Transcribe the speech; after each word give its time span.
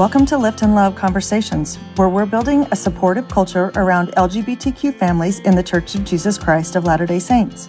Welcome 0.00 0.24
to 0.26 0.38
Lift 0.38 0.62
and 0.62 0.74
Love 0.74 0.96
Conversations, 0.96 1.76
where 1.96 2.08
we're 2.08 2.24
building 2.24 2.66
a 2.70 2.74
supportive 2.74 3.28
culture 3.28 3.70
around 3.74 4.08
LGBTQ 4.12 4.94
families 4.94 5.40
in 5.40 5.54
the 5.54 5.62
Church 5.62 5.94
of 5.94 6.06
Jesus 6.06 6.38
Christ 6.38 6.74
of 6.74 6.84
Latter 6.84 7.04
day 7.04 7.18
Saints. 7.18 7.68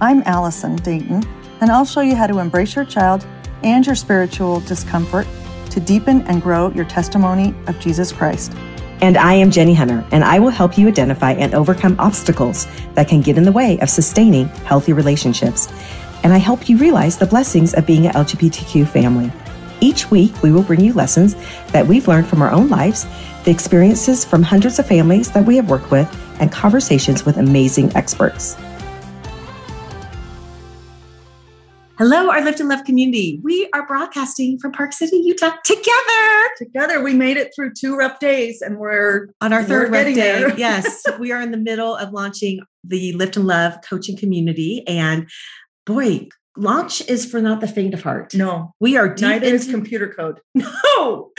I'm 0.00 0.24
Allison 0.26 0.74
Dayton, 0.74 1.22
and 1.60 1.70
I'll 1.70 1.84
show 1.84 2.00
you 2.00 2.16
how 2.16 2.26
to 2.26 2.40
embrace 2.40 2.74
your 2.74 2.84
child 2.84 3.24
and 3.62 3.86
your 3.86 3.94
spiritual 3.94 4.58
discomfort 4.62 5.28
to 5.70 5.78
deepen 5.78 6.22
and 6.22 6.42
grow 6.42 6.72
your 6.72 6.86
testimony 6.86 7.54
of 7.68 7.78
Jesus 7.78 8.10
Christ. 8.10 8.52
And 9.00 9.16
I 9.16 9.34
am 9.34 9.52
Jenny 9.52 9.74
Hunter, 9.74 10.04
and 10.10 10.24
I 10.24 10.40
will 10.40 10.50
help 10.50 10.76
you 10.76 10.88
identify 10.88 11.34
and 11.34 11.54
overcome 11.54 11.94
obstacles 12.00 12.66
that 12.94 13.06
can 13.06 13.20
get 13.20 13.38
in 13.38 13.44
the 13.44 13.52
way 13.52 13.78
of 13.78 13.88
sustaining 13.88 14.48
healthy 14.66 14.92
relationships. 14.92 15.68
And 16.24 16.32
I 16.32 16.38
help 16.38 16.68
you 16.68 16.78
realize 16.78 17.16
the 17.16 17.26
blessings 17.26 17.74
of 17.74 17.86
being 17.86 18.08
an 18.08 18.14
LGBTQ 18.14 18.88
family. 18.88 19.30
Each 19.80 20.10
week, 20.10 20.42
we 20.42 20.52
will 20.52 20.62
bring 20.62 20.80
you 20.80 20.92
lessons 20.92 21.34
that 21.72 21.86
we've 21.86 22.06
learned 22.06 22.26
from 22.26 22.42
our 22.42 22.50
own 22.50 22.68
lives, 22.68 23.06
the 23.44 23.50
experiences 23.50 24.24
from 24.24 24.42
hundreds 24.42 24.78
of 24.78 24.86
families 24.86 25.30
that 25.32 25.46
we 25.46 25.56
have 25.56 25.70
worked 25.70 25.90
with, 25.90 26.08
and 26.40 26.52
conversations 26.52 27.24
with 27.24 27.38
amazing 27.38 27.94
experts. 27.96 28.56
Hello, 32.00 32.30
our 32.30 32.42
Lift 32.42 32.60
and 32.60 32.68
Love 32.70 32.84
community. 32.84 33.40
We 33.42 33.68
are 33.74 33.86
broadcasting 33.86 34.58
from 34.58 34.72
Park 34.72 34.94
City, 34.94 35.16
Utah 35.16 35.52
together. 35.64 36.48
Together, 36.56 37.02
we 37.02 37.12
made 37.12 37.36
it 37.36 37.52
through 37.54 37.74
two 37.74 37.94
rough 37.94 38.18
days 38.18 38.62
and 38.62 38.78
we're 38.78 39.28
on 39.42 39.52
our 39.52 39.62
3rd 39.62 39.92
rough 39.92 40.06
day. 40.06 40.14
There. 40.14 40.54
yes, 40.58 41.04
we 41.18 41.30
are 41.30 41.42
in 41.42 41.50
the 41.50 41.58
middle 41.58 41.94
of 41.94 42.12
launching 42.14 42.60
the 42.84 43.12
Lift 43.12 43.36
and 43.36 43.46
Love 43.46 43.74
coaching 43.86 44.16
community. 44.16 44.82
And 44.86 45.28
boy, 45.84 46.28
launch 46.56 47.00
is 47.08 47.24
for 47.30 47.40
not 47.40 47.60
the 47.60 47.68
faint 47.68 47.94
of 47.94 48.02
heart. 48.02 48.34
No, 48.34 48.74
we 48.80 48.96
are 48.96 49.08
deep 49.08 49.28
neither 49.28 49.46
into, 49.46 49.56
is 49.56 49.70
computer 49.70 50.12
code. 50.12 50.40
No, 50.96 51.30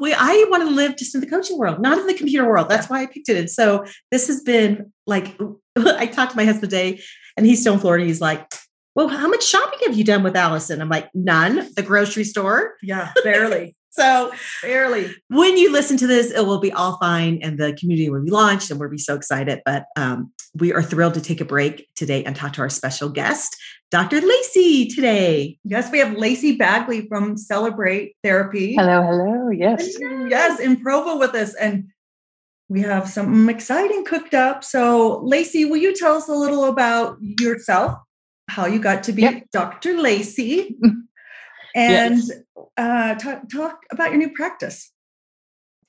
we. 0.00 0.14
I 0.14 0.46
want 0.50 0.62
to 0.62 0.70
live 0.70 0.96
just 0.96 1.14
in 1.14 1.20
the 1.20 1.26
coaching 1.26 1.58
world, 1.58 1.80
not 1.80 1.98
in 1.98 2.06
the 2.06 2.14
computer 2.14 2.48
world. 2.48 2.68
That's 2.68 2.88
why 2.88 3.02
I 3.02 3.06
picked 3.06 3.28
it. 3.28 3.36
And 3.36 3.50
so 3.50 3.84
this 4.10 4.28
has 4.28 4.40
been 4.40 4.92
like 5.06 5.38
I 5.76 6.06
talked 6.06 6.32
to 6.32 6.36
my 6.36 6.44
husband 6.44 6.70
today, 6.70 7.00
and 7.36 7.44
he's 7.44 7.60
still 7.60 7.74
in 7.74 7.80
Florida. 7.80 8.04
He's 8.04 8.20
like, 8.20 8.50
well, 8.94 9.08
how 9.08 9.28
much 9.28 9.44
shopping 9.44 9.80
have 9.86 9.96
you 9.96 10.04
done 10.04 10.22
with 10.22 10.36
Allison? 10.36 10.80
I'm 10.80 10.88
like, 10.88 11.10
none. 11.14 11.68
The 11.74 11.82
grocery 11.82 12.24
store. 12.24 12.74
Yeah, 12.82 13.12
barely. 13.22 13.76
So 13.94 14.32
barely. 14.62 15.14
When 15.28 15.56
you 15.56 15.72
listen 15.72 15.96
to 15.98 16.06
this, 16.06 16.30
it 16.30 16.46
will 16.46 16.60
be 16.60 16.72
all 16.72 16.98
fine 16.98 17.38
and 17.42 17.58
the 17.58 17.74
community 17.74 18.10
will 18.10 18.24
be 18.24 18.30
launched 18.30 18.70
and 18.70 18.78
we'll 18.78 18.90
be 18.90 18.98
so 18.98 19.14
excited. 19.14 19.60
But 19.64 19.86
um, 19.96 20.32
we 20.54 20.72
are 20.72 20.82
thrilled 20.82 21.14
to 21.14 21.20
take 21.20 21.40
a 21.40 21.44
break 21.44 21.88
today 21.94 22.24
and 22.24 22.34
talk 22.34 22.52
to 22.54 22.62
our 22.62 22.70
special 22.70 23.08
guest, 23.08 23.56
Dr. 23.90 24.20
Lacey, 24.20 24.88
today. 24.88 25.58
Yes, 25.64 25.90
we 25.90 25.98
have 25.98 26.16
Lacey 26.16 26.56
Bagley 26.56 27.06
from 27.08 27.36
Celebrate 27.36 28.16
Therapy. 28.22 28.74
Hello, 28.74 29.02
hello. 29.02 29.50
Yes. 29.50 29.96
Yes, 30.28 30.60
in 30.60 30.80
Provo 30.80 31.18
with 31.18 31.34
us. 31.34 31.54
And 31.54 31.88
we 32.68 32.80
have 32.80 33.08
something 33.08 33.48
exciting 33.54 34.04
cooked 34.04 34.34
up. 34.34 34.64
So, 34.64 35.20
Lacey, 35.22 35.64
will 35.64 35.76
you 35.76 35.94
tell 35.94 36.16
us 36.16 36.28
a 36.28 36.34
little 36.34 36.64
about 36.64 37.18
yourself? 37.20 37.98
how 38.48 38.66
you 38.66 38.78
got 38.78 39.02
to 39.04 39.12
be 39.12 39.22
yep. 39.22 39.44
Dr. 39.52 39.96
Lacey 39.98 40.76
and 41.74 42.18
yes. 42.18 42.30
Uh, 42.76 43.14
talk, 43.14 43.48
talk 43.50 43.80
about 43.90 44.10
your 44.10 44.18
new 44.18 44.30
practice. 44.30 44.90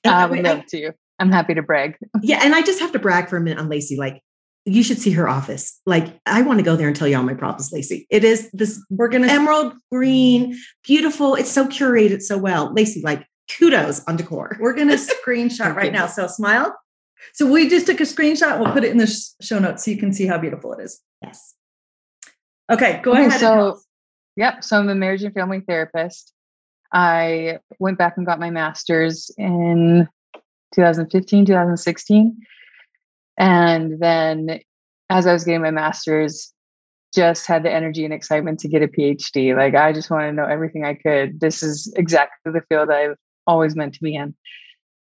I 0.04 0.26
would 0.26 0.42
love 0.42 0.66
to. 0.66 0.92
I'm 1.18 1.32
happy 1.32 1.54
to 1.54 1.62
brag. 1.62 1.96
Yeah. 2.22 2.40
And 2.42 2.54
I 2.54 2.62
just 2.62 2.80
have 2.80 2.92
to 2.92 2.98
brag 2.98 3.28
for 3.28 3.36
a 3.36 3.40
minute 3.40 3.58
on 3.58 3.68
Lacey. 3.68 3.96
Like, 3.96 4.22
you 4.64 4.82
should 4.82 4.98
see 4.98 5.12
her 5.12 5.28
office. 5.28 5.80
Like, 5.86 6.20
I 6.26 6.42
want 6.42 6.58
to 6.58 6.64
go 6.64 6.76
there 6.76 6.88
and 6.88 6.96
tell 6.96 7.06
you 7.06 7.16
all 7.16 7.22
my 7.22 7.34
problems, 7.34 7.72
Lacey. 7.72 8.06
It 8.10 8.24
is 8.24 8.50
this 8.52 8.84
we're 8.90 9.08
gonna 9.08 9.28
emerald 9.28 9.74
green, 9.92 10.58
beautiful. 10.82 11.36
It's 11.36 11.50
so 11.50 11.66
curated 11.66 12.20
so 12.20 12.36
well. 12.36 12.72
Lacey, 12.74 13.00
like 13.02 13.24
kudos 13.58 14.04
on 14.06 14.16
decor. 14.16 14.56
We're 14.60 14.74
gonna 14.74 14.94
screenshot 15.26 15.74
right 15.76 15.92
now. 15.92 16.06
So 16.06 16.26
smile. 16.26 16.76
So 17.32 17.50
we 17.50 17.68
just 17.68 17.86
took 17.86 18.00
a 18.00 18.04
screenshot. 18.04 18.58
We'll 18.58 18.72
put 18.72 18.84
it 18.84 18.90
in 18.90 18.98
the 18.98 19.06
show 19.40 19.58
notes 19.58 19.84
so 19.84 19.90
you 19.90 19.98
can 19.98 20.12
see 20.12 20.26
how 20.26 20.38
beautiful 20.38 20.72
it 20.74 20.82
is. 20.82 21.00
Yes. 21.22 21.54
Okay, 22.70 23.00
go 23.02 23.12
okay, 23.12 23.26
ahead. 23.26 23.40
So, 23.40 23.80
yep. 24.36 24.64
So 24.64 24.78
I'm 24.78 24.88
a 24.88 24.94
marriage 24.94 25.22
and 25.22 25.32
family 25.32 25.60
therapist. 25.60 26.32
I 26.96 27.58
went 27.78 27.98
back 27.98 28.16
and 28.16 28.24
got 28.24 28.40
my 28.40 28.48
master's 28.48 29.30
in 29.36 30.08
2015, 30.74 31.44
2016. 31.44 32.36
And 33.36 34.00
then 34.00 34.60
as 35.10 35.26
I 35.26 35.34
was 35.34 35.44
getting 35.44 35.60
my 35.60 35.70
master's, 35.70 36.54
just 37.14 37.46
had 37.46 37.64
the 37.64 37.70
energy 37.70 38.06
and 38.06 38.14
excitement 38.14 38.60
to 38.60 38.68
get 38.68 38.82
a 38.82 38.88
PhD. 38.88 39.54
Like 39.54 39.74
I 39.74 39.92
just 39.92 40.10
want 40.10 40.22
to 40.22 40.32
know 40.32 40.46
everything 40.46 40.86
I 40.86 40.94
could. 40.94 41.38
This 41.38 41.62
is 41.62 41.92
exactly 41.98 42.50
the 42.50 42.62
field 42.70 42.88
I've 42.88 43.16
always 43.46 43.76
meant 43.76 43.92
to 43.94 44.02
be 44.02 44.14
in. 44.14 44.34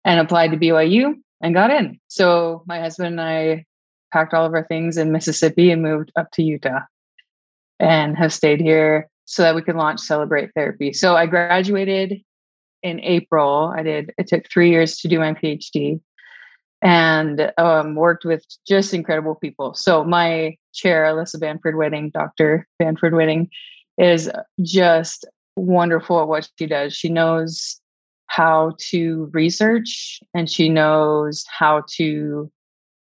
And 0.06 0.20
applied 0.20 0.52
to 0.52 0.56
BYU 0.56 1.16
and 1.42 1.54
got 1.54 1.70
in. 1.70 2.00
So 2.08 2.62
my 2.66 2.80
husband 2.80 3.08
and 3.08 3.20
I 3.20 3.66
packed 4.10 4.32
all 4.32 4.46
of 4.46 4.54
our 4.54 4.64
things 4.64 4.96
in 4.96 5.12
Mississippi 5.12 5.70
and 5.70 5.82
moved 5.82 6.12
up 6.16 6.30
to 6.32 6.42
Utah 6.42 6.80
and 7.78 8.16
have 8.16 8.32
stayed 8.32 8.62
here 8.62 9.10
so 9.24 9.42
that 9.42 9.54
we 9.54 9.62
could 9.62 9.76
launch 9.76 10.00
Celebrate 10.00 10.50
Therapy. 10.54 10.92
So 10.92 11.16
I 11.16 11.26
graduated 11.26 12.20
in 12.82 13.00
April. 13.00 13.72
I 13.74 13.82
did, 13.82 14.12
it 14.18 14.26
took 14.26 14.44
three 14.50 14.70
years 14.70 14.98
to 14.98 15.08
do 15.08 15.18
my 15.18 15.32
PhD 15.32 16.00
and 16.82 17.50
um, 17.56 17.94
worked 17.94 18.26
with 18.26 18.44
just 18.68 18.92
incredible 18.92 19.34
people. 19.34 19.72
So 19.74 20.04
my 20.04 20.56
chair, 20.74 21.04
Alyssa 21.04 21.40
Banford 21.40 21.78
Witting, 21.78 22.10
Dr. 22.10 22.68
Banford 22.80 23.16
Witting, 23.16 23.48
is 23.96 24.30
just 24.60 25.24
wonderful 25.56 26.20
at 26.20 26.28
what 26.28 26.48
she 26.58 26.66
does. 26.66 26.94
She 26.94 27.08
knows 27.08 27.80
how 28.26 28.74
to 28.90 29.30
research 29.32 30.20
and 30.34 30.50
she 30.50 30.68
knows 30.68 31.44
how 31.48 31.84
to 31.96 32.50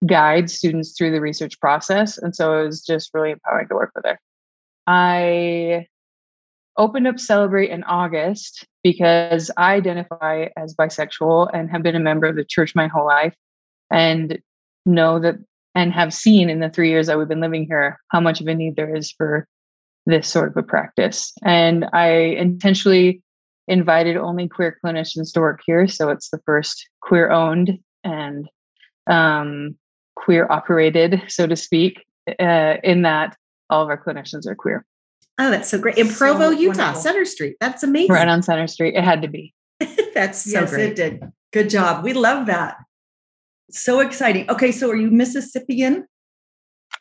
guide 0.05 0.49
students 0.49 0.93
through 0.97 1.11
the 1.11 1.21
research 1.21 1.59
process. 1.59 2.17
And 2.17 2.35
so 2.35 2.59
it 2.59 2.65
was 2.65 2.83
just 2.83 3.11
really 3.13 3.31
empowering 3.31 3.67
to 3.69 3.75
work 3.75 3.91
with 3.95 4.05
her. 4.05 4.19
I 4.85 5.87
opened 6.77 7.07
up 7.07 7.19
Celebrate 7.19 7.69
in 7.69 7.83
August 7.83 8.65
because 8.83 9.51
I 9.57 9.75
identify 9.75 10.47
as 10.57 10.75
bisexual 10.75 11.49
and 11.53 11.69
have 11.69 11.83
been 11.83 11.95
a 11.95 11.99
member 11.99 12.27
of 12.27 12.35
the 12.35 12.45
church 12.45 12.75
my 12.75 12.87
whole 12.87 13.05
life 13.05 13.35
and 13.91 14.39
know 14.85 15.19
that 15.19 15.35
and 15.75 15.91
have 15.91 16.13
seen 16.13 16.49
in 16.49 16.59
the 16.59 16.69
three 16.69 16.89
years 16.89 17.07
that 17.07 17.17
we've 17.17 17.27
been 17.27 17.41
living 17.41 17.65
here 17.65 17.99
how 18.09 18.19
much 18.19 18.41
of 18.41 18.47
a 18.47 18.53
need 18.53 18.75
there 18.75 18.95
is 18.95 19.11
for 19.11 19.47
this 20.05 20.27
sort 20.27 20.49
of 20.49 20.57
a 20.57 20.63
practice. 20.63 21.33
And 21.43 21.85
I 21.93 22.09
intentionally 22.09 23.21
invited 23.67 24.17
only 24.17 24.47
queer 24.47 24.77
clinicians 24.83 25.33
to 25.33 25.39
work 25.39 25.61
here. 25.65 25.87
So 25.87 26.09
it's 26.09 26.29
the 26.29 26.41
first 26.45 26.87
queer 27.01 27.31
owned 27.31 27.79
and 28.03 28.49
um, 29.09 29.77
queer 30.15 30.47
operated, 30.49 31.23
so 31.27 31.47
to 31.47 31.55
speak, 31.55 32.03
uh, 32.39 32.75
in 32.83 33.03
that 33.03 33.35
all 33.69 33.81
of 33.81 33.89
our 33.89 34.01
clinicians 34.01 34.45
are 34.45 34.55
queer. 34.55 34.85
Oh, 35.39 35.49
that's 35.49 35.69
so 35.69 35.79
great. 35.79 35.97
In 35.97 36.07
Provo, 36.09 36.51
so 36.51 36.51
Utah, 36.51 36.77
wonderful. 36.77 37.01
Center 37.01 37.25
Street. 37.25 37.57
That's 37.59 37.83
amazing. 37.83 38.13
Right 38.13 38.27
on 38.27 38.43
Center 38.43 38.67
Street. 38.67 38.95
It 38.95 39.03
had 39.03 39.21
to 39.23 39.27
be. 39.27 39.53
that's 40.13 40.43
so 40.43 40.61
yes, 40.61 40.69
great. 40.69 40.91
it 40.91 40.95
did. 40.95 41.23
Good 41.51 41.69
job. 41.69 42.03
We 42.03 42.13
love 42.13 42.47
that. 42.47 42.77
So 43.71 43.99
exciting. 43.99 44.49
Okay, 44.49 44.71
so 44.71 44.89
are 44.89 44.95
you 44.95 45.09
Mississippian? 45.09 46.05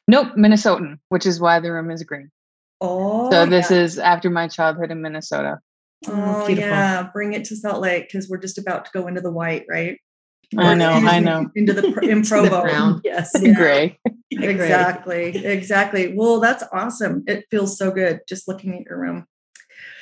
Nope, 0.08 0.28
Minnesotan, 0.36 0.98
which 1.10 1.26
is 1.26 1.40
why 1.40 1.60
the 1.60 1.70
room 1.70 1.90
is 1.90 2.02
green. 2.02 2.30
Oh, 2.80 3.30
so 3.30 3.46
this 3.46 3.70
yeah. 3.70 3.78
is 3.78 3.98
after 3.98 4.30
my 4.30 4.48
childhood 4.48 4.90
in 4.90 5.02
Minnesota. 5.02 5.58
Oh, 6.08 6.48
yeah, 6.48 7.08
bring 7.12 7.32
it 7.34 7.44
to 7.44 7.56
Salt 7.56 7.80
Lake 7.80 8.08
because 8.08 8.28
we're 8.28 8.38
just 8.38 8.58
about 8.58 8.86
to 8.86 8.90
go 8.92 9.06
into 9.06 9.20
the 9.20 9.30
white, 9.30 9.66
right? 9.68 9.98
I 10.58 10.74
know, 10.74 10.90
I 10.90 11.18
know. 11.20 11.50
Into 11.54 11.72
the 11.72 11.98
in 12.00 12.22
Provo, 12.26 12.62
the 12.62 13.00
yes, 13.04 13.30
yeah. 13.40 13.54
gray. 13.54 13.98
exactly, 14.30 15.44
exactly. 15.44 16.14
Well, 16.14 16.40
that's 16.40 16.64
awesome. 16.72 17.24
It 17.26 17.46
feels 17.50 17.76
so 17.78 17.90
good 17.90 18.20
just 18.28 18.48
looking 18.48 18.74
at 18.78 18.84
your 18.84 18.98
room. 18.98 19.26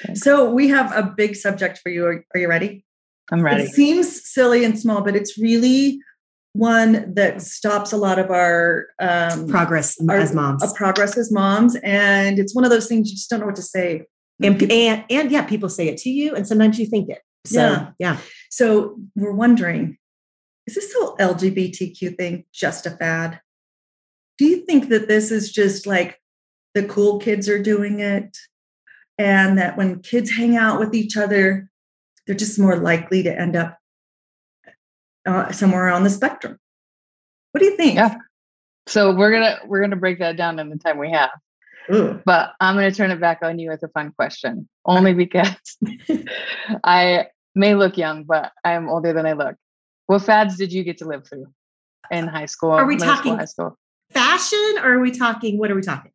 Thanks. 0.02 0.22
So 0.22 0.50
we 0.50 0.68
have 0.68 0.92
a 0.92 1.02
big 1.02 1.36
subject 1.36 1.78
for 1.78 1.90
you. 1.90 2.06
Are, 2.06 2.24
are 2.34 2.40
you 2.40 2.48
ready? 2.48 2.84
I'm 3.30 3.42
ready. 3.42 3.64
It 3.64 3.70
seems 3.70 4.28
silly 4.28 4.64
and 4.64 4.78
small, 4.78 5.02
but 5.02 5.14
it's 5.14 5.38
really 5.38 6.00
one 6.52 7.14
that 7.14 7.40
stops 7.42 7.92
a 7.92 7.96
lot 7.96 8.18
of 8.18 8.30
our 8.30 8.86
um, 8.98 9.46
progress 9.48 9.96
our, 10.08 10.16
as 10.16 10.34
moms. 10.34 10.64
A 10.64 10.74
progress 10.74 11.16
as 11.16 11.30
moms, 11.30 11.76
and 11.84 12.38
it's 12.38 12.54
one 12.54 12.64
of 12.64 12.70
those 12.70 12.88
things 12.88 13.08
you 13.08 13.16
just 13.16 13.30
don't 13.30 13.40
know 13.40 13.46
what 13.46 13.56
to 13.56 13.62
say. 13.62 14.06
And, 14.42 14.60
and 14.72 15.04
and 15.10 15.30
yeah, 15.30 15.44
people 15.44 15.68
say 15.68 15.88
it 15.88 15.98
to 15.98 16.10
you, 16.10 16.34
and 16.34 16.46
sometimes 16.46 16.78
you 16.78 16.86
think 16.86 17.08
it. 17.10 17.20
So 17.46 17.60
yeah. 17.60 17.90
yeah. 17.98 18.18
So 18.50 18.98
we're 19.14 19.32
wondering 19.32 19.98
is 20.70 20.76
this 20.76 20.94
whole 20.96 21.16
LGBTQ 21.16 22.16
thing 22.16 22.44
just 22.52 22.86
a 22.86 22.92
fad? 22.92 23.40
Do 24.38 24.44
you 24.44 24.64
think 24.64 24.88
that 24.90 25.08
this 25.08 25.32
is 25.32 25.50
just 25.50 25.84
like 25.84 26.20
the 26.74 26.84
cool 26.84 27.18
kids 27.18 27.48
are 27.48 27.60
doing 27.60 27.98
it? 27.98 28.38
And 29.18 29.58
that 29.58 29.76
when 29.76 30.00
kids 30.00 30.30
hang 30.30 30.56
out 30.56 30.78
with 30.78 30.94
each 30.94 31.16
other, 31.16 31.68
they're 32.24 32.36
just 32.36 32.58
more 32.58 32.76
likely 32.76 33.24
to 33.24 33.36
end 33.36 33.56
up 33.56 33.78
uh, 35.26 35.50
somewhere 35.50 35.88
on 35.88 36.04
the 36.04 36.10
spectrum. 36.10 36.56
What 37.50 37.58
do 37.58 37.66
you 37.66 37.76
think? 37.76 37.96
Yeah. 37.96 38.14
So 38.86 39.14
we're 39.14 39.32
gonna 39.32 39.58
we're 39.66 39.80
gonna 39.80 39.96
break 39.96 40.20
that 40.20 40.36
down 40.36 40.60
in 40.60 40.70
the 40.70 40.78
time 40.78 40.98
we 40.98 41.10
have. 41.10 41.30
Ooh. 41.92 42.22
But 42.24 42.52
I'm 42.60 42.76
gonna 42.76 42.92
turn 42.92 43.10
it 43.10 43.20
back 43.20 43.40
on 43.42 43.58
you 43.58 43.70
with 43.70 43.82
a 43.82 43.88
fun 43.88 44.12
question, 44.12 44.68
only 44.86 45.14
because 45.14 45.76
I 46.84 47.26
may 47.56 47.74
look 47.74 47.98
young, 47.98 48.22
but 48.22 48.52
I 48.64 48.72
am 48.72 48.88
older 48.88 49.12
than 49.12 49.26
I 49.26 49.32
look. 49.32 49.56
What 50.10 50.22
fads 50.22 50.56
did 50.56 50.72
you 50.72 50.82
get 50.82 50.98
to 50.98 51.04
live 51.04 51.24
through 51.24 51.46
in 52.10 52.26
high 52.26 52.46
school? 52.46 52.72
Are 52.72 52.84
we 52.84 52.96
talking- 52.96 53.14
school, 53.30 53.36
high 53.36 53.44
school? 53.44 53.78
Fashion, 54.12 54.78
or 54.82 54.94
are 54.94 54.98
we 54.98 55.12
talking? 55.12 55.56
What 55.56 55.70
are 55.70 55.76
we 55.76 55.82
talking? 55.82 56.10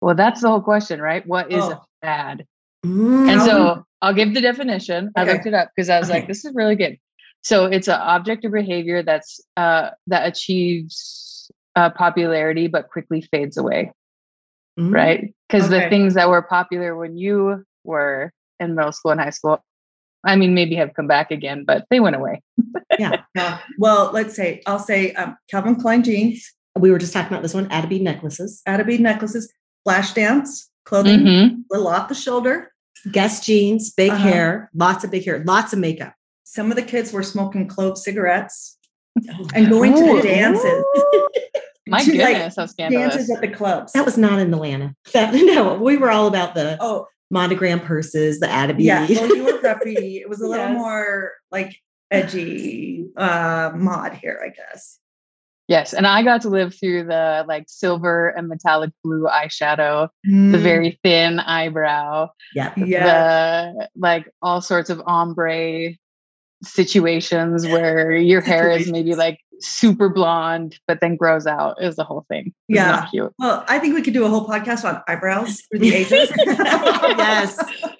Well, 0.00 0.16
that's 0.16 0.40
the 0.40 0.48
whole 0.48 0.60
question, 0.60 1.00
right? 1.00 1.24
What 1.24 1.52
is 1.52 1.62
Oh. 1.62 1.70
a 1.74 1.82
fad? 2.02 2.44
Mm, 2.84 3.28
And 3.28 3.40
so 3.42 3.84
I'll 4.02 4.14
give 4.14 4.34
the 4.34 4.40
definition. 4.40 5.12
I 5.14 5.22
looked 5.22 5.46
it 5.46 5.54
up 5.54 5.68
because 5.76 5.88
I 5.88 6.00
was 6.00 6.10
Okay. 6.10 6.18
like, 6.18 6.26
this 6.28 6.44
is 6.44 6.56
really 6.56 6.74
good. 6.74 6.98
So 7.42 7.66
it's 7.66 7.86
an 7.86 8.00
object 8.00 8.44
or 8.44 8.50
behavior 8.50 9.04
that's 9.04 9.38
uh, 9.56 9.90
that 10.08 10.26
achieves 10.26 11.48
uh, 11.76 11.90
popularity 11.90 12.66
but 12.66 12.88
quickly 12.90 13.20
fades 13.20 13.56
away, 13.56 13.92
mm, 14.76 14.92
right? 14.92 15.32
Because 15.48 15.68
the 15.68 15.88
things 15.88 16.14
that 16.14 16.28
were 16.28 16.42
popular 16.42 16.96
when 16.96 17.16
you 17.16 17.64
were 17.84 18.32
in 18.58 18.74
middle 18.74 18.90
school 18.90 19.12
and 19.12 19.20
high 19.20 19.30
school, 19.30 19.62
I 20.24 20.34
mean, 20.34 20.54
maybe 20.54 20.74
have 20.74 20.94
come 20.94 21.06
back 21.06 21.30
again, 21.30 21.62
but 21.64 21.86
they 21.90 22.00
went 22.00 22.16
away. 22.16 22.42
Yeah, 22.98 23.22
Yeah. 23.34 23.58
Well, 23.78 24.10
let's 24.12 24.34
say 24.34 24.62
I'll 24.66 24.78
say 24.78 25.12
um, 25.14 25.36
Calvin 25.50 25.76
Klein 25.76 26.02
jeans, 26.02 26.52
we 26.78 26.90
were 26.90 26.98
just 26.98 27.12
talking 27.12 27.28
about 27.32 27.42
this 27.42 27.54
one. 27.54 27.70
add-a-bead 27.70 28.02
necklaces, 28.02 28.62
add-a-bead 28.66 29.00
necklaces, 29.00 29.52
flash 29.84 30.12
dance 30.12 30.70
clothing, 30.84 31.20
Mhm. 31.20 31.56
little 31.70 31.88
off 31.88 32.08
the 32.08 32.14
shoulder. 32.14 32.72
Guess 33.10 33.44
jeans, 33.44 33.90
big 33.92 34.10
Uh-huh. 34.12 34.28
hair, 34.28 34.70
lots 34.74 35.04
of 35.04 35.10
big 35.10 35.24
hair, 35.24 35.42
lots 35.46 35.72
of 35.72 35.78
makeup. 35.78 36.14
Some 36.44 36.70
of 36.70 36.76
the 36.76 36.82
kids 36.82 37.12
were 37.12 37.22
smoking 37.22 37.66
clove 37.68 37.98
cigarettes 37.98 38.78
and 39.54 39.68
going 39.68 39.94
to 39.94 40.16
the 40.16 40.22
dances. 40.22 40.84
My 41.88 42.02
To, 42.02 42.10
like, 42.10 42.18
goodness, 42.34 42.56
how 42.56 42.66
scandalous. 42.66 43.14
dances 43.14 43.30
at 43.30 43.40
the 43.40 43.48
clubs. 43.48 43.92
That 43.92 44.04
was 44.04 44.18
not 44.18 44.38
in 44.40 44.52
Atlanta. 44.52 44.94
That 45.12 45.32
no, 45.34 45.74
we 45.74 45.96
were 45.96 46.10
all 46.10 46.26
about 46.26 46.54
the 46.54 46.76
oh 46.80 47.06
monogram 47.30 47.80
purses, 47.80 48.40
the 48.40 48.48
add-a-bead. 48.50 48.84
yeah. 48.86 49.06
Well, 49.08 49.36
you 49.36 49.44
were 49.44 49.58
preppy. 49.58 50.20
It 50.20 50.28
was 50.28 50.40
a 50.40 50.46
little 50.48 50.66
Yes. 50.66 50.76
more 50.78 51.32
like 51.52 51.76
edgy 52.10 53.06
uh 53.16 53.72
mod 53.74 54.14
here, 54.14 54.40
I 54.44 54.48
guess. 54.50 54.98
Yes, 55.68 55.92
and 55.92 56.06
I 56.06 56.22
got 56.22 56.42
to 56.42 56.48
live 56.48 56.74
through 56.78 57.04
the 57.06 57.44
like 57.48 57.64
silver 57.66 58.28
and 58.28 58.46
metallic 58.46 58.90
blue 59.02 59.26
eyeshadow, 59.26 60.08
the 60.22 60.30
Mm, 60.30 60.60
very 60.62 61.00
thin 61.02 61.40
eyebrow, 61.40 62.28
yeah. 62.54 62.72
yeah. 62.76 63.72
the 63.74 63.88
like 63.96 64.30
all 64.42 64.60
sorts 64.60 64.90
of 64.90 65.02
ombre 65.06 65.90
situations 66.62 67.66
where 67.66 68.12
your 68.12 68.40
hair 68.40 68.70
is 68.70 68.90
maybe 68.90 69.14
like 69.14 69.40
super 69.60 70.08
blonde 70.08 70.78
but 70.86 71.00
then 71.00 71.16
grows 71.16 71.46
out 71.46 71.82
is 71.82 71.96
the 71.96 72.04
whole 72.04 72.24
thing. 72.28 72.54
It's 72.68 72.76
Yeah. 72.76 73.06
cute. 73.10 73.32
Well, 73.38 73.64
I 73.68 73.78
think 73.80 73.94
we 73.94 74.02
could 74.02 74.14
do 74.14 74.24
a 74.24 74.28
whole 74.28 74.46
podcast 74.46 74.84
on 74.84 75.02
eyebrows 75.08 75.60
through 75.62 75.80
the 75.80 75.94
ages. 76.00 76.30
Yes. 76.36 77.58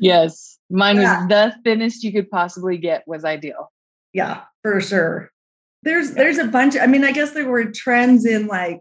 Yes, 0.00 0.58
mine 0.72 0.96
Yeah. 0.96 1.20
was 1.20 1.28
the 1.28 1.54
thinnest 1.64 2.02
you 2.02 2.12
could 2.12 2.30
possibly 2.30 2.78
get 2.78 3.04
was 3.06 3.24
ideal. 3.24 3.70
Yeah, 4.12 4.42
for 4.62 4.80
sure. 4.80 5.30
There's 5.84 6.12
there's 6.12 6.38
a 6.38 6.46
bunch. 6.46 6.76
I 6.76 6.86
mean, 6.86 7.04
I 7.04 7.12
guess 7.12 7.32
there 7.32 7.48
were 7.48 7.64
trends 7.70 8.24
in 8.26 8.46
like 8.46 8.80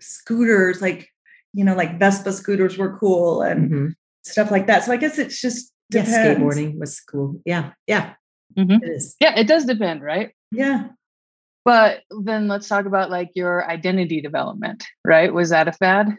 scooters, 0.00 0.80
like 0.80 1.08
you 1.52 1.64
know, 1.64 1.74
like 1.76 1.98
Vespa 1.98 2.32
scooters 2.32 2.76
were 2.78 2.98
cool 2.98 3.42
and 3.42 3.70
Mhm. 3.70 3.94
stuff 4.24 4.50
like 4.50 4.66
that. 4.66 4.84
So 4.84 4.92
I 4.92 4.96
guess 4.96 5.18
it's 5.18 5.40
just 5.40 5.72
Yeah, 5.90 6.02
depends. 6.04 6.40
skateboarding 6.40 6.78
was 6.78 7.00
cool. 7.00 7.40
Yeah, 7.44 7.72
yeah, 7.86 8.14
Mhm. 8.58 8.82
it 8.82 8.88
is. 8.88 9.14
Yeah, 9.20 9.38
it 9.38 9.46
does 9.46 9.64
depend, 9.64 10.02
right? 10.02 10.32
Yeah. 10.50 10.88
But 11.64 12.02
then 12.24 12.48
let's 12.48 12.68
talk 12.68 12.84
about 12.86 13.10
like 13.10 13.30
your 13.34 13.68
identity 13.70 14.20
development, 14.20 14.84
right? 15.04 15.32
Was 15.32 15.50
that 15.50 15.68
a 15.68 15.72
fad? 15.72 16.16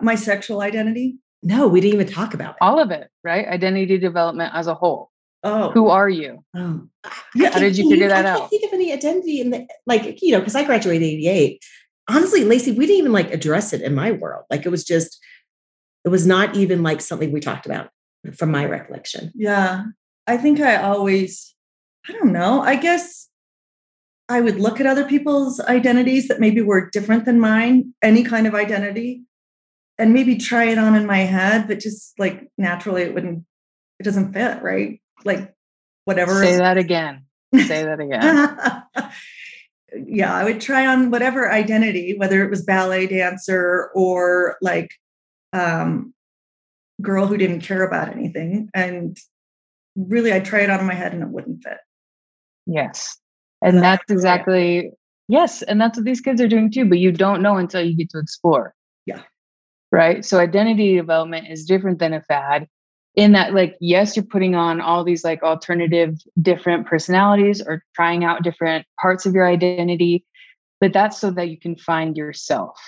My 0.00 0.14
sexual 0.14 0.60
identity. 0.60 1.16
No, 1.42 1.68
we 1.68 1.80
didn't 1.80 1.94
even 2.00 2.12
talk 2.12 2.34
about 2.34 2.54
that. 2.58 2.64
All 2.64 2.80
of 2.80 2.90
it, 2.90 3.08
right? 3.22 3.46
Identity 3.46 3.98
development 3.98 4.52
as 4.54 4.66
a 4.66 4.74
whole. 4.74 5.10
Oh, 5.44 5.70
Who 5.70 5.88
are 5.88 6.08
you? 6.08 6.44
Oh. 6.56 6.88
I 7.04 7.12
Yeah, 7.36 7.50
how 7.50 7.60
did 7.60 7.78
you 7.78 7.88
figure 7.88 8.08
that 8.08 8.26
I 8.26 8.30
out? 8.30 8.50
think 8.50 8.64
of 8.64 8.72
any 8.72 8.92
identity 8.92 9.40
in 9.40 9.50
the 9.50 9.68
like, 9.86 10.20
you 10.20 10.32
know, 10.32 10.40
because 10.40 10.56
I 10.56 10.64
graduated 10.64 11.06
'88. 11.06 11.62
Honestly, 12.10 12.44
Lacey, 12.44 12.72
we 12.72 12.86
didn't 12.86 12.98
even 12.98 13.12
like 13.12 13.32
address 13.32 13.72
it 13.72 13.82
in 13.82 13.94
my 13.94 14.10
world. 14.12 14.44
Like, 14.50 14.66
it 14.66 14.70
was 14.70 14.82
just, 14.82 15.18
it 16.04 16.08
was 16.08 16.26
not 16.26 16.56
even 16.56 16.82
like 16.82 17.00
something 17.00 17.30
we 17.30 17.38
talked 17.40 17.66
about 17.66 17.90
from 18.36 18.50
my 18.50 18.64
recollection. 18.64 19.30
yeah. 19.34 19.84
I 20.26 20.36
think 20.36 20.60
I 20.60 20.76
always, 20.76 21.54
I 22.06 22.12
don't 22.12 22.32
know. 22.32 22.60
I 22.60 22.76
guess 22.76 23.28
I 24.28 24.42
would 24.42 24.56
look 24.60 24.78
at 24.78 24.86
other 24.86 25.04
people's 25.06 25.58
identities 25.60 26.28
that 26.28 26.38
maybe 26.38 26.60
were 26.60 26.90
different 26.90 27.24
than 27.24 27.40
mine, 27.40 27.94
any 28.02 28.24
kind 28.24 28.46
of 28.46 28.54
identity, 28.54 29.22
and 29.98 30.12
maybe 30.12 30.36
try 30.36 30.64
it 30.64 30.78
on 30.78 30.94
in 30.94 31.06
my 31.06 31.18
head, 31.18 31.66
but 31.66 31.80
just 31.80 32.18
like 32.18 32.48
naturally 32.56 33.02
it 33.02 33.14
wouldn't, 33.14 33.44
it 33.98 34.04
doesn't 34.04 34.32
fit, 34.32 34.62
right? 34.62 35.00
Like 35.24 35.54
whatever. 36.04 36.42
Say 36.42 36.56
that 36.56 36.78
again. 36.78 37.26
Say 37.54 37.84
that 37.84 38.00
again. 39.02 39.12
yeah, 40.06 40.34
I 40.34 40.44
would 40.44 40.60
try 40.60 40.86
on 40.86 41.10
whatever 41.10 41.50
identity, 41.50 42.16
whether 42.16 42.44
it 42.44 42.50
was 42.50 42.64
ballet 42.64 43.06
dancer 43.06 43.90
or 43.94 44.56
like 44.60 44.90
um 45.52 46.14
girl 47.00 47.26
who 47.26 47.36
didn't 47.36 47.60
care 47.60 47.84
about 47.86 48.08
anything. 48.08 48.68
And 48.74 49.16
really 49.96 50.32
I'd 50.32 50.44
try 50.44 50.60
it 50.60 50.70
on 50.70 50.80
in 50.80 50.86
my 50.86 50.94
head 50.94 51.12
and 51.12 51.22
it 51.22 51.28
wouldn't 51.28 51.62
fit. 51.62 51.78
Yes. 52.66 53.16
And 53.62 53.82
that's 53.82 54.10
exactly, 54.10 54.90
yes. 55.26 55.62
And 55.62 55.80
that's 55.80 55.98
what 55.98 56.04
these 56.04 56.20
kids 56.20 56.40
are 56.40 56.48
doing 56.48 56.70
too, 56.70 56.84
but 56.84 56.98
you 56.98 57.10
don't 57.10 57.42
know 57.42 57.56
until 57.56 57.80
you 57.80 57.96
get 57.96 58.10
to 58.10 58.18
explore. 58.18 58.74
Yeah. 59.06 59.22
Right. 59.90 60.24
So 60.24 60.38
identity 60.38 60.96
development 60.96 61.48
is 61.48 61.64
different 61.64 61.98
than 61.98 62.12
a 62.12 62.20
fad 62.20 62.68
in 63.14 63.32
that, 63.32 63.54
like, 63.54 63.76
yes, 63.80 64.14
you're 64.14 64.24
putting 64.24 64.54
on 64.54 64.80
all 64.80 65.02
these 65.02 65.24
like 65.24 65.42
alternative 65.42 66.14
different 66.40 66.86
personalities 66.86 67.60
or 67.60 67.82
trying 67.96 68.22
out 68.22 68.42
different 68.42 68.86
parts 69.00 69.26
of 69.26 69.34
your 69.34 69.46
identity, 69.46 70.24
but 70.80 70.92
that's 70.92 71.18
so 71.18 71.30
that 71.30 71.48
you 71.48 71.58
can 71.58 71.74
find 71.76 72.16
yourself. 72.16 72.78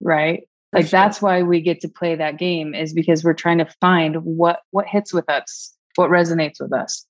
Right. 0.00 0.48
For 0.74 0.78
like 0.78 0.88
sure. 0.88 1.00
that's 1.00 1.22
why 1.22 1.42
we 1.42 1.60
get 1.60 1.80
to 1.82 1.88
play 1.88 2.16
that 2.16 2.36
game 2.36 2.74
is 2.74 2.92
because 2.92 3.22
we're 3.22 3.32
trying 3.32 3.58
to 3.58 3.68
find 3.80 4.16
what 4.24 4.60
what 4.72 4.86
hits 4.86 5.14
with 5.14 5.28
us 5.30 5.72
what 5.94 6.10
resonates 6.10 6.60
with 6.60 6.72
us 6.72 7.06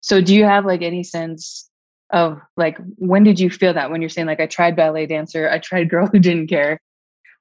so 0.00 0.20
do 0.20 0.36
you 0.36 0.44
have 0.44 0.64
like 0.64 0.82
any 0.82 1.02
sense 1.02 1.68
of 2.10 2.40
like 2.56 2.78
when 2.94 3.24
did 3.24 3.40
you 3.40 3.50
feel 3.50 3.74
that 3.74 3.90
when 3.90 4.00
you're 4.00 4.08
saying 4.08 4.28
like 4.28 4.38
i 4.38 4.46
tried 4.46 4.76
ballet 4.76 5.04
dancer 5.04 5.50
i 5.50 5.58
tried 5.58 5.90
girl 5.90 6.06
who 6.06 6.20
didn't 6.20 6.46
care 6.46 6.80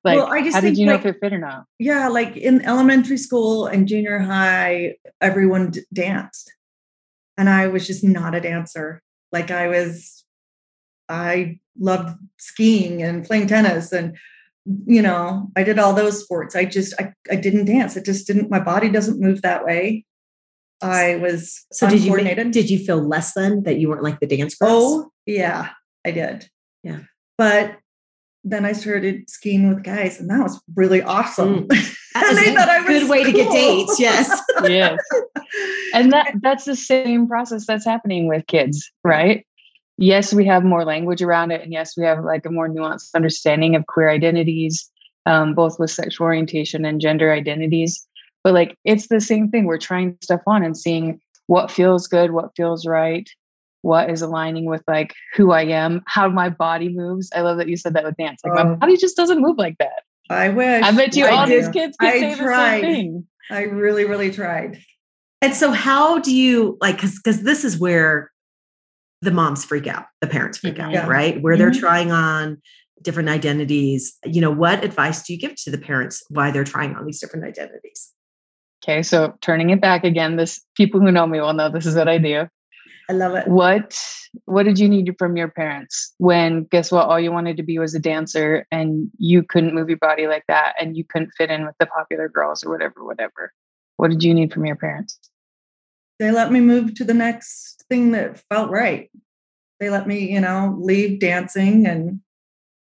like 0.08 0.18
Well, 0.18 0.28
I 0.34 0.42
just 0.42 0.56
how 0.56 0.62
did 0.62 0.68
think, 0.70 0.78
you 0.80 0.86
know 0.88 0.94
like- 0.94 1.06
if 1.06 1.16
it 1.16 1.20
fit 1.22 1.34
or 1.34 1.38
not 1.38 1.66
Yeah, 1.80 2.08
like 2.08 2.36
in 2.38 2.62
elementary 2.64 3.18
school 3.18 3.68
and 3.68 3.88
junior 3.88 4.20
high, 4.20 4.96
everyone 5.22 5.72
d- 5.72 5.82
danced. 5.94 6.52
And 7.38 7.48
I 7.50 7.68
was 7.68 7.86
just 7.86 8.04
not 8.04 8.34
a 8.34 8.42
dancer. 8.42 9.02
Like 9.32 9.52
I 9.52 9.68
was, 9.68 10.24
I 11.10 11.60
loved 11.80 12.18
skiing 12.40 13.04
and 13.04 13.24
playing 13.26 13.48
tennis 13.48 13.92
and, 13.92 14.18
you 14.86 15.02
know, 15.02 15.52
I 15.56 15.64
did 15.64 15.80
all 15.80 15.94
those 15.94 16.22
sports. 16.24 16.56
I 16.56 16.66
just, 16.66 16.94
I, 17.00 17.14
I 17.32 17.36
didn't 17.36 17.66
dance. 17.66 17.96
It 17.96 18.06
just 18.06 18.26
didn't, 18.28 18.50
my 18.50 18.60
body 18.60 18.90
doesn't 18.90 19.20
move 19.22 19.42
that 19.44 19.64
way. 19.66 20.06
I 20.82 21.16
was 21.18 21.66
So 21.72 21.90
did 21.90 22.02
you 22.02 22.16
make- 22.16 22.52
did 22.52 22.70
you 22.70 22.80
feel 22.80 23.02
less 23.08 23.34
than 23.34 23.64
that 23.64 23.80
you 23.80 23.90
weren't 23.90 24.04
like 24.04 24.20
the 24.20 24.28
dance 24.28 24.56
girls? 24.56 24.84
Oh, 25.06 25.12
yeah, 25.26 25.70
I 26.06 26.12
did. 26.12 26.50
Yeah. 26.84 27.00
But 27.38 27.78
then 28.44 28.66
I 28.66 28.72
started 28.72 29.30
skiing 29.30 29.70
with 29.70 29.84
guys, 29.84 30.20
and 30.20 30.30
that 30.30 30.40
was 30.40 30.60
really 30.76 31.02
awesome. 31.02 31.68
That 32.14 32.30
And 32.30 32.38
they 32.40 32.56
thought 32.56 32.68
I 32.68 32.80
was 32.80 32.88
good 32.88 33.10
way 33.12 33.24
to 33.24 33.32
get 33.32 33.52
dates. 33.52 34.00
Yes. 34.00 34.42
yes 34.64 34.98
and 35.94 36.12
that 36.12 36.34
that's 36.42 36.66
the 36.66 36.76
same 36.76 37.28
process 37.28 37.66
that's 37.66 37.86
happening 37.86 38.28
with 38.28 38.46
kids 38.48 38.92
right 39.04 39.46
yes 39.98 40.34
we 40.34 40.46
have 40.46 40.64
more 40.64 40.86
language 40.86 41.22
around 41.22 41.52
it 41.52 41.62
and 41.62 41.72
yes 41.72 41.96
we 41.98 42.04
have 42.04 42.24
like 42.24 42.46
a 42.46 42.52
more 42.52 42.70
nuanced 42.70 43.10
understanding 43.16 43.76
of 43.76 43.86
queer 43.88 44.10
identities 44.10 44.90
um, 45.26 45.54
both 45.54 45.78
with 45.78 45.92
sexual 45.92 46.26
orientation 46.26 46.86
and 46.86 47.02
gender 47.02 47.32
identities 47.32 48.06
but 48.44 48.54
like 48.54 48.76
it's 48.86 49.08
the 49.08 49.22
same 49.22 49.50
thing 49.50 49.66
we're 49.66 49.78
trying 49.78 50.18
stuff 50.22 50.42
on 50.48 50.64
and 50.64 50.78
seeing 50.78 51.20
what 51.48 51.72
feels 51.72 52.08
good 52.08 52.32
what 52.32 52.56
feels 52.56 52.86
right 52.86 53.30
what 53.88 54.10
is 54.10 54.22
aligning 54.22 54.66
with 54.66 54.84
like 54.88 55.14
who 55.36 55.52
i 55.52 55.62
am 55.64 56.02
how 56.08 56.28
my 56.28 56.50
body 56.50 56.90
moves 56.90 57.30
i 57.34 57.42
love 57.42 57.58
that 57.58 57.68
you 57.70 57.78
said 57.78 57.94
that 57.94 58.04
with 58.04 58.16
dance 58.18 58.42
like 58.44 58.54
my 58.54 58.70
Oh. 58.72 58.76
body 58.76 58.98
just 58.98 59.16
doesn't 59.16 59.42
move 59.42 59.58
like 59.58 59.78
that 59.80 60.04
I 60.30 60.50
wish. 60.50 60.84
i 60.84 60.92
bet 60.92 61.16
you 61.16 61.26
I 61.26 61.32
all 61.32 61.46
do. 61.46 61.56
these 61.56 61.70
kids 61.70 61.96
could 61.98 62.10
I 62.10 62.20
say 62.20 62.32
the 62.36 62.44
tried. 62.44 62.82
same 62.82 62.94
thing 62.94 63.28
I 63.50 63.62
really, 63.62 64.04
really 64.04 64.30
tried. 64.30 64.78
And 65.42 65.54
so, 65.56 65.72
how 65.72 66.20
do 66.20 66.36
you 66.36 66.78
like? 66.82 66.96
Because 66.98 67.16
because 67.18 67.44
this 67.44 67.64
is 67.64 67.80
where 67.80 68.30
the 69.22 69.32
moms 69.32 69.64
freak 69.64 69.88
out, 69.88 70.04
the 70.20 70.28
parents 70.28 70.58
freak 70.58 70.80
out, 70.80 70.92
Yeah. 70.92 71.08
right? 71.08 71.42
Where 71.42 71.56
they're 71.56 71.72
Mhm. 71.72 71.80
trying 71.80 72.12
on 72.12 72.58
different 73.02 73.30
identities. 73.30 74.18
You 74.26 74.42
know, 74.42 74.52
what 74.52 74.84
advice 74.84 75.24
do 75.24 75.32
you 75.34 75.40
give 75.40 75.56
to 75.64 75.72
the 75.72 75.78
parents 75.78 76.22
why 76.30 76.52
they're 76.52 76.66
trying 76.66 76.94
on 76.98 77.06
these 77.06 77.22
different 77.22 77.46
identities? 77.46 78.12
Okay, 78.84 79.02
so 79.02 79.34
turning 79.42 79.70
it 79.70 79.80
back 79.80 80.04
again, 80.04 80.36
this 80.36 80.60
people 80.76 81.00
who 81.00 81.10
know 81.10 81.26
me 81.26 81.40
will 81.40 81.54
know 81.54 81.70
this 81.70 81.86
is 81.86 81.96
what 81.96 82.10
I 82.10 82.18
do. 82.18 82.48
I 83.10 83.14
love 83.14 83.36
it. 83.36 83.48
What 83.48 83.98
what 84.46 84.64
did 84.64 84.80
you 84.80 84.90
need 84.90 85.14
from 85.18 85.38
your 85.38 85.48
parents 85.48 86.14
when 86.18 86.66
guess 86.66 86.92
what 86.92 87.08
all 87.08 87.20
you 87.20 87.32
wanted 87.32 87.58
to 87.58 87.64
be 87.64 87.80
was 87.80 87.96
a 87.96 88.00
dancer 88.00 88.66
and 88.72 89.10
you 89.18 89.44
couldn't 89.44 89.74
move 89.74 89.88
your 89.90 89.98
body 89.98 90.28
like 90.28 90.44
that 90.48 90.74
and 90.80 90.98
you 90.98 91.06
couldn't 91.06 91.32
fit 91.38 91.50
in 91.50 91.66
with 91.66 91.76
the 91.80 91.86
popular 91.86 92.28
girls 92.28 92.64
or 92.64 92.72
whatever 92.72 93.06
whatever. 93.06 93.54
What 93.96 94.12
did 94.12 94.24
you 94.24 94.34
need 94.34 94.54
from 94.54 94.66
your 94.66 94.76
parents? 94.76 95.18
they 96.20 96.32
let 96.32 96.52
me 96.52 96.60
move 96.60 96.96
to 96.96 97.04
the 97.04 97.14
next 97.14 97.86
thing 97.90 98.12
that 98.12 98.42
felt 98.50 98.72
right. 98.72 99.12
They 99.80 99.92
let 99.92 100.08
me, 100.08 100.32
you 100.34 100.42
know, 100.42 100.76
leave 100.80 101.20
dancing 101.20 101.86
and 101.86 102.22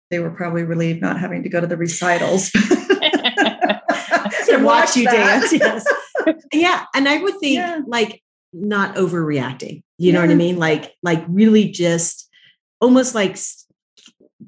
they 0.09 0.19
were 0.19 0.31
probably 0.31 0.63
relieved 0.63 1.01
not 1.01 1.17
having 1.17 1.41
to 1.43 1.49
go 1.49 1.61
to 1.61 1.67
the 1.67 1.77
recitals. 1.77 2.51
to 4.47 4.57
watch 4.61 4.97
you 4.97 5.05
that. 5.05 5.47
dance. 5.49 5.53
Yes. 5.53 5.85
yeah. 6.53 6.83
And 6.93 7.07
I 7.07 7.19
would 7.21 7.39
think 7.39 7.55
Yeah. 7.55 7.79
like 7.87 8.21
not 8.53 8.95
overreacting. 8.95 9.83
You 9.97 10.13
know 10.13 10.21
what 10.21 10.29
I 10.31 10.35
mean? 10.35 10.57
Like, 10.57 10.93
like 11.03 11.23
really 11.27 11.69
just 11.69 12.29
almost 12.79 13.13
like, 13.15 13.37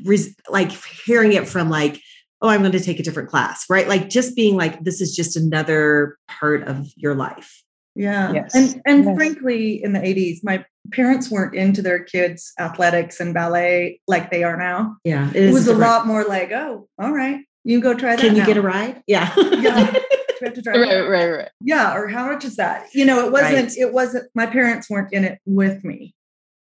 res- 0.03 0.36
like 0.50 0.72
hearing 1.05 1.33
it 1.33 1.48
from 1.48 1.69
like, 1.69 2.01
oh, 2.41 2.50
I'm 2.50 2.60
going 2.62 2.72
to 2.74 2.79
take 2.79 3.00
a 3.00 3.03
different 3.03 3.29
class, 3.29 3.65
right? 3.69 3.88
Like 3.88 4.10
just 4.10 4.36
being 4.36 4.57
like, 4.57 4.83
this 4.83 5.00
is 5.00 5.15
just 5.15 5.38
another 5.38 6.17
part 6.27 6.63
of 6.63 6.88
your 6.98 7.15
life. 7.15 7.62
Yeah. 7.95 8.31
Yes. 8.33 8.55
And 8.55 8.81
and 8.86 9.05
Yes. 9.05 9.15
frankly, 9.15 9.83
in 9.83 9.93
the 9.93 10.00
80s, 10.00 10.39
my 10.43 10.65
parents 10.91 11.29
weren't 11.29 11.53
into 11.53 11.81
their 11.83 12.03
kids' 12.03 12.51
athletics 12.60 13.19
and 13.19 13.33
ballet 13.36 14.01
like 14.07 14.31
they 14.31 14.43
are 14.43 14.57
now. 14.57 14.98
Yeah. 15.03 15.29
It, 15.33 15.53
was 15.53 15.67
a 15.67 15.74
different- 15.74 15.79
lot 15.81 16.07
more 16.07 16.24
like, 16.25 16.51
oh, 16.51 16.89
all 16.98 17.12
right, 17.13 17.41
you 17.63 17.79
go 17.81 17.93
try 17.93 18.15
that. 18.15 18.19
Can 18.22 18.33
you 18.36 18.41
now. 18.41 18.48
get 18.48 18.57
a 18.57 18.62
ride? 18.63 19.03
Yeah. 19.07 19.31
Yeah. 19.38 19.93
Do 20.43 20.50
we 20.50 20.50
have 20.50 20.55
to 20.55 20.62
drive 20.62 20.75
right, 20.75 21.07
right, 21.07 21.38
right. 21.38 21.50
Yeah. 21.62 21.95
Or 21.95 22.07
how 22.07 22.27
much 22.31 22.43
is 22.43 22.57
that? 22.57 22.88
You 22.93 23.05
know, 23.05 23.25
it 23.25 23.31
wasn't, 23.31 23.69
Right. 23.69 23.77
it 23.77 23.93
wasn't, 23.93 24.29
my 24.35 24.45
parents 24.45 24.89
weren't 24.89 25.13
in 25.13 25.23
it 25.23 25.39
with 25.45 25.83
me. 25.83 26.13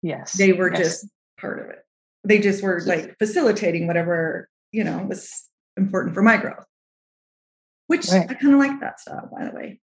Yes. 0.02 0.34
They 0.34 0.54
were 0.54 0.72
yes. 0.72 0.80
just 0.80 1.08
part 1.40 1.60
of 1.60 1.70
it. 1.70 1.80
They 2.24 2.40
just 2.40 2.64
were 2.64 2.82
like 2.86 3.16
facilitating 3.20 3.86
whatever, 3.88 4.50
you 4.72 4.84
know, 4.84 5.06
was 5.08 5.32
important 5.78 6.16
for 6.16 6.22
my 6.22 6.38
growth. 6.38 6.66
Which 7.88 8.08
Right. 8.10 8.30
I 8.30 8.34
kind 8.34 8.54
of 8.54 8.60
like 8.60 8.80
that 8.80 9.00
style, 9.00 9.30
by 9.32 9.46
the 9.46 9.52
way. 9.52 9.80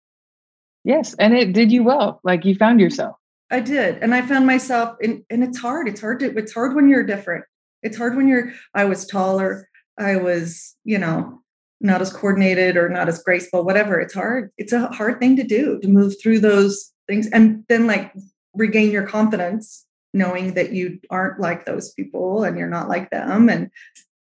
Yes. 0.85 1.15
And 1.19 1.35
it 1.35 1.53
did 1.53 1.71
you 1.73 1.83
well. 1.85 2.21
Like 2.25 2.45
you 2.45 2.55
found 2.55 2.81
yourself. 2.81 3.17
I 3.51 3.61
did. 3.61 3.99
And 4.03 4.15
I 4.15 4.23
found 4.23 4.47
myself 4.47 4.97
in 5.01 5.25
and 5.31 5.45
it's 5.45 5.59
hard. 5.59 5.89
It's 5.89 6.01
hard 6.01 6.21
to 6.21 6.37
it's 6.37 6.53
hard 6.53 6.75
when 6.75 6.89
you're 6.89 7.05
different. 7.05 7.45
It's 7.83 7.97
hard 7.97 8.17
when 8.17 8.27
you're 8.27 8.53
I 8.75 8.85
was 8.85 9.07
taller. 9.07 9.69
I 9.99 10.17
was, 10.17 10.75
you 10.85 10.99
know, 10.99 11.43
not 11.81 12.01
as 12.01 12.13
coordinated 12.13 12.77
or 12.77 12.89
not 12.89 13.09
as 13.09 13.23
graceful, 13.23 13.65
whatever. 13.65 14.01
It's 14.01 14.15
hard. 14.15 14.51
It's 14.57 14.73
a 14.73 14.89
hard 14.89 15.21
thing 15.21 15.37
to 15.37 15.45
do 15.45 15.79
to 15.81 15.89
move 15.89 16.15
through 16.23 16.41
those 16.41 16.93
things 17.07 17.29
and 17.29 17.65
then 17.69 17.87
like 17.87 18.13
regain 18.55 18.91
your 18.91 19.07
confidence 19.07 19.85
knowing 20.15 20.55
that 20.55 20.73
you 20.73 20.99
aren't 21.11 21.41
like 21.41 21.67
those 21.67 21.93
people 21.93 22.43
and 22.43 22.59
you're 22.59 22.69
not 22.69 22.89
like 22.89 23.11
them 23.11 23.49
and 23.49 23.71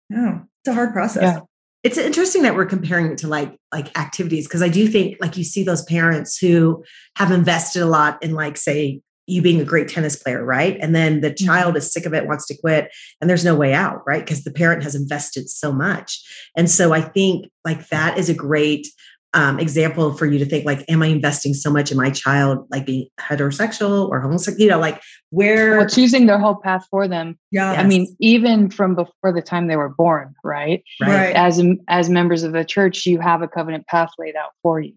no, 0.10 0.42
it's 0.62 0.70
a 0.70 0.74
hard 0.74 0.94
process. 0.94 1.24
Yeah. 1.24 1.40
it's 1.84 1.98
interesting 1.98 2.42
that 2.44 2.56
we're 2.56 2.66
comparing 2.66 3.12
it 3.12 3.18
to 3.20 3.28
like 3.28 3.56
like 3.74 3.98
activities 3.98 4.48
because 4.48 4.62
i 4.62 4.70
do 4.70 4.88
think 4.88 5.18
like 5.22 5.38
you 5.38 5.44
see 5.44 5.64
those 5.64 5.84
parents 5.84 6.38
who 6.38 6.84
have 7.16 7.32
invested 7.32 7.82
a 7.82 7.86
lot 7.86 8.22
in 8.24 8.34
like 8.34 8.58
say 8.58 9.02
you 9.28 9.42
being 9.42 9.62
a 9.62 9.66
great 9.66 9.88
tennis 9.88 10.16
player 10.16 10.44
right 10.44 10.78
and 10.82 10.96
then 10.96 11.22
the 11.22 11.34
child 11.34 11.78
is 11.78 11.92
sick 11.92 12.06
of 12.06 12.14
it 12.14 12.28
wants 12.28 12.46
to 12.48 12.58
quit 12.58 12.92
and 13.22 13.30
there's 13.30 13.46
no 13.46 13.56
way 13.56 13.74
out 13.74 14.02
right 14.08 14.26
because 14.26 14.44
the 14.44 14.52
parent 14.52 14.84
has 14.84 14.96
invested 14.96 15.50
so 15.50 15.72
much 15.72 16.22
and 16.56 16.70
so 16.70 16.94
i 16.94 17.02
think 17.02 17.50
like 17.64 17.88
that 17.90 18.18
is 18.18 18.30
a 18.30 18.34
great 18.34 18.88
um, 19.34 19.60
example 19.60 20.14
for 20.14 20.26
you 20.26 20.40
to 20.40 20.46
think 20.46 20.66
like 20.66 20.84
am 20.90 21.04
i 21.04 21.08
investing 21.08 21.54
so 21.54 21.70
much 21.70 21.92
in 21.92 21.98
my 21.98 22.10
child 22.10 22.66
like 22.72 22.86
being 22.86 23.08
heterosexual 23.20 24.08
or 24.10 24.22
homosexual 24.22 24.62
you 24.62 24.70
know 24.70 24.80
like 24.80 25.02
where 25.30 25.78
Well, 25.78 25.88
choosing 25.88 26.26
their 26.26 26.40
whole 26.40 26.56
path 26.56 26.86
for 26.90 27.08
them. 27.08 27.38
Yeah. 27.52 27.72
I 27.72 27.84
mean, 27.84 28.16
even 28.20 28.70
from 28.70 28.96
before 28.96 29.34
the 29.34 29.42
time 29.42 29.68
they 29.68 29.76
were 29.76 29.90
born, 29.90 30.34
right? 30.44 30.84
Right. 31.02 31.36
As 31.36 31.62
as 31.88 32.10
members 32.10 32.44
of 32.44 32.54
the 32.54 32.64
church, 32.64 33.06
you 33.06 33.20
have 33.20 33.42
a 33.42 33.48
covenant 33.48 33.88
path 33.88 34.12
laid 34.18 34.36
out 34.36 34.52
for 34.64 34.80
you. 34.80 34.94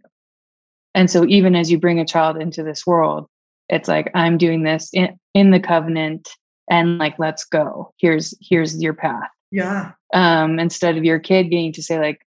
And 0.94 1.10
so 1.10 1.24
even 1.24 1.54
as 1.54 1.70
you 1.70 1.78
bring 1.78 1.98
a 1.98 2.04
child 2.04 2.36
into 2.36 2.62
this 2.62 2.86
world, 2.86 3.28
it's 3.70 3.88
like 3.88 4.10
I'm 4.14 4.36
doing 4.36 4.62
this 4.64 4.90
in, 4.92 5.18
in 5.34 5.50
the 5.50 5.60
covenant 5.60 6.28
and 6.70 6.98
like 6.98 7.14
let's 7.18 7.44
go. 7.44 7.92
Here's 7.98 8.34
here's 8.40 8.80
your 8.82 8.94
path. 8.94 9.30
Yeah. 9.50 9.92
Um 10.12 10.58
instead 10.58 10.96
of 10.98 11.04
your 11.04 11.18
kid 11.18 11.44
getting 11.44 11.72
to 11.72 11.82
say 11.82 11.98
like 11.98 12.20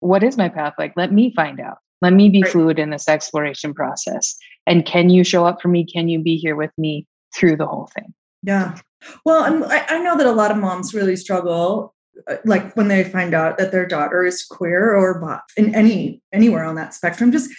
what 0.00 0.22
is 0.22 0.36
my 0.36 0.48
path 0.48 0.74
like? 0.78 0.94
Let 0.96 1.12
me 1.12 1.32
find 1.34 1.60
out. 1.60 1.78
Let 2.02 2.14
me 2.14 2.30
be 2.30 2.42
Right. 2.42 2.50
fluid 2.50 2.78
in 2.78 2.90
this 2.90 3.08
exploration 3.08 3.74
process. 3.74 4.36
And 4.66 4.86
can 4.86 5.10
you 5.10 5.22
show 5.24 5.44
up 5.44 5.60
for 5.60 5.68
me? 5.68 5.84
Can 5.84 6.08
you 6.08 6.18
be 6.18 6.36
here 6.36 6.56
with 6.56 6.70
me 6.78 7.06
through 7.36 7.56
the 7.56 7.66
whole 7.66 7.88
thing? 7.94 8.14
Yeah. 8.42 8.78
Well, 9.24 9.44
and 9.44 9.64
I, 9.64 9.84
I 9.88 9.98
know 10.02 10.16
that 10.16 10.26
a 10.26 10.32
lot 10.32 10.50
of 10.50 10.56
moms 10.56 10.94
really 10.94 11.16
struggle, 11.16 11.94
uh, 12.28 12.36
like 12.46 12.74
when 12.76 12.88
they 12.88 13.04
find 13.04 13.34
out 13.34 13.58
that 13.58 13.72
their 13.72 13.86
daughter 13.86 14.24
is 14.24 14.42
queer 14.44 14.94
or 14.94 15.20
bi- 15.20 15.40
in 15.56 15.74
any 15.74 16.22
anywhere 16.32 16.64
on 16.64 16.74
that 16.76 16.94
spectrum, 16.94 17.30
just 17.32 17.50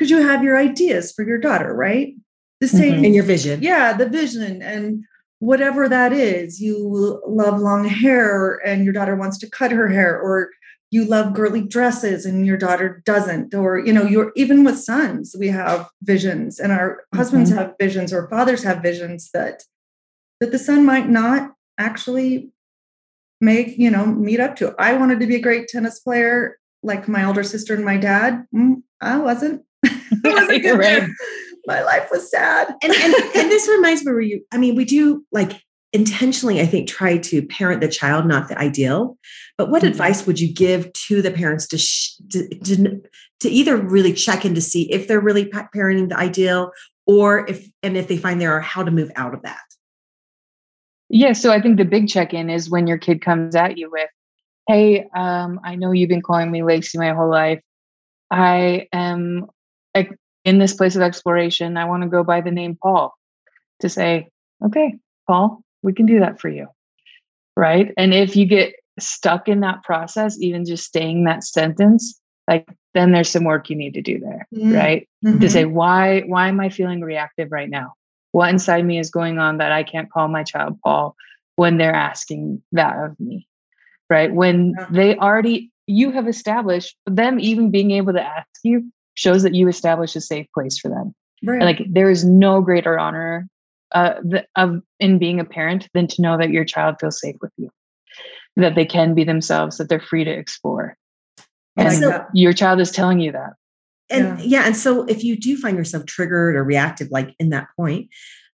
because 0.00 0.10
you 0.10 0.26
have 0.26 0.42
your 0.42 0.56
ideas 0.56 1.12
for 1.12 1.26
your 1.26 1.36
daughter, 1.36 1.74
right? 1.74 2.14
The 2.60 2.68
same, 2.68 3.04
in 3.04 3.12
your 3.12 3.22
vision. 3.24 3.62
Yeah, 3.62 3.92
the 3.92 4.08
vision 4.08 4.62
and 4.62 5.04
whatever 5.40 5.90
that 5.90 6.14
is. 6.14 6.58
You 6.58 7.20
love 7.26 7.60
long 7.60 7.84
hair, 7.86 8.56
and 8.64 8.82
your 8.82 8.94
daughter 8.94 9.14
wants 9.14 9.36
to 9.38 9.50
cut 9.50 9.72
her 9.72 9.88
hair, 9.88 10.18
or 10.18 10.48
you 10.90 11.04
love 11.04 11.34
girly 11.34 11.60
dresses 11.60 12.24
and 12.24 12.46
your 12.46 12.56
daughter 12.56 13.00
doesn't 13.04 13.54
or 13.54 13.78
you 13.78 13.92
know 13.92 14.02
you're 14.02 14.32
even 14.34 14.64
with 14.64 14.76
sons 14.76 15.36
we 15.38 15.46
have 15.46 15.88
visions 16.02 16.58
and 16.58 16.72
our 16.72 17.04
husbands 17.14 17.48
have 17.50 17.74
visions 17.78 18.12
or 18.12 18.28
fathers 18.28 18.64
have 18.64 18.82
visions 18.82 19.30
that 19.32 19.62
that 20.40 20.50
the 20.50 20.58
son 20.58 20.84
might 20.84 21.08
not 21.08 21.52
actually 21.78 22.50
make 23.40 23.78
you 23.78 23.90
know 23.90 24.04
meet 24.06 24.40
up 24.40 24.56
to. 24.56 24.74
I 24.78 24.94
wanted 24.94 25.20
to 25.20 25.26
be 25.26 25.36
a 25.36 25.40
great 25.40 25.68
tennis 25.68 26.00
player 26.00 26.58
like 26.82 27.06
my 27.06 27.24
older 27.24 27.44
sister 27.44 27.74
and 27.74 27.84
my 27.84 27.96
dad. 27.96 28.46
Mm, 28.54 28.82
i 29.00 29.16
wasn't 29.16 29.62
I 30.24 30.28
wasn't 30.30 30.62
good 30.62 30.78
Right. 30.78 31.08
my 31.66 31.82
life 31.82 32.08
was 32.10 32.30
sad 32.30 32.74
and, 32.82 32.92
and 32.92 33.14
and 33.36 33.50
this 33.50 33.68
reminds 33.68 34.04
me 34.04 34.12
where 34.12 34.20
you 34.20 34.44
i 34.52 34.56
mean 34.58 34.74
we 34.74 34.84
do 34.84 35.24
like 35.32 35.62
intentionally 35.92 36.60
i 36.60 36.66
think 36.66 36.88
try 36.88 37.18
to 37.18 37.42
parent 37.46 37.80
the 37.80 37.88
child 37.88 38.26
not 38.26 38.48
the 38.48 38.58
ideal 38.58 39.16
but 39.58 39.70
what 39.70 39.82
Mhm. 39.82 39.88
advice 39.88 40.26
would 40.26 40.40
you 40.40 40.52
give 40.52 40.92
to 40.92 41.20
the 41.20 41.30
parents 41.30 41.66
to, 41.68 41.78
sh- 41.78 42.14
to 42.30 42.48
to 42.60 43.00
to 43.40 43.48
either 43.48 43.76
really 43.76 44.12
check 44.12 44.44
in 44.44 44.54
to 44.54 44.60
see 44.60 44.90
if 44.92 45.06
they're 45.08 45.20
really 45.20 45.46
parenting 45.46 46.08
the 46.08 46.16
ideal 46.16 46.72
or 47.06 47.46
if 47.48 47.66
and 47.82 47.96
if 47.96 48.08
they 48.08 48.16
find 48.16 48.40
there 48.40 48.52
are 48.52 48.60
how 48.60 48.82
to 48.82 48.90
move 48.90 49.10
out 49.16 49.34
of 49.34 49.42
that 49.42 49.60
Yeah, 51.08 51.32
so 51.32 51.50
I 51.52 51.60
think 51.60 51.76
the 51.76 51.84
big 51.84 52.08
check 52.08 52.32
in 52.32 52.48
is 52.50 52.70
when 52.70 52.86
your 52.86 52.98
kid 52.98 53.20
comes 53.20 53.56
at 53.56 53.76
you 53.76 53.90
with, 53.90 54.08
Hey, 54.68 55.08
um, 55.16 55.58
I 55.64 55.74
know 55.74 55.90
you've 55.90 56.08
been 56.08 56.22
calling 56.22 56.50
me 56.52 56.62
Lacey 56.62 56.98
my 56.98 57.12
whole 57.12 57.28
life. 57.30 57.60
I 58.30 58.86
am 58.92 59.46
in 59.94 60.58
this 60.58 60.74
place 60.74 60.96
of 60.96 61.02
exploration. 61.02 61.76
I 61.76 61.84
want 61.84 62.02
to 62.02 62.08
go 62.08 62.24
by 62.24 62.40
the 62.40 62.50
name 62.50 62.76
Paul 62.82 63.14
to 63.80 63.88
say, 63.88 64.28
Okay, 64.64 64.94
Paul, 65.26 65.62
we 65.82 65.92
can 65.92 66.06
do 66.06 66.20
that 66.20 66.40
for 66.40 66.48
you. 66.48 66.66
Right. 67.56 67.92
And 67.96 68.12
if 68.14 68.36
you 68.36 68.46
get 68.46 68.74
stuck 68.98 69.48
in 69.48 69.60
that 69.60 69.82
process, 69.82 70.38
even 70.40 70.64
just 70.64 70.84
staying 70.84 71.24
that 71.24 71.44
sentence, 71.44 72.20
like 72.48 72.68
then 72.94 73.12
there's 73.12 73.28
some 73.30 73.44
work 73.44 73.70
you 73.70 73.76
need 73.76 73.94
to 73.94 74.02
do 74.02 74.18
there. 74.18 74.46
Mm. 74.54 74.74
Right. 74.76 75.08
to 75.24 75.28
Mhm. 75.32 75.50
say 75.50 75.64
why 75.66 76.22
why 76.22 76.48
am 76.48 76.60
i 76.60 76.70
feeling 76.70 77.02
reactive 77.02 77.52
right 77.52 77.68
now 77.68 77.92
what 78.32 78.48
inside 78.48 78.86
me 78.86 78.98
is 78.98 79.10
going 79.10 79.38
on 79.38 79.58
that 79.58 79.70
i 79.70 79.82
can't 79.82 80.10
call 80.10 80.28
my 80.28 80.42
child 80.42 80.78
paul 80.82 81.14
when 81.56 81.76
they're 81.76 81.94
asking 81.94 82.62
that 82.72 82.96
of 83.04 83.20
me 83.20 83.46
right 84.08 84.32
when 84.32 84.72
Yeah. 84.78 84.86
they 84.90 85.16
already 85.18 85.70
you 85.86 86.10
have 86.12 86.26
established 86.26 86.96
them 87.06 87.38
even 87.38 87.70
being 87.70 87.90
able 87.90 88.14
to 88.14 88.22
ask 88.22 88.48
you 88.64 88.90
shows 89.20 89.42
that 89.42 89.54
you 89.54 89.68
establish 89.68 90.16
a 90.16 90.20
safe 90.20 90.46
place 90.54 90.78
for 90.78 90.88
them. 90.88 91.14
Right. 91.42 91.62
like 91.62 91.86
there 91.88 92.10
is 92.10 92.22
no 92.22 92.60
greater 92.60 92.98
honor 92.98 93.48
uh, 93.92 94.20
th- 94.30 94.44
of 94.56 94.82
in 94.98 95.18
being 95.18 95.40
a 95.40 95.44
parent 95.44 95.88
than 95.94 96.06
to 96.08 96.20
know 96.20 96.36
that 96.36 96.50
your 96.50 96.66
child 96.66 96.96
feels 97.00 97.18
safe 97.18 97.36
with 97.40 97.52
you. 97.56 97.70
That 98.56 98.74
they 98.74 98.84
can 98.84 99.14
be 99.14 99.24
themselves 99.24 99.78
that 99.78 99.88
they're 99.88 100.00
free 100.00 100.24
to 100.24 100.30
explore. 100.30 100.96
I 101.78 101.84
and 101.84 102.02
that. 102.02 102.28
your 102.34 102.52
child 102.52 102.78
is 102.80 102.90
telling 102.90 103.20
you 103.20 103.32
that. 103.32 103.54
And 104.10 104.40
yeah. 104.40 104.66
and 104.66 104.76
so 104.76 105.04
if 105.04 105.22
you 105.24 105.36
do 105.36 105.56
find 105.56 105.76
yourself 105.76 106.04
triggered 106.06 106.56
or 106.56 106.64
reactive 106.64 107.10
like 107.10 107.34
in 107.38 107.50
that 107.50 107.68
point 107.76 108.08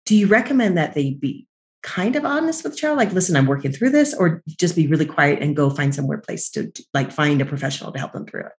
do 0.06 0.16
you 0.16 0.26
recommend 0.26 0.78
that 0.78 0.94
they 0.94 1.14
be 1.14 1.46
kind 1.82 2.16
of 2.16 2.24
honest 2.24 2.64
with 2.64 2.72
the 2.72 2.78
child? 2.78 2.98
Like 2.98 3.12
listen 3.12 3.36
i'm 3.36 3.46
working 3.46 3.72
through 3.72 3.90
this 3.90 4.14
or 4.14 4.42
just 4.46 4.76
be 4.76 4.86
really 4.86 5.06
quiet 5.06 5.42
and 5.42 5.56
go 5.56 5.68
find 5.68 5.94
somewhere 5.94 6.18
place 6.18 6.48
to 6.50 6.70
to, 6.70 6.84
like 6.94 7.10
find 7.10 7.40
a 7.40 7.44
professional 7.44 7.92
to 7.92 7.98
help 7.98 8.12
them 8.12 8.26
through 8.26 8.42
it 8.42 8.52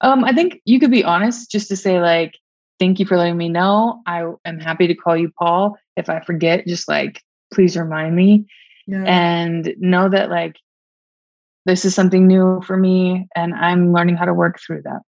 Um, 0.00 0.24
I 0.24 0.32
think 0.32 0.60
you 0.64 0.78
could 0.78 0.90
be 0.90 1.04
honest 1.04 1.50
just 1.50 1.68
to 1.68 1.76
say, 1.76 2.00
like, 2.00 2.38
thank 2.78 2.98
you 2.98 3.06
for 3.06 3.16
letting 3.16 3.36
me 3.36 3.48
know. 3.48 4.02
I 4.06 4.30
am 4.44 4.58
happy 4.60 4.86
to 4.88 4.94
call 4.94 5.16
you 5.16 5.30
Paul. 5.38 5.76
If 5.96 6.08
I 6.10 6.20
forget, 6.20 6.66
just 6.66 6.88
like, 6.88 7.22
please 7.52 7.76
remind 7.76 8.14
me 8.14 8.46
yeah. 8.86 9.04
and 9.04 9.74
know 9.78 10.08
that, 10.08 10.30
like, 10.30 10.56
this 11.64 11.84
is 11.84 11.94
something 11.94 12.26
new 12.26 12.60
for 12.62 12.76
me 12.76 13.26
and 13.34 13.52
I'm 13.54 13.92
learning 13.92 14.16
how 14.16 14.24
to 14.26 14.34
work 14.34 14.60
through 14.64 14.82
that. 14.82 15.00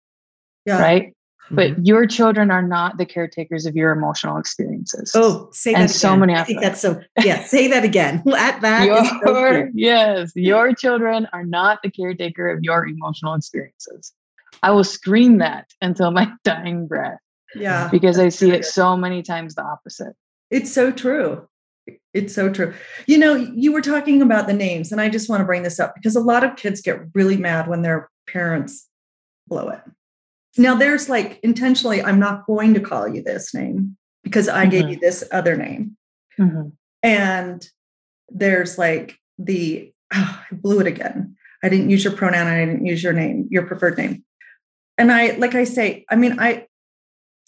yeah. 0.65 0.79
Right. 0.81 1.13
Mhm. 1.51 1.55
But 1.55 1.85
your 1.85 2.05
children 2.07 2.49
are 2.51 2.63
not 2.63 2.97
the 2.97 3.05
caretakers 3.05 3.65
of 3.67 3.75
your 3.75 3.91
emotional 3.91 4.37
experiences. 4.37 5.11
oh 5.15 5.49
say 5.53 5.73
And 5.73 5.83
that 5.83 5.93
so 5.93 6.09
again. 6.09 6.19
many 6.19 6.33
i 6.35 6.41
of 6.41 6.47
think 6.47 6.59
them. 6.61 6.69
that's 6.69 6.81
so 6.81 6.99
yeah 7.23 7.43
say 7.45 7.67
that 7.69 7.85
again 7.85 8.21
that, 8.25 8.59
that 8.61 8.87
is 8.87 9.07
so 9.07 9.15
your, 9.39 9.49
clear. 9.49 9.71
yes, 9.75 10.31
your 10.35 10.73
children 10.73 11.27
are 11.31 11.45
not 11.45 11.79
the 11.83 11.91
caretaker 11.91 12.49
of 12.49 12.63
your 12.63 12.85
emotional 12.87 13.33
experiences. 13.35 14.11
I 14.63 14.71
will 14.71 14.83
scream 14.83 15.37
that 15.39 15.67
until 15.81 16.11
my 16.11 16.31
dying 16.43 16.87
breath. 16.87 17.19
Yeah. 17.55 17.89
Because 17.91 18.19
I 18.19 18.29
see 18.29 18.51
it 18.51 18.65
so 18.65 18.97
many 18.97 19.23
times 19.23 19.55
the 19.55 19.63
opposite. 19.63 20.13
It's 20.49 20.71
so 20.71 20.91
true. 20.91 21.47
It's 22.13 22.33
so 22.33 22.51
true. 22.51 22.73
You 23.05 23.17
know, 23.17 23.35
you 23.35 23.71
were 23.71 23.81
talking 23.81 24.21
about 24.21 24.47
the 24.47 24.53
names, 24.53 24.91
and 24.91 24.99
I 24.99 25.07
just 25.07 25.29
want 25.29 25.41
to 25.41 25.45
bring 25.45 25.63
this 25.63 25.79
up 25.79 25.95
because 25.95 26.15
a 26.15 26.21
lot 26.21 26.43
of 26.43 26.55
kids 26.55 26.81
get 26.81 26.99
really 27.13 27.37
mad 27.37 27.67
when 27.67 27.81
their 27.81 28.09
parents 28.27 28.87
blow 29.47 29.69
it. 29.69 29.81
Now, 30.57 30.75
there's 30.75 31.07
like 31.07 31.39
intentionally, 31.43 32.01
I'm 32.01 32.19
not 32.19 32.45
going 32.45 32.73
to 32.73 32.79
call 32.79 33.07
you 33.07 33.21
this 33.21 33.53
name 33.53 33.95
because 34.23 34.49
I 34.49 34.63
mm-hmm. 34.63 34.71
gave 34.71 34.89
you 34.89 34.99
this 34.99 35.23
other 35.31 35.55
name. 35.55 35.95
Mm-hmm. 36.39 36.69
And 37.03 37.65
there's 38.29 38.77
like 38.77 39.17
the, 39.37 39.93
oh, 40.13 40.43
I 40.51 40.55
blew 40.55 40.79
it 40.79 40.87
again. 40.87 41.35
I 41.63 41.69
didn't 41.69 41.89
use 41.89 42.03
your 42.03 42.13
pronoun. 42.13 42.47
I 42.47 42.65
didn't 42.65 42.85
use 42.85 43.03
your 43.03 43.13
name, 43.13 43.47
your 43.49 43.65
preferred 43.65 43.97
name. 43.97 44.23
And 44.97 45.11
I, 45.11 45.31
like 45.31 45.55
I 45.55 45.63
say, 45.63 46.05
I 46.09 46.15
mean, 46.15 46.39
I 46.39 46.67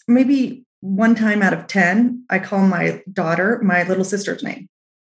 maybe 0.06 0.64
one 0.80 1.14
time 1.14 1.42
out 1.42 1.52
of 1.52 1.66
10, 1.66 2.24
I 2.30 2.38
call 2.38 2.66
my 2.66 3.02
daughter 3.12 3.60
my 3.62 3.82
little 3.84 4.04
sister's 4.04 4.42
name. 4.42 4.68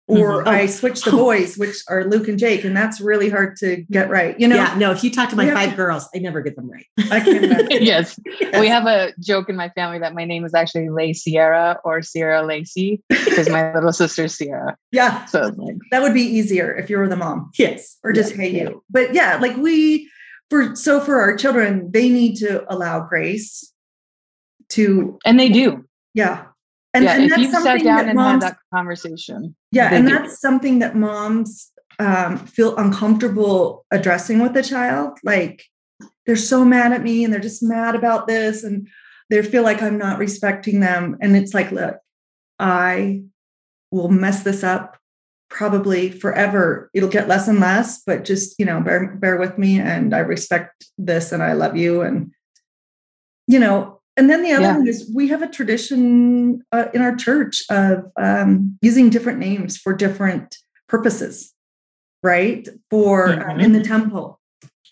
Or 0.06 0.38
mm-hmm. 0.40 0.48
I 0.48 0.66
switch 0.66 1.02
the 1.02 1.10
boys, 1.12 1.56
which 1.56 1.76
are 1.88 2.04
Luke 2.04 2.26
and 2.26 2.36
Jake, 2.36 2.64
and 2.64 2.76
that's 2.76 3.00
really 3.00 3.28
hard 3.28 3.54
to 3.58 3.84
get 3.92 4.10
right. 4.10 4.38
You 4.40 4.48
know, 4.48 4.56
yeah, 4.56 4.74
no, 4.76 4.90
if 4.90 5.04
you 5.04 5.10
talk 5.12 5.30
to 5.30 5.36
my 5.36 5.48
five 5.48 5.76
girls, 5.76 6.08
I 6.12 6.18
never 6.18 6.40
get 6.40 6.56
them 6.56 6.68
right. 6.68 6.86
I 7.12 7.20
can 7.20 7.70
yes. 7.70 8.18
yes. 8.40 8.60
We 8.60 8.66
have 8.66 8.86
a 8.86 9.12
joke 9.20 9.48
in 9.48 9.54
my 9.54 9.68
family 9.68 10.00
that 10.00 10.12
my 10.12 10.24
name 10.24 10.44
is 10.44 10.52
actually 10.52 10.88
Lay 10.88 11.12
Sierra 11.12 11.78
or 11.84 12.02
Sierra 12.02 12.44
Lacey 12.44 13.00
because 13.08 13.48
my 13.48 13.72
little 13.74 13.92
sister's 13.92 14.34
Sierra. 14.34 14.76
Yeah. 14.90 15.26
So 15.26 15.52
like, 15.56 15.76
that 15.92 16.02
would 16.02 16.14
be 16.14 16.22
easier 16.22 16.74
if 16.74 16.90
you 16.90 16.98
were 16.98 17.06
the 17.06 17.14
mom. 17.14 17.52
Yes. 17.56 17.96
Or 18.02 18.12
just 18.12 18.32
yeah. 18.32 18.42
hey 18.42 18.62
you. 18.62 18.82
But 18.90 19.14
yeah, 19.14 19.38
like 19.40 19.56
we 19.56 20.10
for 20.50 20.74
so 20.74 21.00
for 21.00 21.20
our 21.20 21.36
children, 21.36 21.90
they 21.92 22.08
need 22.08 22.36
to 22.36 22.70
allow 22.72 23.00
grace 23.00 23.72
to 24.70 25.18
and 25.24 25.38
they 25.38 25.48
do. 25.48 25.84
Yeah. 26.12 26.46
And, 26.92 27.04
yeah, 27.04 27.14
and 27.14 27.30
if 27.30 27.38
you 27.38 27.52
sat 27.52 27.84
down 27.84 28.08
and 28.08 28.16
moms, 28.16 28.42
had 28.42 28.54
that 28.54 28.58
conversation 28.74 29.54
yeah 29.70 29.94
and 29.94 30.08
do. 30.08 30.12
that's 30.12 30.40
something 30.40 30.80
that 30.80 30.96
moms 30.96 31.70
um, 32.00 32.36
feel 32.36 32.76
uncomfortable 32.76 33.86
addressing 33.92 34.40
with 34.40 34.54
the 34.54 34.62
child. 34.62 35.16
Like 35.22 35.64
they're 36.26 36.34
so 36.34 36.64
mad 36.64 36.92
at 36.92 37.02
me 37.02 37.22
and 37.22 37.32
they're 37.32 37.40
just 37.40 37.62
mad 37.62 37.94
about 37.94 38.26
this 38.26 38.64
and 38.64 38.88
they 39.28 39.40
feel 39.42 39.62
like 39.62 39.80
i'm 39.80 39.98
not 39.98 40.18
respecting 40.18 40.80
them. 40.80 41.16
And 41.20 41.36
it's 41.36 41.54
like 41.54 41.70
look 41.70 41.96
i 42.58 43.22
will 43.90 44.08
mess 44.08 44.42
this 44.42 44.64
up 44.64 44.99
probably 45.50 46.10
forever 46.10 46.88
it'll 46.94 47.08
get 47.08 47.28
less 47.28 47.48
and 47.48 47.60
less 47.60 48.02
but 48.06 48.24
just 48.24 48.54
you 48.58 48.64
know 48.64 48.80
bear 48.80 49.16
bear 49.16 49.36
with 49.36 49.58
me 49.58 49.78
and 49.78 50.14
i 50.14 50.18
respect 50.18 50.86
this 50.96 51.32
and 51.32 51.42
i 51.42 51.52
love 51.52 51.76
you 51.76 52.02
and 52.02 52.32
you 53.46 53.58
know 53.58 54.00
and 54.16 54.28
then 54.28 54.42
the 54.42 54.52
other 54.52 54.62
yeah. 54.62 54.74
thing 54.74 54.86
is 54.86 55.10
we 55.14 55.28
have 55.28 55.40
a 55.40 55.48
tradition 55.48 56.62
uh, 56.72 56.86
in 56.92 57.00
our 57.00 57.16
church 57.16 57.62
of 57.70 58.04
um, 58.18 58.78
using 58.82 59.08
different 59.08 59.38
names 59.38 59.78
for 59.78 59.94
different 59.94 60.58
purposes, 60.88 61.54
right? 62.22 62.68
For 62.90 63.28
mm-hmm. 63.28 63.50
um, 63.50 63.60
in 63.60 63.72
the 63.72 63.82
temple, 63.82 64.38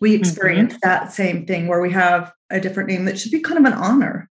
we 0.01 0.13
mm-hmm. 0.13 0.21
experience 0.21 0.75
mm-hmm. 0.75 0.89
that 0.89 1.13
same 1.13 1.45
thing 1.45 1.67
where 1.67 1.81
we 1.81 1.93
have 1.93 2.33
a 2.49 2.59
different 2.59 2.89
name 2.89 3.05
that 3.05 3.19
should 3.19 3.33
be 3.33 3.41
kind 3.41 3.59
of 3.59 3.71
an 3.71 3.79
honor 3.79 4.31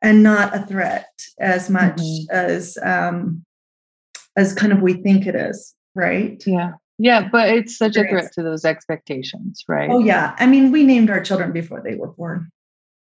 and 0.00 0.22
not 0.22 0.54
a 0.54 0.64
threat 0.64 1.10
as 1.40 1.68
much 1.68 1.96
mm-hmm. 1.96 2.30
as 2.30 2.78
um, 2.82 3.44
as 4.36 4.54
kind 4.54 4.72
of 4.72 4.80
we 4.80 4.94
think 4.94 5.26
it 5.26 5.34
is, 5.34 5.74
right? 5.94 6.42
Yeah. 6.46 6.72
Yeah, 6.98 7.28
but 7.30 7.48
it's 7.48 7.78
such 7.78 7.96
a 7.96 8.06
threat 8.06 8.30
to 8.34 8.42
those 8.42 8.66
expectations, 8.66 9.64
right? 9.66 9.88
Oh 9.90 10.00
yeah. 10.00 10.36
I 10.38 10.46
mean, 10.46 10.70
we 10.70 10.84
named 10.84 11.08
our 11.08 11.22
children 11.22 11.50
before 11.50 11.82
they 11.82 11.94
were 11.94 12.08
born. 12.08 12.50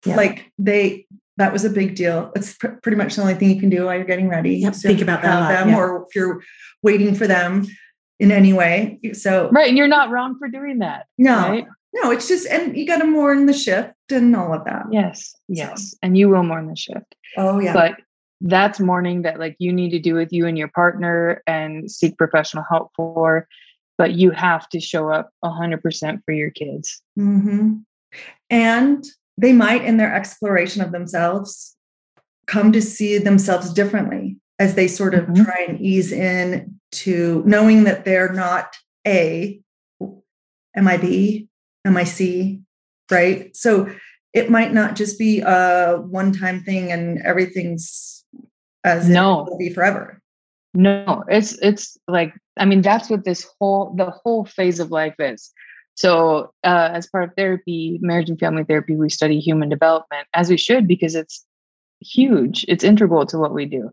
Yeah. 0.06 0.16
Like 0.16 0.52
they, 0.58 1.06
that 1.38 1.52
was 1.52 1.64
a 1.64 1.70
big 1.70 1.96
deal. 1.96 2.30
It's 2.36 2.56
pr- 2.56 2.68
pretty 2.82 2.96
much 2.96 3.16
the 3.16 3.22
only 3.22 3.34
thing 3.34 3.50
you 3.50 3.58
can 3.58 3.68
do 3.68 3.86
while 3.86 3.96
you're 3.96 4.04
getting 4.04 4.28
ready. 4.28 4.56
Yep, 4.58 4.74
think 4.74 5.00
about 5.00 5.22
that. 5.22 5.48
Them, 5.48 5.70
yeah. 5.70 5.78
Or 5.78 6.06
if 6.06 6.14
you're 6.14 6.40
waiting 6.82 7.14
for 7.16 7.26
them 7.26 7.66
in 8.20 8.30
any 8.30 8.52
way. 8.52 9.00
So 9.14 9.48
right, 9.50 9.68
and 9.68 9.76
you're 9.76 9.88
not 9.88 10.10
wrong 10.10 10.38
for 10.38 10.48
doing 10.48 10.78
that. 10.78 11.06
No, 11.18 11.48
right? 11.48 11.66
no, 11.94 12.10
it's 12.12 12.28
just 12.28 12.46
and 12.46 12.76
you 12.76 12.86
got 12.86 12.98
to 12.98 13.06
mourn 13.06 13.46
the 13.46 13.52
shift 13.52 13.94
and 14.10 14.36
all 14.36 14.54
of 14.54 14.64
that. 14.66 14.84
Yes, 14.92 15.34
yes, 15.48 15.90
so. 15.90 15.96
and 16.02 16.16
you 16.16 16.28
will 16.28 16.44
mourn 16.44 16.68
the 16.68 16.76
shift. 16.76 17.14
Oh 17.36 17.58
yeah, 17.58 17.72
but 17.72 17.96
that's 18.40 18.80
mourning 18.80 19.22
that 19.22 19.38
like 19.38 19.56
you 19.58 19.72
need 19.72 19.90
to 19.90 19.98
do 19.98 20.14
with 20.14 20.32
you 20.32 20.46
and 20.46 20.56
your 20.56 20.68
partner 20.68 21.42
and 21.46 21.90
seek 21.90 22.16
professional 22.16 22.64
help 22.70 22.90
for 22.96 23.46
but 23.98 24.12
you 24.12 24.30
have 24.30 24.66
to 24.70 24.80
show 24.80 25.10
up 25.10 25.30
100% 25.44 26.24
for 26.24 26.32
your 26.32 26.50
kids 26.50 27.02
mm-hmm. 27.18 27.74
and 28.48 29.04
they 29.40 29.52
might, 29.54 29.84
in 29.84 29.96
their 29.96 30.14
exploration 30.14 30.82
of 30.82 30.92
themselves, 30.92 31.74
come 32.46 32.72
to 32.72 32.82
see 32.82 33.16
themselves 33.16 33.72
differently 33.72 34.36
as 34.58 34.74
they 34.74 34.86
sort 34.86 35.14
of 35.14 35.24
mm-hmm. 35.24 35.44
try 35.44 35.64
and 35.66 35.80
ease 35.80 36.12
in 36.12 36.78
to 36.92 37.42
knowing 37.46 37.84
that 37.84 38.04
they're 38.04 38.34
not 38.34 38.76
A, 39.06 39.58
am 40.76 40.86
I 40.86 40.98
B, 40.98 41.48
am 41.86 41.96
I 41.96 42.04
C, 42.04 42.60
right? 43.10 43.56
So 43.56 43.90
it 44.34 44.50
might 44.50 44.74
not 44.74 44.94
just 44.94 45.18
be 45.18 45.40
a 45.40 45.96
one 45.96 46.32
time 46.32 46.62
thing 46.62 46.92
and 46.92 47.18
everything's 47.22 48.19
as 48.84 49.08
no. 49.08 49.40
it 49.40 49.50
will 49.50 49.58
be 49.58 49.72
forever. 49.72 50.20
No, 50.72 51.24
it's 51.28 51.58
it's 51.60 51.96
like 52.06 52.34
I 52.56 52.64
mean 52.64 52.80
that's 52.80 53.10
what 53.10 53.24
this 53.24 53.46
whole 53.58 53.94
the 53.96 54.10
whole 54.10 54.44
phase 54.44 54.78
of 54.78 54.90
life 54.90 55.16
is. 55.18 55.52
So, 55.94 56.52
uh, 56.64 56.90
as 56.92 57.08
part 57.08 57.24
of 57.24 57.34
therapy, 57.36 57.98
marriage 58.00 58.30
and 58.30 58.38
family 58.38 58.64
therapy, 58.64 58.96
we 58.96 59.10
study 59.10 59.38
human 59.38 59.68
development 59.68 60.28
as 60.32 60.48
we 60.48 60.56
should 60.56 60.86
because 60.86 61.14
it's 61.14 61.44
huge. 62.00 62.64
It's 62.68 62.84
integral 62.84 63.26
to 63.26 63.38
what 63.38 63.52
we 63.52 63.66
do, 63.66 63.90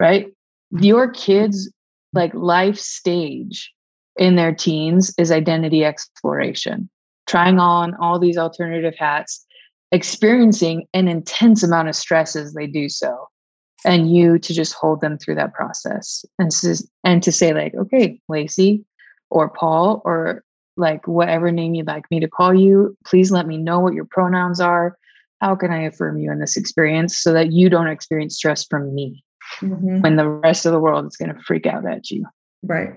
right? 0.00 0.26
Your 0.72 1.10
kids' 1.10 1.72
like 2.12 2.34
life 2.34 2.78
stage 2.78 3.72
in 4.16 4.36
their 4.36 4.54
teens 4.54 5.14
is 5.18 5.30
identity 5.30 5.84
exploration, 5.84 6.90
trying 7.26 7.58
on 7.58 7.94
all 7.94 8.18
these 8.18 8.36
alternative 8.36 8.94
hats, 8.98 9.44
experiencing 9.92 10.86
an 10.92 11.08
intense 11.08 11.62
amount 11.62 11.88
of 11.88 11.96
stress 11.96 12.34
as 12.34 12.54
they 12.54 12.66
do 12.66 12.88
so. 12.88 13.28
And 13.86 14.14
you 14.14 14.38
to 14.40 14.52
just 14.52 14.74
hold 14.74 15.00
them 15.00 15.16
through 15.16 15.36
that 15.36 15.54
process 15.54 16.24
and, 16.38 16.50
and 17.04 17.22
to 17.22 17.30
say, 17.30 17.54
like, 17.54 17.74
okay, 17.74 18.20
Lacey 18.28 18.84
or 19.30 19.48
Paul 19.48 20.02
or 20.04 20.42
like 20.76 21.06
whatever 21.06 21.50
name 21.50 21.74
you'd 21.74 21.86
like 21.86 22.10
me 22.10 22.20
to 22.20 22.28
call 22.28 22.52
you. 22.52 22.96
Please 23.06 23.30
let 23.30 23.46
me 23.46 23.56
know 23.56 23.80
what 23.80 23.94
your 23.94 24.04
pronouns 24.04 24.60
are. 24.60 24.96
How 25.40 25.54
can 25.54 25.70
I 25.70 25.82
affirm 25.82 26.18
you 26.18 26.30
in 26.32 26.38
this 26.38 26.56
experience 26.56 27.18
so 27.18 27.32
that 27.32 27.52
you 27.52 27.68
don't 27.68 27.88
experience 27.88 28.36
stress 28.36 28.64
from 28.64 28.94
me 28.94 29.24
mm-hmm. 29.60 30.00
when 30.00 30.16
the 30.16 30.28
rest 30.28 30.66
of 30.66 30.72
the 30.72 30.80
world 30.80 31.06
is 31.06 31.16
going 31.16 31.34
to 31.34 31.40
freak 31.42 31.66
out 31.66 31.86
at 31.86 32.10
you? 32.10 32.26
Right. 32.62 32.94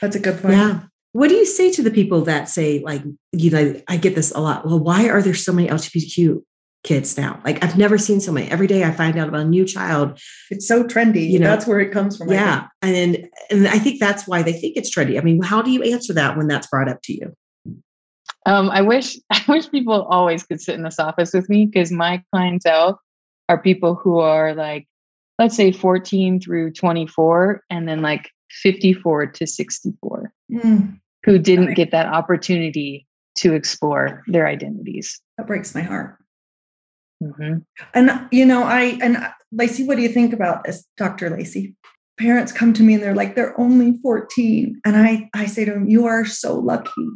That's 0.00 0.16
a 0.16 0.20
good 0.20 0.40
point. 0.40 0.54
Yeah. 0.54 0.80
What 1.12 1.28
do 1.28 1.34
you 1.34 1.46
say 1.46 1.70
to 1.72 1.82
the 1.82 1.90
people 1.90 2.22
that 2.22 2.48
say, 2.48 2.82
like, 2.84 3.02
you 3.32 3.50
know, 3.50 3.80
I 3.88 3.96
get 3.96 4.14
this 4.14 4.32
a 4.32 4.40
lot. 4.40 4.66
Well, 4.66 4.78
why 4.78 5.08
are 5.08 5.22
there 5.22 5.34
so 5.34 5.52
many 5.52 5.68
LGBTQ 5.68 6.42
kids 6.86 7.18
now. 7.18 7.40
Like 7.44 7.62
I've 7.62 7.76
never 7.76 7.98
seen 7.98 8.20
so 8.20 8.32
many. 8.32 8.50
Every 8.50 8.66
day 8.66 8.84
I 8.84 8.92
find 8.92 9.18
out 9.18 9.28
about 9.28 9.40
a 9.40 9.48
new 9.48 9.66
child. 9.66 10.18
It's 10.50 10.66
so 10.66 10.84
trendy. 10.84 11.28
You 11.28 11.38
know, 11.38 11.48
that's 11.48 11.66
where 11.66 11.80
it 11.80 11.92
comes 11.92 12.16
from. 12.16 12.30
Yeah. 12.30 12.68
And 12.80 13.28
and 13.50 13.68
I 13.68 13.78
think 13.78 14.00
that's 14.00 14.26
why 14.26 14.42
they 14.42 14.52
think 14.52 14.76
it's 14.76 14.94
trendy. 14.94 15.18
I 15.18 15.22
mean, 15.22 15.42
how 15.42 15.60
do 15.60 15.70
you 15.70 15.82
answer 15.82 16.14
that 16.14 16.36
when 16.36 16.46
that's 16.46 16.68
brought 16.68 16.88
up 16.88 17.02
to 17.02 17.12
you? 17.12 17.36
Um, 18.46 18.70
I 18.70 18.80
wish 18.80 19.18
I 19.30 19.42
wish 19.48 19.70
people 19.70 20.04
always 20.04 20.44
could 20.44 20.60
sit 20.60 20.76
in 20.76 20.84
this 20.84 20.98
office 20.98 21.34
with 21.34 21.50
me 21.50 21.66
because 21.66 21.90
my 21.90 22.22
clientele 22.32 23.00
are 23.48 23.60
people 23.60 23.94
who 23.94 24.18
are 24.18 24.54
like, 24.54 24.88
let's 25.38 25.56
say 25.56 25.72
14 25.72 26.40
through 26.40 26.72
24, 26.72 27.62
and 27.70 27.88
then 27.88 28.02
like 28.02 28.30
54 28.50 29.26
to 29.26 29.46
64, 29.46 30.32
mm. 30.52 31.00
who 31.24 31.38
didn't 31.38 31.74
get 31.74 31.92
that 31.92 32.06
opportunity 32.06 33.06
to 33.36 33.54
explore 33.54 34.24
their 34.26 34.48
identities. 34.48 35.20
That 35.38 35.46
breaks 35.46 35.74
my 35.74 35.82
heart. 35.82 36.16
Mm-hmm. 37.22 37.58
And 37.94 38.28
you 38.30 38.44
know, 38.44 38.62
I 38.62 38.98
and 39.02 39.16
Lacey, 39.52 39.84
what 39.84 39.96
do 39.96 40.02
you 40.02 40.08
think 40.08 40.32
about 40.32 40.64
this, 40.64 40.86
Dr. 40.96 41.30
Lacey? 41.30 41.74
Parents 42.18 42.52
come 42.52 42.72
to 42.74 42.82
me 42.82 42.94
and 42.94 43.02
they're 43.02 43.14
like, 43.14 43.34
they're 43.34 43.58
only 43.60 43.98
14. 44.02 44.80
And 44.84 44.96
I 44.96 45.28
I 45.34 45.46
say 45.46 45.64
to 45.64 45.72
them, 45.72 45.88
you 45.88 46.06
are 46.06 46.24
so 46.24 46.58
lucky. 46.58 47.08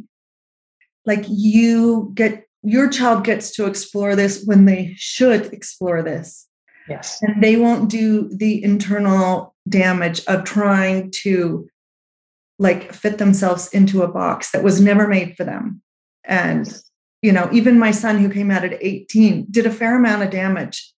Like 1.05 1.25
you 1.27 2.11
get 2.13 2.45
your 2.63 2.89
child 2.89 3.23
gets 3.23 3.51
to 3.55 3.65
explore 3.65 4.15
this 4.15 4.43
when 4.45 4.65
they 4.65 4.93
should 4.97 5.51
explore 5.53 6.03
this. 6.03 6.47
Yes. 6.87 7.19
And 7.21 7.41
they 7.41 7.55
won't 7.55 7.89
do 7.89 8.29
the 8.35 8.63
internal 8.63 9.55
damage 9.67 10.23
of 10.25 10.43
trying 10.43 11.11
to 11.23 11.67
like 12.59 12.93
fit 12.93 13.17
themselves 13.17 13.69
into 13.69 14.03
a 14.03 14.07
box 14.07 14.51
that 14.51 14.63
was 14.63 14.79
never 14.79 15.07
made 15.07 15.35
for 15.35 15.43
them. 15.43 15.81
And 16.23 16.67
you 17.21 17.31
know, 17.31 17.49
even 17.51 17.79
my 17.79 17.91
son 17.91 18.17
who 18.17 18.29
came 18.29 18.51
out 18.51 18.63
at 18.63 18.81
18 18.81 19.47
did 19.51 19.65
a 19.65 19.71
fair 19.71 19.95
amount 19.95 20.23
of 20.23 20.29
damage 20.29 20.91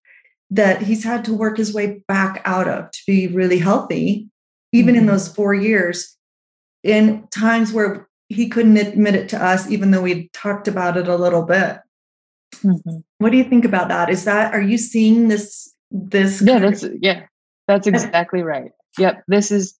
that 0.50 0.82
he's 0.82 1.04
had 1.04 1.24
to 1.24 1.34
work 1.34 1.56
his 1.56 1.74
way 1.74 2.02
back 2.06 2.40
out 2.44 2.68
of 2.68 2.90
to 2.90 3.00
be 3.06 3.26
really 3.26 3.58
healthy, 3.58 4.28
even 4.72 4.94
mm-hmm. 4.94 5.02
in 5.02 5.06
those 5.06 5.28
four 5.28 5.54
years, 5.54 6.16
in 6.82 7.26
times 7.30 7.72
where 7.72 8.08
he 8.28 8.48
couldn't 8.48 8.76
admit 8.76 9.14
it 9.14 9.28
to 9.30 9.42
us, 9.42 9.70
even 9.70 9.90
though 9.90 10.02
we 10.02 10.28
talked 10.32 10.68
about 10.68 10.96
it 10.96 11.08
a 11.08 11.16
little 11.16 11.42
bit. 11.42 11.78
Mm-hmm. 12.56 12.98
What 13.18 13.30
do 13.30 13.36
you 13.36 13.44
think 13.44 13.64
about 13.64 13.88
that? 13.88 14.10
Is 14.10 14.24
that 14.24 14.54
are 14.54 14.62
you 14.62 14.78
seeing 14.78 15.28
this 15.28 15.72
this 15.90 16.40
Yeah, 16.40 16.58
that's 16.58 16.84
yeah. 17.00 17.26
That's 17.66 17.86
exactly 17.86 18.42
right. 18.42 18.70
Yep. 18.98 19.24
This 19.26 19.50
is 19.50 19.78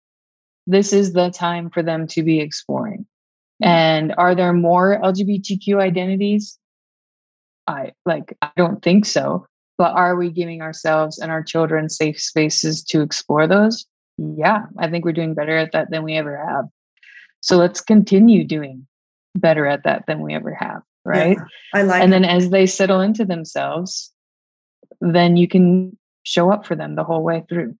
this 0.66 0.92
is 0.92 1.12
the 1.12 1.30
time 1.30 1.70
for 1.70 1.82
them 1.82 2.06
to 2.08 2.22
be 2.22 2.40
exploring. 2.40 3.06
And 3.64 4.14
are 4.18 4.34
there 4.34 4.52
more 4.52 5.00
LGBTQ 5.02 5.80
identities? 5.80 6.58
I 7.66 7.92
like 8.04 8.36
I 8.42 8.50
don't 8.56 8.82
think 8.82 9.06
so. 9.06 9.46
But 9.78 9.92
are 9.96 10.16
we 10.16 10.30
giving 10.30 10.60
ourselves 10.60 11.18
and 11.18 11.32
our 11.32 11.42
children 11.42 11.88
safe 11.88 12.20
spaces 12.20 12.84
to 12.84 13.00
explore 13.00 13.48
those? 13.48 13.86
Yeah, 14.18 14.66
I 14.78 14.88
think 14.88 15.04
we're 15.04 15.12
doing 15.12 15.34
better 15.34 15.56
at 15.56 15.72
that 15.72 15.90
than 15.90 16.04
we 16.04 16.14
ever 16.14 16.36
have. 16.36 16.66
So 17.40 17.56
let's 17.56 17.80
continue 17.80 18.44
doing 18.44 18.86
better 19.34 19.66
at 19.66 19.82
that 19.84 20.04
than 20.06 20.20
we 20.20 20.34
ever 20.34 20.54
have. 20.54 20.82
Right. 21.06 21.36
Yeah, 21.38 21.44
I 21.72 21.82
like 21.82 22.02
And 22.02 22.12
then 22.12 22.24
as 22.24 22.50
they 22.50 22.66
settle 22.66 23.00
into 23.00 23.24
themselves, 23.24 24.12
then 25.00 25.38
you 25.38 25.48
can 25.48 25.96
show 26.22 26.52
up 26.52 26.66
for 26.66 26.76
them 26.76 26.96
the 26.96 27.04
whole 27.04 27.22
way 27.22 27.44
through. 27.48 27.76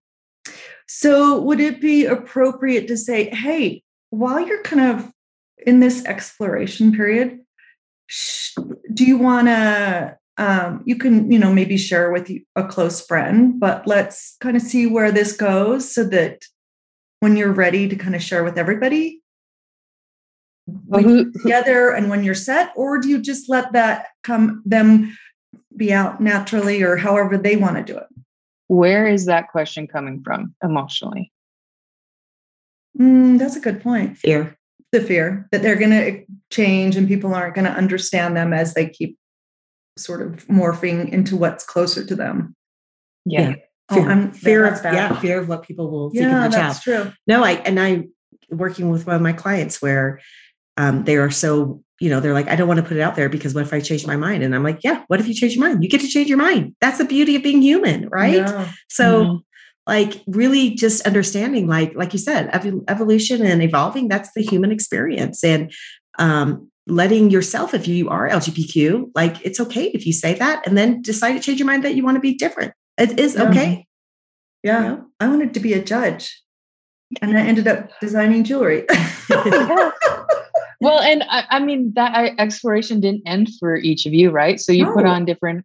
So, 0.87 1.40
would 1.40 1.61
it 1.61 1.81
be 1.81 2.05
appropriate 2.07 2.88
to 2.88 2.97
say, 2.97 3.31
hey, 3.35 3.83
while 4.11 4.47
you're 4.47 4.62
kind 4.62 4.99
of 4.99 5.12
in 5.59 5.81
this 5.81 6.05
exploration 6.05 6.93
period, 6.93 7.40
do 8.93 9.05
you 9.05 9.19
want 9.19 9.49
to? 9.49 10.19
Um, 10.37 10.83
you 10.85 10.97
can, 10.97 11.31
you 11.31 11.38
know, 11.38 11.53
maybe 11.53 11.77
share 11.77 12.11
with 12.11 12.29
a 12.57 12.64
close 12.64 13.07
friend, 13.07 13.61
but 13.61 13.87
let's 13.87 14.37
kind 14.40 14.57
of 14.57 14.62
see 14.62 14.87
where 14.87 15.12
this 15.12 15.37
goes 15.37 15.95
so 15.95 16.03
that 16.05 16.43
when 17.21 17.37
you're 17.37 17.53
ready 17.53 17.88
to 17.88 17.95
kind 17.95 18.17
of 18.17 18.23
share 18.23 18.43
with 18.43 18.59
everybody, 18.59 19.23
well, 20.67 21.25
together 21.43 21.90
and 21.90 22.11
when 22.11 22.25
you're 22.25 22.35
set, 22.35 22.73
or 22.75 22.99
do 22.99 23.09
you 23.09 23.23
just 23.23 23.49
let 23.49 23.73
that 23.75 24.09
come 24.25 24.61
them 24.67 25.17
be 25.77 25.93
out 25.93 26.21
naturally 26.21 26.83
or 26.83 26.97
however 26.97 27.38
they 27.38 27.55
want 27.55 27.77
to 27.77 27.93
do 27.93 27.97
it? 27.97 28.07
where 28.69 29.07
is 29.07 29.27
that 29.27 29.51
question 29.51 29.87
coming 29.87 30.23
from 30.23 30.55
emotionally? 30.62 31.33
Mm, 32.99 33.38
that's 33.38 33.57
a 33.57 33.61
good 33.61 33.83
point. 33.83 34.17
Fear. 34.19 34.57
The 34.94 35.00
fear 35.00 35.48
that 35.50 35.62
they're 35.62 35.76
going 35.76 35.90
to 35.90 36.24
change 36.50 36.96
and 36.96 37.09
people 37.09 37.35
aren't 37.35 37.54
going 37.54 37.64
to 37.64 37.72
understand 37.72 38.37
them 38.37 38.52
as 38.52 38.74
they 38.74 38.88
keep 38.88 39.18
sort 39.96 40.22
of 40.22 40.46
morphing 40.46 41.11
into 41.11 41.37
what's 41.37 41.64
closer 41.64 42.04
to 42.07 42.14
them. 42.14 42.54
Yeah. 43.24 43.50
yeah. 43.50 43.54
Oh, 43.90 43.96
fear, 43.96 44.11
I'm, 44.11 44.33
fear 44.33 44.66
of 44.66 44.85
yeah, 44.85 45.20
fear 45.20 45.38
of 45.38 45.48
what 45.48 45.62
people 45.62 45.90
will 45.90 46.11
think 46.11 46.22
yeah, 46.22 46.46
of 46.46 46.52
their 46.52 46.61
child. 46.61 46.76
True. 46.83 47.12
No, 47.26 47.44
I 47.44 47.52
and 47.52 47.78
I 47.78 48.04
working 48.50 48.90
with 48.90 49.07
one 49.07 49.16
of 49.16 49.22
my 49.22 49.33
clients 49.33 49.83
where 49.83 50.20
um, 50.76 51.04
they 51.04 51.16
are 51.16 51.30
so 51.30 51.83
you 52.00 52.11
know, 52.11 52.20
they're 52.20 52.35
like, 52.35 52.48
I 52.48 52.57
don't 52.57 52.68
want 52.68 52.78
to 52.78 52.87
put 52.87 52.96
it 52.96 53.00
out 53.00 53.14
there 53.14 53.28
because 53.28 53.54
what 53.54 53.62
if 53.62 53.72
I 53.72 53.80
change 53.80 54.07
my 54.07 54.16
mind? 54.16 54.42
And 54.42 54.54
I'm 54.54 54.62
like, 54.62 54.80
yeah, 54.83 55.04
what 55.07 55.20
if 55.20 55.28
you 55.28 55.35
change 55.35 55.54
your 55.54 55.66
mind? 55.66 55.83
You 55.83 55.88
get 55.88 56.00
to 56.00 56.09
change 56.09 56.28
your 56.28 56.38
mind. 56.38 56.74
That's 56.80 56.98
the 56.98 57.04
beauty 57.04 57.37
of 57.37 57.42
being 57.42 57.62
human, 57.62 58.09
right? 58.09 58.35
Yeah. 58.35 58.70
So, 58.88 59.24
mm-hmm. 59.24 59.37
Like, 59.87 60.23
really 60.27 60.70
just 60.70 61.07
understanding, 61.07 61.66
like, 61.66 61.94
like 61.94 62.12
you 62.12 62.18
said, 62.18 62.49
ev- 62.53 62.83
evolution 62.88 63.44
and 63.44 63.62
evolving, 63.62 64.09
that's 64.09 64.31
the 64.35 64.42
human 64.42 64.73
experience. 64.73 65.44
And 65.44 65.73
um, 66.18 66.70
letting 66.87 67.31
yourself, 67.31 67.75
if 67.75 67.87
you 67.87 68.09
are 68.09 68.29
LGBTQ, 68.29 69.11
like, 69.14 69.44
it's 69.44 69.61
okay 69.61 69.87
if 69.88 70.07
you 70.07 70.12
say 70.12 70.35
that 70.35 70.66
and 70.66 70.77
then 70.77 71.03
decide 71.03 71.33
to 71.33 71.40
change 71.40 71.59
your 71.59 71.66
mind 71.66 71.85
that 71.85 71.94
you 71.94 72.05
want 72.05 72.16
to 72.16 72.20
be 72.20 72.35
different. 72.35 72.73
It 72.97 73.18
is 73.18 73.35
yeah. 73.35 73.49
okay. 73.49 73.87
Yeah. 74.62 74.83
You 74.83 74.88
know? 74.88 75.07
I 75.20 75.29
wanted 75.29 75.55
to 75.55 75.61
be 75.61 75.75
a 75.75 75.83
judge 75.83 76.42
and 77.20 77.37
I 77.37 77.42
ended 77.42 77.68
up 77.68 77.90
designing 78.01 78.44
jewelry. 78.44 78.87
well, 80.81 81.01
and 81.01 81.25
I, 81.29 81.44
I, 81.51 81.61
mean 81.61 81.92
that 81.94 82.35
exploration 82.38 83.01
didn't 83.01 83.23
end 83.27 83.51
for 83.59 83.77
each 83.77 84.07
of 84.07 84.14
you, 84.14 84.31
right? 84.31 84.59
So 84.61 84.73
you 84.73 84.85
no. 84.85 84.94
put 84.94 85.07
on 85.07 85.25
different 85.25 85.64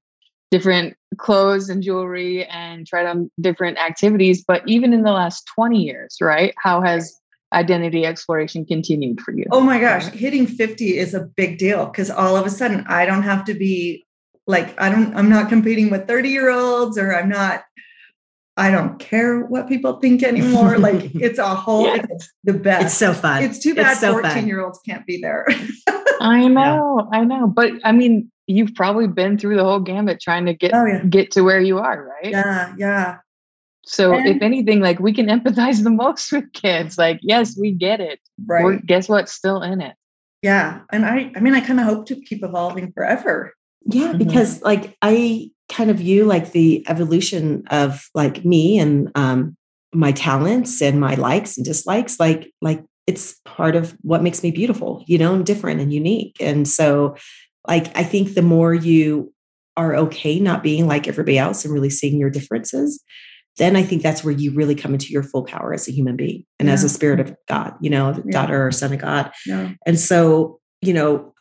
different 0.52 0.96
clothes 1.18 1.70
and 1.70 1.84
jewelry 1.84 2.46
and 2.46 2.88
tried 2.88 3.06
on 3.06 3.30
different 3.40 3.78
activities. 3.78 4.44
But 4.46 4.68
even 4.68 4.94
in 4.94 5.04
the 5.04 5.12
last 5.12 5.48
20 5.56 5.82
years, 5.82 6.18
right? 6.22 6.54
How 6.58 6.82
has 6.82 7.16
identity 7.54 8.06
exploration 8.06 8.66
continued 8.66 9.22
for 9.22 9.34
you? 9.34 9.46
Oh 9.52 9.62
my 9.62 9.80
gosh, 9.80 10.08
hitting 10.08 10.46
50 10.46 10.98
is 10.98 11.14
a 11.14 11.22
big 11.22 11.58
deal 11.58 11.86
because 11.86 12.10
all 12.10 12.36
of 12.36 12.46
a 12.46 12.50
sudden 12.50 12.86
I 12.88 13.06
don't 13.06 13.24
have 13.24 13.46
to 13.46 13.54
be 13.54 14.06
like, 14.48 14.80
I 14.82 14.90
don't, 14.90 15.16
I'm 15.16 15.30
not 15.30 15.50
competing 15.50 15.90
with 15.90 16.08
30 16.08 16.30
year 16.30 16.50
olds 16.50 16.98
or 16.98 17.14
I'm 17.14 17.30
not 17.30 17.64
I 18.60 18.72
don't 18.72 19.00
care 19.00 19.40
what 19.40 19.70
people 19.70 20.02
think 20.02 20.22
anymore. 20.22 20.78
Like 20.78 21.12
it's 21.16 21.40
a 21.40 21.56
whole, 21.56 21.86
yes. 21.86 22.06
it's 22.10 22.34
the 22.44 22.54
best. 22.54 22.86
It's 22.88 22.98
so 22.98 23.14
fun. 23.14 23.42
It's 23.42 23.58
too 23.58 23.74
bad 23.74 23.98
so 23.98 24.12
14 24.12 24.46
year 24.48 24.62
olds 24.62 24.80
can't 24.86 25.06
be 25.06 25.22
there. 25.22 25.48
I 26.20 26.46
know, 26.50 27.08
yeah. 27.12 27.20
I 27.20 27.24
know. 27.24 27.48
But 27.48 27.72
I 27.86 27.94
mean, 27.94 28.30
you've 28.50 28.74
probably 28.74 29.08
been 29.08 29.38
through 29.38 29.56
the 29.56 29.64
whole 29.64 29.80
gambit 29.80 30.20
trying 30.20 30.46
to 30.46 30.54
get, 30.54 30.74
oh, 30.74 30.86
yeah. 30.86 31.04
get 31.04 31.32
to 31.32 31.42
where 31.42 31.62
you 31.62 31.78
are, 31.78 32.04
right? 32.04 32.32
Yeah. 32.32 32.74
Yeah. 32.78 33.18
So 33.86 34.14
and, 34.14 34.28
if 34.28 34.42
anything, 34.42 34.82
like 34.82 35.00
we 35.00 35.14
can 35.14 35.28
empathize 35.40 35.84
the 35.84 35.92
most 35.92 36.32
with 36.32 36.52
kids. 36.54 36.98
Like, 36.98 37.20
yes, 37.22 37.56
we 37.58 37.72
get 37.72 38.00
it. 38.02 38.20
Right. 38.46 38.64
We're, 38.64 38.80
guess 38.80 39.08
what's 39.08 39.32
still 39.32 39.62
in 39.62 39.82
it? 39.82 39.96
Yeah. 40.42 40.82
And 40.92 41.06
I, 41.06 41.32
I 41.36 41.40
mean, 41.40 41.54
I 41.54 41.62
kind 41.62 41.80
of 41.80 41.86
hope 41.86 42.08
to 42.08 42.16
keep 42.16 42.44
evolving 42.44 42.92
forever. 42.92 43.54
Yeah, 43.86 44.14
because 44.14 44.56
mm-hmm. 44.56 44.66
like 44.66 44.98
I 45.02 45.52
kind 45.70 45.90
of 45.92 45.98
view 45.98 46.26
like 46.26 46.52
the 46.52 46.84
evolution 46.90 47.64
of 47.70 48.10
like 48.16 48.44
me 48.44 48.80
and 48.80 49.12
um 49.16 49.56
my 49.94 50.12
talents 50.12 50.82
and 50.82 51.00
my 51.00 51.16
likes 51.16 51.58
and 51.58 51.66
dislikes 51.66 52.20
like 52.20 52.52
like 52.62 52.84
it's 53.08 53.40
part 53.46 53.76
of 53.76 53.98
what 54.02 54.22
makes 54.22 54.44
me 54.44 54.52
beautiful, 54.52 55.04
you 55.08 55.18
know, 55.18 55.34
and 55.34 55.44
different 55.44 55.80
and 55.80 55.92
unique. 55.92 56.36
And 56.40 56.68
so 56.68 57.16
like 57.70 57.96
I 57.96 58.04
think 58.04 58.34
the 58.34 58.42
more 58.42 58.74
you 58.74 59.32
are 59.78 59.96
okay 59.96 60.40
not 60.40 60.64
being 60.64 60.88
like 60.88 61.08
everybody 61.08 61.38
else 61.38 61.64
and 61.64 61.74
really 61.74 61.90
seeing 61.90 62.20
your 62.20 62.30
differences, 62.32 63.02
then 63.58 63.76
I 63.76 63.84
think 63.84 64.02
that's 64.02 64.24
where 64.24 64.34
you 64.34 64.52
really 64.52 64.76
come 64.76 64.94
into 64.94 65.14
your 65.14 65.24
full 65.24 65.44
power 65.44 65.74
as 65.74 65.88
a 65.88 65.92
human 65.92 66.16
being 66.16 66.46
and 66.60 66.68
yeah. 66.68 66.74
as 66.74 66.84
a 66.84 66.90
spirit 66.90 67.20
of 67.20 67.36
God, 67.48 67.76
you 67.80 67.90
know, 67.90 68.10
yeah. 68.26 68.32
daughter 68.32 68.66
or 68.66 68.72
son 68.72 68.92
of 68.92 69.00
God. 69.00 69.32
Yeah. 69.46 69.74
And 69.86 70.00
so, 70.00 70.60
you 70.82 70.94
know, 70.94 71.34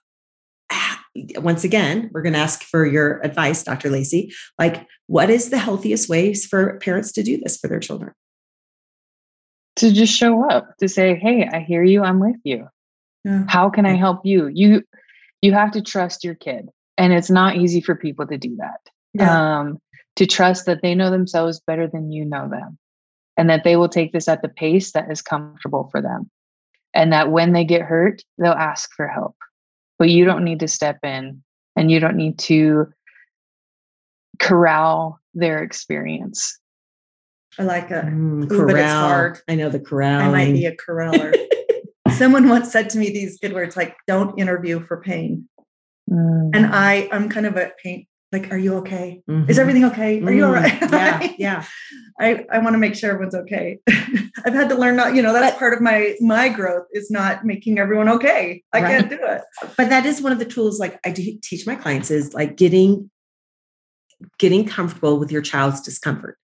ah, 0.70 1.02
once 1.36 1.64
again, 1.64 2.10
we're 2.12 2.22
going 2.22 2.34
to 2.34 2.38
ask 2.38 2.62
for 2.62 2.86
your 2.86 3.20
advice, 3.22 3.64
Dr. 3.64 3.88
Lacey. 3.88 4.32
Like, 4.58 4.86
what 5.06 5.30
is 5.30 5.48
the 5.48 5.58
healthiest 5.58 6.08
ways 6.08 6.44
for 6.44 6.78
parents 6.80 7.10
to 7.12 7.22
do 7.22 7.38
this 7.38 7.56
for 7.56 7.68
their 7.68 7.80
children? 7.80 8.12
To 9.76 9.92
just 9.92 10.12
show 10.12 10.48
up, 10.50 10.76
to 10.78 10.88
say, 10.88 11.14
"Hey, 11.14 11.48
I 11.50 11.60
hear 11.60 11.84
you. 11.84 12.02
I'm 12.02 12.18
with 12.18 12.40
you. 12.42 12.66
How 13.46 13.70
can 13.70 13.86
I 13.86 13.94
help 13.94 14.26
you?" 14.26 14.50
You 14.52 14.82
you 15.42 15.52
have 15.52 15.72
to 15.72 15.82
trust 15.82 16.24
your 16.24 16.34
kid, 16.34 16.68
and 16.96 17.12
it's 17.12 17.30
not 17.30 17.56
easy 17.56 17.80
for 17.80 17.94
people 17.94 18.26
to 18.26 18.38
do 18.38 18.56
that. 18.56 18.80
Yeah. 19.14 19.58
Um, 19.60 19.78
to 20.16 20.26
trust 20.26 20.66
that 20.66 20.82
they 20.82 20.94
know 20.94 21.10
themselves 21.10 21.60
better 21.66 21.86
than 21.86 22.10
you 22.10 22.24
know 22.24 22.48
them, 22.48 22.78
and 23.36 23.48
that 23.50 23.64
they 23.64 23.76
will 23.76 23.88
take 23.88 24.12
this 24.12 24.28
at 24.28 24.42
the 24.42 24.48
pace 24.48 24.92
that 24.92 25.10
is 25.10 25.22
comfortable 25.22 25.88
for 25.90 26.02
them, 26.02 26.30
and 26.94 27.12
that 27.12 27.30
when 27.30 27.52
they 27.52 27.64
get 27.64 27.82
hurt, 27.82 28.22
they'll 28.38 28.52
ask 28.52 28.90
for 28.96 29.06
help 29.06 29.36
but 29.98 30.08
you 30.08 30.24
don't 30.24 30.44
need 30.44 30.60
to 30.60 30.68
step 30.68 30.98
in 31.02 31.42
and 31.76 31.90
you 31.90 32.00
don't 32.00 32.16
need 32.16 32.38
to 32.38 32.86
corral 34.38 35.18
their 35.34 35.62
experience. 35.62 36.58
I 37.58 37.64
like 37.64 37.90
it. 37.90 38.04
Mm, 38.04 38.48
corral. 38.48 39.34
I 39.48 39.54
know 39.56 39.68
the 39.68 39.80
corral. 39.80 40.20
I 40.20 40.28
might 40.30 40.52
be 40.52 40.66
a 40.66 40.76
corraller. 40.76 41.34
Someone 42.18 42.48
once 42.48 42.70
said 42.70 42.90
to 42.90 42.98
me 42.98 43.10
these 43.10 43.38
good 43.38 43.52
words 43.52 43.76
like, 43.76 43.96
don't 44.06 44.38
interview 44.38 44.84
for 44.84 45.00
pain. 45.00 45.48
Mm. 46.10 46.50
And 46.54 46.66
I, 46.66 47.08
I'm 47.12 47.28
kind 47.28 47.46
of 47.46 47.56
a 47.56 47.72
pain 47.82 48.06
like, 48.30 48.52
are 48.52 48.58
you 48.58 48.74
okay? 48.76 49.22
Mm-hmm. 49.28 49.50
Is 49.50 49.58
everything 49.58 49.84
okay? 49.86 50.18
Are 50.18 50.22
mm-hmm. 50.22 50.36
you 50.36 50.44
all 50.44 50.52
right? 50.52 50.78
yeah, 50.82 51.32
yeah. 51.38 51.64
I, 52.20 52.44
I 52.52 52.58
want 52.58 52.74
to 52.74 52.78
make 52.78 52.94
sure 52.94 53.10
everyone's 53.10 53.34
okay. 53.34 53.78
I've 53.88 54.52
had 54.52 54.68
to 54.68 54.74
learn 54.74 54.96
not, 54.96 55.14
you 55.14 55.22
know, 55.22 55.32
that's 55.32 55.56
part 55.56 55.72
of 55.72 55.80
my 55.80 56.14
my 56.20 56.48
growth 56.48 56.86
is 56.92 57.10
not 57.10 57.46
making 57.46 57.78
everyone 57.78 58.08
okay. 58.10 58.62
I 58.72 58.82
right. 58.82 58.90
can't 58.90 59.08
do 59.10 59.18
it. 59.20 59.42
But 59.76 59.88
that 59.88 60.04
is 60.04 60.20
one 60.20 60.32
of 60.32 60.38
the 60.38 60.44
tools 60.44 60.78
like 60.78 60.98
I 61.06 61.10
do 61.10 61.38
teach 61.42 61.66
my 61.66 61.74
clients 61.74 62.10
is 62.10 62.34
like 62.34 62.56
getting 62.56 63.10
getting 64.38 64.66
comfortable 64.66 65.18
with 65.18 65.32
your 65.32 65.42
child's 65.42 65.80
discomfort. 65.80 66.36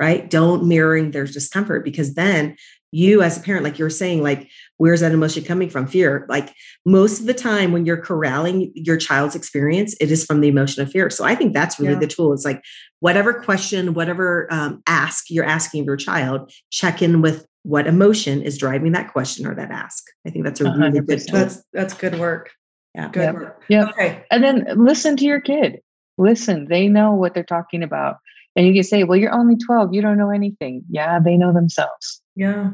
Right? 0.00 0.28
Don't 0.28 0.66
mirroring 0.66 1.12
their 1.12 1.26
discomfort 1.26 1.84
because 1.84 2.14
then 2.14 2.56
you 2.90 3.22
as 3.22 3.36
a 3.36 3.40
parent 3.40 3.62
like 3.62 3.78
you're 3.78 3.90
saying 3.90 4.22
like 4.22 4.48
where's 4.78 5.00
that 5.00 5.12
emotion 5.12 5.44
coming 5.44 5.68
from? 5.68 5.86
Fear. 5.86 6.26
Like 6.28 6.52
most 6.84 7.20
of 7.20 7.26
the 7.26 7.34
time 7.34 7.72
when 7.72 7.86
you're 7.86 8.00
corralling 8.00 8.72
your 8.74 8.96
child's 8.96 9.34
experience 9.34 9.94
it 10.00 10.10
is 10.10 10.24
from 10.24 10.40
the 10.40 10.48
emotion 10.48 10.82
of 10.82 10.90
fear. 10.90 11.10
So 11.10 11.24
i 11.24 11.34
think 11.34 11.52
that's 11.52 11.78
really 11.78 11.94
yeah. 11.94 12.00
the 12.00 12.06
tool. 12.06 12.32
It's 12.32 12.44
like 12.44 12.62
whatever 13.00 13.34
question 13.34 13.94
whatever 13.94 14.48
um, 14.50 14.82
ask 14.86 15.26
you're 15.30 15.44
asking 15.44 15.82
of 15.82 15.86
your 15.86 15.96
child 15.96 16.52
check 16.70 17.02
in 17.02 17.22
with 17.22 17.46
what 17.62 17.86
emotion 17.86 18.42
is 18.42 18.58
driving 18.58 18.92
that 18.92 19.10
question 19.12 19.46
or 19.46 19.54
that 19.54 19.70
ask. 19.70 20.04
I 20.26 20.30
think 20.30 20.44
that's 20.44 20.60
a 20.60 20.64
really 20.64 21.00
100%. 21.00 21.06
good 21.06 21.18
tool. 21.20 21.38
that's 21.38 21.64
that's 21.72 21.94
good 21.94 22.18
work. 22.18 22.50
Yeah. 22.94 23.08
Good 23.10 23.20
yep. 23.20 23.34
work. 23.34 23.62
Yeah 23.68 23.88
okay. 23.88 24.24
And 24.30 24.44
then 24.44 24.66
listen 24.76 25.16
to 25.16 25.24
your 25.24 25.40
kid. 25.40 25.80
Listen. 26.18 26.66
They 26.68 26.88
know 26.88 27.12
what 27.12 27.34
they're 27.34 27.42
talking 27.42 27.82
about. 27.82 28.16
And 28.56 28.66
you 28.66 28.72
can 28.72 28.84
say 28.84 29.04
well 29.04 29.18
you're 29.18 29.32
only 29.32 29.56
12 29.56 29.94
you 29.94 30.02
don't 30.02 30.18
know 30.18 30.30
anything. 30.30 30.82
Yeah 30.90 31.18
they 31.18 31.36
know 31.36 31.52
themselves 31.52 32.22
Yeah. 32.36 32.70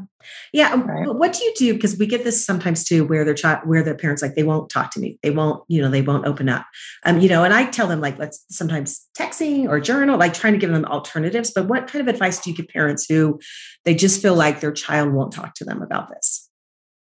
Yeah. 0.53 0.73
Um, 0.73 0.87
right. 0.87 1.15
What 1.15 1.35
do 1.35 1.45
you 1.45 1.53
do? 1.55 1.75
Because 1.75 1.99
we 1.99 2.07
get 2.07 2.25
this 2.25 2.45
sometimes 2.45 2.83
too, 2.83 3.05
where 3.05 3.25
their 3.25 3.35
child, 3.35 3.61
where 3.65 3.83
their 3.83 3.95
parents 3.95 4.23
like 4.23 4.35
they 4.35 4.43
won't 4.43 4.71
talk 4.71 4.91
to 4.93 5.01
me, 5.01 5.19
they 5.23 5.31
won't, 5.31 5.63
you 5.69 5.83
know, 5.83 5.91
they 5.91 6.01
won't 6.01 6.27
open 6.27 6.49
up. 6.49 6.65
Um, 7.05 7.21
you 7.21 7.29
know, 7.29 7.45
and 7.45 7.53
I 7.53 7.67
tell 7.67 7.87
them 7.87 8.01
like 8.01 8.19
let's 8.19 8.45
sometimes 8.49 9.07
texting 9.19 9.69
or 9.69 9.79
journal, 9.79 10.19
like 10.19 10.33
trying 10.33 10.55
to 10.55 10.59
give 10.59 10.71
them 10.71 10.87
alternatives. 10.87 11.51
But 11.55 11.69
what 11.69 11.89
kind 11.89 12.01
of 12.01 12.13
advice 12.13 12.41
do 12.41 12.51
you 12.51 12.57
give 12.57 12.69
parents 12.69 13.05
who 13.07 13.39
they 13.85 13.95
just 13.95 14.23
feel 14.23 14.35
like 14.35 14.61
their 14.61 14.73
child 14.73 15.13
won't 15.13 15.33
talk 15.33 15.55
to 15.57 15.65
them 15.65 15.83
about 15.83 16.09
this? 16.09 16.49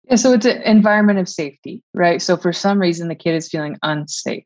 Yeah, 0.04 0.16
so 0.16 0.32
it's 0.32 0.46
an 0.46 0.62
environment 0.62 1.18
of 1.18 1.28
safety, 1.28 1.82
right? 1.92 2.22
So 2.22 2.38
for 2.38 2.54
some 2.54 2.78
reason 2.78 3.08
the 3.08 3.14
kid 3.14 3.34
is 3.34 3.48
feeling 3.48 3.76
unsafe. 3.82 4.44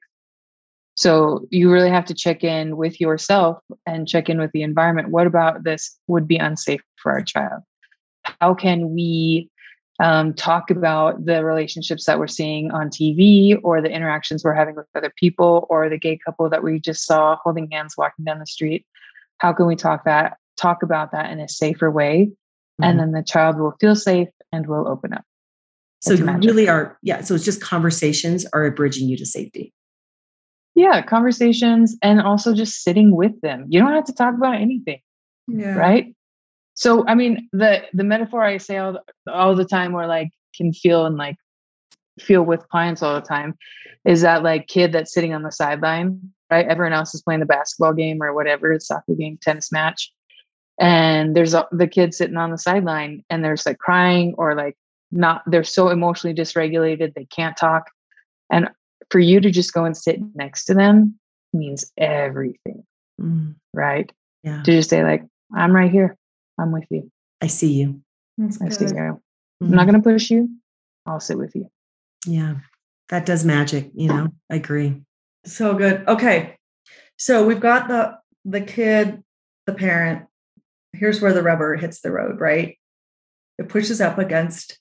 So 0.94 1.46
you 1.50 1.70
really 1.70 1.88
have 1.88 2.04
to 2.06 2.14
check 2.14 2.42
in 2.42 2.76
with 2.76 3.00
yourself 3.00 3.58
and 3.86 4.08
check 4.08 4.28
in 4.28 4.40
with 4.40 4.50
the 4.52 4.62
environment. 4.62 5.10
What 5.10 5.28
about 5.28 5.62
this 5.62 5.96
would 6.08 6.26
be 6.26 6.36
unsafe 6.36 6.82
for 6.96 7.12
our 7.12 7.22
child? 7.22 7.62
How 8.40 8.54
can 8.54 8.94
we 8.94 9.50
um, 10.00 10.34
talk 10.34 10.70
about 10.70 11.24
the 11.24 11.44
relationships 11.44 12.06
that 12.06 12.18
we're 12.18 12.26
seeing 12.26 12.70
on 12.70 12.88
TV 12.88 13.58
or 13.62 13.80
the 13.80 13.90
interactions 13.90 14.42
we're 14.42 14.54
having 14.54 14.74
with 14.74 14.86
other 14.94 15.12
people 15.16 15.66
or 15.70 15.88
the 15.88 15.98
gay 15.98 16.18
couple 16.24 16.48
that 16.50 16.62
we 16.62 16.80
just 16.80 17.06
saw 17.06 17.36
holding 17.42 17.70
hands 17.70 17.94
walking 17.96 18.24
down 18.24 18.38
the 18.38 18.46
street. 18.46 18.84
How 19.38 19.52
can 19.52 19.66
we 19.66 19.76
talk 19.76 20.04
that 20.04 20.38
talk 20.56 20.82
about 20.82 21.12
that 21.12 21.30
in 21.30 21.40
a 21.40 21.48
safer 21.48 21.90
way? 21.90 22.26
Mm-hmm. 22.26 22.84
And 22.84 23.00
then 23.00 23.12
the 23.12 23.22
child 23.22 23.58
will 23.58 23.74
feel 23.80 23.94
safe 23.94 24.28
and 24.52 24.66
will 24.66 24.88
open 24.88 25.12
up. 25.12 25.24
So 26.00 26.14
you 26.14 26.24
really 26.24 26.68
are, 26.68 26.98
yeah. 27.02 27.20
So 27.20 27.36
it's 27.36 27.44
just 27.44 27.60
conversations 27.60 28.44
are 28.52 28.68
bridging 28.72 29.08
you 29.08 29.16
to 29.18 29.26
safety. 29.26 29.72
Yeah, 30.74 31.00
conversations 31.02 31.96
and 32.02 32.20
also 32.20 32.54
just 32.54 32.82
sitting 32.82 33.14
with 33.14 33.40
them. 33.40 33.66
You 33.68 33.78
don't 33.78 33.92
have 33.92 34.06
to 34.06 34.14
talk 34.14 34.34
about 34.34 34.56
anything. 34.56 35.00
Yeah. 35.46 35.74
Right. 35.74 36.14
So 36.74 37.04
I 37.06 37.14
mean, 37.14 37.48
the 37.52 37.82
the 37.92 38.04
metaphor 38.04 38.42
I 38.42 38.56
say 38.56 38.78
all, 38.78 38.98
all 39.30 39.54
the 39.54 39.64
time, 39.64 39.94
or 39.94 40.06
like 40.06 40.30
can 40.56 40.72
feel 40.72 41.06
and 41.06 41.16
like 41.16 41.36
feel 42.20 42.42
with 42.42 42.68
clients 42.68 43.02
all 43.02 43.14
the 43.14 43.26
time, 43.26 43.54
is 44.04 44.22
that 44.22 44.42
like 44.42 44.68
kid 44.68 44.92
that's 44.92 45.12
sitting 45.12 45.34
on 45.34 45.42
the 45.42 45.52
sideline, 45.52 46.32
right? 46.50 46.66
Everyone 46.66 46.92
else 46.92 47.14
is 47.14 47.22
playing 47.22 47.40
the 47.40 47.46
basketball 47.46 47.92
game 47.92 48.22
or 48.22 48.34
whatever, 48.34 48.78
soccer 48.80 49.14
game, 49.14 49.38
tennis 49.42 49.70
match, 49.70 50.12
and 50.80 51.36
there's 51.36 51.54
a, 51.54 51.66
the 51.72 51.86
kid 51.86 52.14
sitting 52.14 52.36
on 52.36 52.50
the 52.50 52.58
sideline, 52.58 53.22
and 53.28 53.44
there's 53.44 53.66
like 53.66 53.78
crying 53.78 54.34
or 54.38 54.54
like 54.54 54.76
not. 55.10 55.42
They're 55.46 55.64
so 55.64 55.90
emotionally 55.90 56.34
dysregulated 56.34 57.14
they 57.14 57.26
can't 57.26 57.56
talk, 57.56 57.90
and 58.50 58.68
for 59.10 59.18
you 59.18 59.40
to 59.40 59.50
just 59.50 59.74
go 59.74 59.84
and 59.84 59.96
sit 59.96 60.20
next 60.34 60.64
to 60.64 60.74
them 60.74 61.18
means 61.52 61.92
everything, 61.98 62.82
mm. 63.20 63.54
right? 63.74 64.10
Yeah. 64.42 64.62
To 64.62 64.72
just 64.72 64.88
say 64.88 65.04
like, 65.04 65.22
I'm 65.54 65.76
right 65.76 65.90
here 65.90 66.16
I'm 66.62 66.72
with 66.72 66.86
you. 66.90 67.10
I 67.40 67.48
see 67.48 67.72
you. 67.72 68.00
That's 68.38 68.60
I 68.62 68.68
see 68.68 68.84
you. 68.86 68.90
Mm-hmm. 68.90 69.64
I'm 69.64 69.70
not 69.70 69.86
going 69.86 70.00
to 70.00 70.08
push 70.08 70.30
you. 70.30 70.48
I'll 71.06 71.20
sit 71.20 71.36
with 71.36 71.54
you. 71.54 71.68
Yeah. 72.26 72.54
That 73.08 73.26
does 73.26 73.44
magic, 73.44 73.90
you 73.94 74.08
know. 74.08 74.28
I 74.50 74.56
agree. 74.56 75.02
So 75.44 75.74
good. 75.74 76.06
Okay. 76.08 76.56
So 77.18 77.44
we've 77.44 77.60
got 77.60 77.88
the 77.88 78.16
the 78.44 78.60
kid, 78.60 79.22
the 79.66 79.74
parent. 79.74 80.26
Here's 80.92 81.20
where 81.20 81.32
the 81.32 81.42
rubber 81.42 81.76
hits 81.76 82.00
the 82.00 82.10
road, 82.10 82.40
right? 82.40 82.78
It 83.58 83.68
pushes 83.68 84.00
up 84.00 84.18
against 84.18 84.78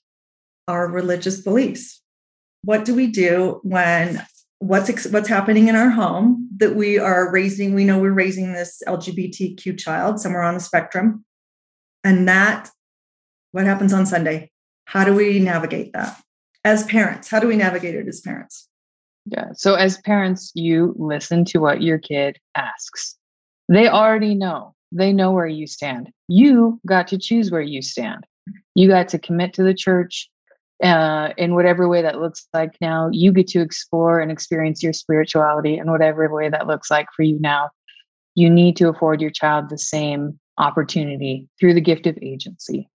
our 0.68 0.88
religious 0.88 1.40
beliefs. 1.40 2.00
What 2.62 2.84
do 2.84 2.94
we 2.94 3.08
do 3.08 3.60
when 3.62 4.24
what's 4.62 5.06
what's 5.06 5.28
happening 5.28 5.68
in 5.68 5.74
our 5.74 5.90
home 5.90 6.48
that 6.58 6.76
we 6.76 6.96
are 6.96 7.32
raising 7.32 7.74
we 7.74 7.84
know 7.84 7.98
we're 7.98 8.12
raising 8.12 8.52
this 8.52 8.80
lgbtq 8.86 9.76
child 9.76 10.20
somewhere 10.20 10.42
on 10.42 10.54
the 10.54 10.60
spectrum 10.60 11.24
and 12.04 12.28
that, 12.28 12.70
what 13.52 13.64
happens 13.64 13.92
on 13.92 14.06
Sunday? 14.06 14.50
How 14.86 15.04
do 15.04 15.14
we 15.14 15.38
navigate 15.38 15.92
that 15.92 16.20
as 16.64 16.84
parents? 16.84 17.28
How 17.30 17.40
do 17.40 17.46
we 17.46 17.56
navigate 17.56 17.94
it 17.94 18.08
as 18.08 18.20
parents? 18.20 18.68
Yeah. 19.26 19.52
So, 19.54 19.74
as 19.74 19.98
parents, 19.98 20.50
you 20.54 20.94
listen 20.98 21.44
to 21.46 21.58
what 21.58 21.82
your 21.82 21.98
kid 21.98 22.38
asks. 22.56 23.16
They 23.68 23.88
already 23.88 24.34
know, 24.34 24.74
they 24.90 25.12
know 25.12 25.30
where 25.30 25.46
you 25.46 25.66
stand. 25.66 26.10
You 26.28 26.80
got 26.86 27.08
to 27.08 27.18
choose 27.18 27.50
where 27.50 27.62
you 27.62 27.82
stand. 27.82 28.26
You 28.74 28.88
got 28.88 29.08
to 29.08 29.18
commit 29.18 29.54
to 29.54 29.62
the 29.62 29.74
church 29.74 30.28
uh, 30.82 31.30
in 31.38 31.54
whatever 31.54 31.88
way 31.88 32.02
that 32.02 32.20
looks 32.20 32.46
like 32.52 32.76
now. 32.80 33.08
You 33.12 33.32
get 33.32 33.46
to 33.48 33.60
explore 33.60 34.18
and 34.18 34.32
experience 34.32 34.82
your 34.82 34.92
spirituality 34.92 35.78
in 35.78 35.90
whatever 35.90 36.28
way 36.34 36.48
that 36.48 36.66
looks 36.66 36.90
like 36.90 37.06
for 37.14 37.22
you 37.22 37.38
now. 37.40 37.70
You 38.34 38.50
need 38.50 38.76
to 38.76 38.88
afford 38.88 39.20
your 39.20 39.30
child 39.30 39.68
the 39.68 39.78
same 39.78 40.40
opportunity 40.58 41.48
through 41.58 41.74
the 41.74 41.80
gift 41.80 42.06
of 42.06 42.18
agency. 42.22 42.88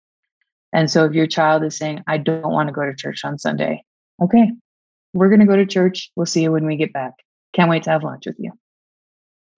And 0.73 0.91
so 0.91 1.05
if 1.05 1.13
your 1.13 1.27
child 1.27 1.63
is 1.65 1.77
saying, 1.77 2.03
I 2.07 2.19
don't 2.19 2.53
want 2.53 2.69
to 2.69 2.73
go 2.73 2.85
to 2.85 2.95
church 2.95 3.25
on 3.25 3.39
Sunday, 3.39 3.83
okay, 4.23 4.53
we're 5.15 5.29
going 5.29 5.41
to 5.41 5.47
go 5.47 5.57
to 5.57 5.67
church. 5.67 6.11
We'll 6.17 6.27
see 6.27 6.43
you 6.43 6.53
when 6.53 6.67
we 6.67 6.77
get 6.77 6.93
back. 6.93 7.13
Can't 7.55 7.71
wait 7.71 7.85
to 7.85 7.91
have 7.91 8.03
lunch 8.03 8.27
with 8.27 8.37
you. 8.39 8.53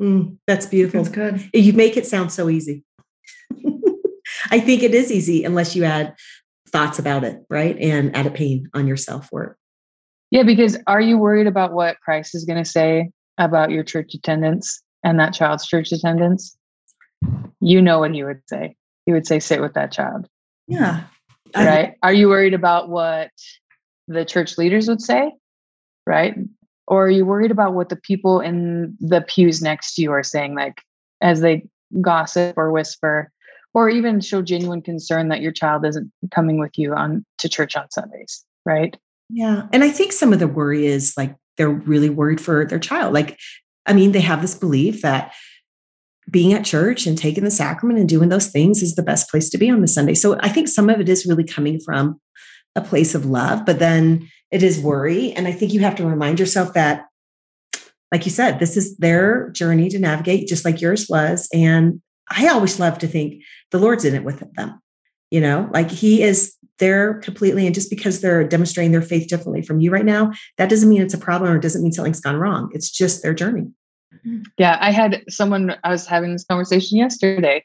Mm, 0.01 0.39
that's 0.47 0.67
beautiful. 0.67 1.03
That's 1.03 1.15
good. 1.15 1.51
You 1.53 1.73
make 1.73 1.97
it 1.97 2.07
sound 2.07 2.31
so 2.31 2.49
easy. 2.49 2.85
I 4.51 4.61
think 4.61 4.83
it 4.83 4.95
is 4.95 5.11
easy 5.11 5.45
unless 5.45 5.75
you 5.75 5.85
add 5.85 6.15
thoughts 6.69 6.99
about 6.99 7.25
it, 7.25 7.43
right? 7.51 7.77
And 7.79 8.15
add 8.15 8.27
a 8.27 8.31
pain 8.31 8.69
on 8.75 8.87
yourself 8.87 9.29
for 9.29 9.45
it. 9.45 9.57
Yeah, 10.31 10.43
because 10.43 10.77
are 10.87 11.01
you 11.01 11.19
worried 11.19 11.47
about 11.47 11.73
what 11.73 11.99
Christ 12.01 12.35
is 12.35 12.45
going 12.45 12.63
to 12.63 12.71
say 12.71 13.11
about 13.39 13.71
your 13.71 13.83
church 13.83 14.15
attendance 14.15 14.83
and 15.03 15.19
that 15.19 15.33
child's 15.33 15.67
church 15.67 15.91
attendance? 15.91 16.58
You 17.61 17.83
know 17.83 18.01
what 18.01 18.15
he 18.15 18.23
would 18.25 18.43
say. 18.49 18.77
He 19.07 19.13
would 19.13 19.27
say, 19.27 19.41
sit 19.41 19.61
with 19.61 19.75
that 19.75 19.93
child. 19.93 20.29
Yeah. 20.67 21.05
Right. 21.57 21.95
I, 22.03 22.09
are 22.09 22.13
you 22.13 22.29
worried 22.29 22.55
about 22.55 22.89
what 22.89 23.31
the 24.07 24.25
church 24.25 24.59
leaders 24.59 24.89
would 24.89 25.01
say? 25.01 25.33
Right. 26.07 26.35
Or 26.87 27.07
are 27.07 27.11
you 27.11 27.25
worried 27.27 27.51
about 27.51 27.75
what 27.75 27.89
the 27.89 27.97
people 27.97 28.41
in 28.41 28.97
the 29.01 29.23
pews 29.23 29.61
next 29.61 29.95
to 29.95 30.03
you 30.03 30.13
are 30.13 30.23
saying, 30.23 30.55
like 30.55 30.81
as 31.21 31.41
they 31.41 31.67
gossip 32.01 32.57
or 32.57 32.71
whisper, 32.71 33.31
or 33.75 33.89
even 33.89 34.21
show 34.21 34.43
genuine 34.43 34.83
concern 34.83 35.29
that 35.29 35.41
your 35.41 35.53
child 35.53 35.85
isn't 35.87 36.11
coming 36.31 36.59
with 36.59 36.79
you 36.79 36.95
on 36.95 37.25
to 37.39 37.49
church 37.49 37.77
on 37.77 37.91
Sundays? 37.91 38.45
Right. 38.65 38.97
Yeah. 39.31 39.67
And 39.73 39.85
I 39.85 39.91
think 39.91 40.13
some 40.13 40.33
of 40.33 40.39
the 40.39 40.49
worry 40.49 40.87
is 40.87 41.15
like 41.17 41.35
they're 41.57 41.69
really 41.69 42.09
worried 42.09 42.41
for 42.41 42.65
their 42.65 42.79
child. 42.79 43.13
Like, 43.13 43.39
I 43.85 43.93
mean, 43.93 44.13
they 44.13 44.21
have 44.21 44.41
this 44.41 44.55
belief 44.55 45.03
that 45.03 45.33
being 46.31 46.53
at 46.53 46.65
church 46.65 47.07
and 47.07 47.17
taking 47.17 47.45
the 47.45 47.51
sacrament 47.51 47.99
and 47.99 48.09
doing 48.09 48.29
those 48.29 48.49
things 48.49 48.83
is 48.83 48.95
the 48.95 49.03
best 49.03 49.31
place 49.31 49.49
to 49.51 49.59
be 49.59 49.71
on 49.71 49.81
the 49.81 49.89
Sunday. 49.89 50.15
So 50.15 50.39
I 50.41 50.49
think 50.49 50.69
some 50.69 50.91
of 50.91 51.01
it 51.01 51.09
is 51.09 51.27
really 51.27 51.45
coming 51.45 51.81
from 51.81 52.21
a 52.77 52.81
place 52.81 53.15
of 53.15 53.27
love, 53.27 53.65
but 53.65 53.79
then 53.79 54.29
it 54.51 54.63
is 54.63 54.81
worry. 54.81 55.33
And 55.33 55.47
I 55.47 55.53
think 55.53 55.73
you 55.73 55.81
have 55.81 55.97
to 55.97 56.07
remind 56.07 56.39
yourself 56.41 56.75
that, 56.75 57.07
like 58.13 58.25
you 58.25 58.31
said, 58.31 58.59
this 58.59 58.77
is 58.77 58.97
their 58.97 59.51
journey 59.51 59.89
to 59.91 59.99
navigate, 59.99 60.49
just 60.49 60.65
like 60.65 60.81
yours 60.81 61.09
was. 61.09 61.49
And 61.53 62.01
I 62.31 62.49
always 62.49 62.79
love 62.79 62.99
to 62.99 63.07
think 63.07 63.43
the 63.71 63.79
Lord's 63.79 64.05
in 64.05 64.15
it 64.15 64.25
with 64.25 64.43
them. 64.55 64.81
You 65.31 65.41
know, 65.41 65.69
like 65.73 65.91
He 65.91 66.23
is 66.23 66.55
there 66.79 67.15
completely. 67.15 67.67
And 67.67 67.75
just 67.75 67.91
because 67.91 68.21
they're 68.21 68.47
demonstrating 68.47 68.93
their 68.93 69.03
faith 69.03 69.29
differently 69.29 69.63
from 69.63 69.81
you 69.81 69.91
right 69.91 70.05
now, 70.05 70.33
that 70.57 70.71
doesn't 70.71 70.89
mean 70.89 71.03
it's 71.03 71.15
a 71.15 71.19
problem 71.19 71.51
or 71.51 71.59
doesn't 71.59 71.83
mean 71.83 71.93
something's 71.93 72.21
gone 72.21 72.37
wrong. 72.37 72.71
It's 72.73 72.91
just 72.91 73.23
their 73.23 73.35
journey. 73.35 73.67
Yeah, 74.59 74.79
I 74.81 74.91
had 74.91 75.25
someone, 75.29 75.77
I 75.85 75.91
was 75.91 76.07
having 76.07 76.33
this 76.33 76.45
conversation 76.45 76.99
yesterday. 76.99 77.65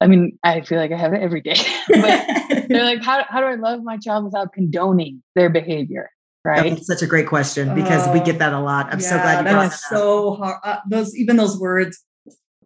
I 0.00 0.06
mean, 0.06 0.38
I 0.44 0.60
feel 0.60 0.78
like 0.78 0.92
I 0.92 0.96
have 0.96 1.12
it 1.12 1.22
every 1.22 1.40
day. 1.40 1.56
but 1.88 2.68
they're 2.68 2.84
like, 2.84 3.02
how, 3.02 3.24
how 3.28 3.40
do 3.40 3.46
I 3.46 3.56
love 3.56 3.82
my 3.82 3.96
child 3.96 4.24
without 4.24 4.52
condoning 4.52 5.22
their 5.34 5.50
behavior? 5.50 6.10
Right. 6.44 6.70
That's 6.70 6.86
such 6.86 7.02
a 7.02 7.06
great 7.06 7.26
question 7.26 7.74
because 7.74 8.06
uh, 8.06 8.12
we 8.12 8.20
get 8.20 8.38
that 8.38 8.52
a 8.52 8.60
lot. 8.60 8.86
I'm 8.92 9.00
yeah, 9.00 9.08
so 9.08 9.16
glad 9.16 9.38
you 9.38 9.52
that 9.52 9.66
is 9.66 9.84
so 9.84 10.34
hard. 10.34 10.56
Uh, 10.64 10.78
those 10.88 11.14
even 11.16 11.36
those 11.36 11.58
words. 11.58 12.02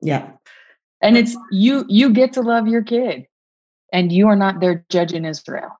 Yeah. 0.00 0.30
And 1.00 1.16
it's 1.16 1.36
you 1.50 1.84
you 1.88 2.10
get 2.10 2.34
to 2.34 2.42
love 2.42 2.68
your 2.68 2.82
kid 2.82 3.26
and 3.92 4.12
you 4.12 4.28
are 4.28 4.36
not 4.36 4.60
their 4.60 4.84
judge 4.88 5.12
in 5.12 5.24
Israel. 5.24 5.70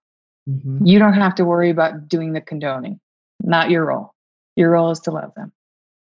Mm-hmm. 0.49 0.85
You 0.85 0.99
don't 0.99 1.13
have 1.13 1.35
to 1.37 1.45
worry 1.45 1.71
about 1.71 2.09
doing 2.09 2.33
the 2.33 2.41
condoning. 2.41 2.99
Not 3.43 3.71
your 3.71 3.87
role. 3.87 4.15
Your 4.57 4.71
role 4.71 4.91
is 4.91 5.01
to 5.01 5.11
love 5.11 5.33
them. 5.37 5.53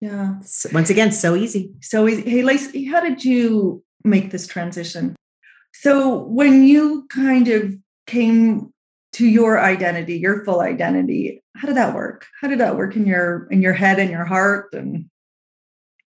Yeah. 0.03 0.33
So 0.41 0.69
once 0.73 0.89
again, 0.89 1.13
so 1.13 1.33
easy. 1.33 1.71
So 1.79 2.09
easy. 2.09 2.29
Hey, 2.29 2.43
Lacey, 2.43 2.83
how 2.83 2.99
did 2.99 3.23
you 3.23 3.81
make 4.03 4.31
this 4.31 4.45
transition? 4.45 5.15
So 5.73 6.25
when 6.25 6.65
you 6.65 7.07
kind 7.09 7.47
of 7.47 7.73
came 8.05 8.73
to 9.13 9.25
your 9.25 9.61
identity, 9.61 10.17
your 10.17 10.43
full 10.43 10.59
identity, 10.59 11.41
how 11.55 11.69
did 11.69 11.77
that 11.77 11.95
work? 11.95 12.25
How 12.41 12.49
did 12.49 12.59
that 12.59 12.75
work 12.75 12.97
in 12.97 13.05
your 13.05 13.47
in 13.49 13.61
your 13.61 13.71
head 13.71 13.97
and 13.97 14.11
your 14.11 14.25
heart? 14.25 14.73
And 14.73 15.09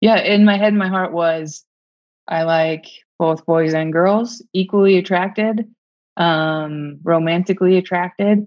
yeah, 0.02 0.18
in 0.18 0.44
my 0.44 0.58
head, 0.58 0.74
my 0.74 0.88
heart 0.88 1.14
was 1.14 1.64
I 2.28 2.42
like 2.42 2.84
both 3.18 3.46
boys 3.46 3.72
and 3.72 3.94
girls, 3.94 4.44
equally 4.52 4.98
attracted, 4.98 5.72
um, 6.18 6.98
romantically 7.02 7.78
attracted. 7.78 8.46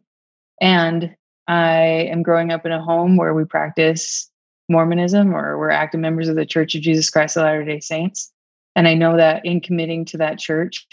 And 0.62 1.16
I 1.48 2.08
am 2.12 2.22
growing 2.22 2.52
up 2.52 2.68
in 2.68 2.72
a 2.72 2.84
home 2.84 3.18
where 3.18 3.34
we 3.34 3.46
practice 3.46 4.29
Mormonism 4.70 5.34
or 5.36 5.58
we're 5.58 5.70
active 5.70 6.00
members 6.00 6.28
of 6.28 6.36
the 6.36 6.46
Church 6.46 6.76
of 6.76 6.82
Jesus 6.82 7.10
Christ 7.10 7.38
of 7.38 7.44
Latter 7.44 7.66
day 7.66 7.80
Saints. 7.80 8.32
And 8.76 8.88
I 8.88 8.94
know 8.94 9.18
that 9.18 9.46
in 9.46 9.62
committing 9.62 10.06
to 10.06 10.18
that 10.18 10.40
church, 10.40 10.88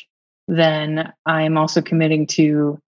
then 0.49 1.13
I'm 1.27 1.57
also 1.57 1.83
committing 1.83 2.27
to 2.29 2.81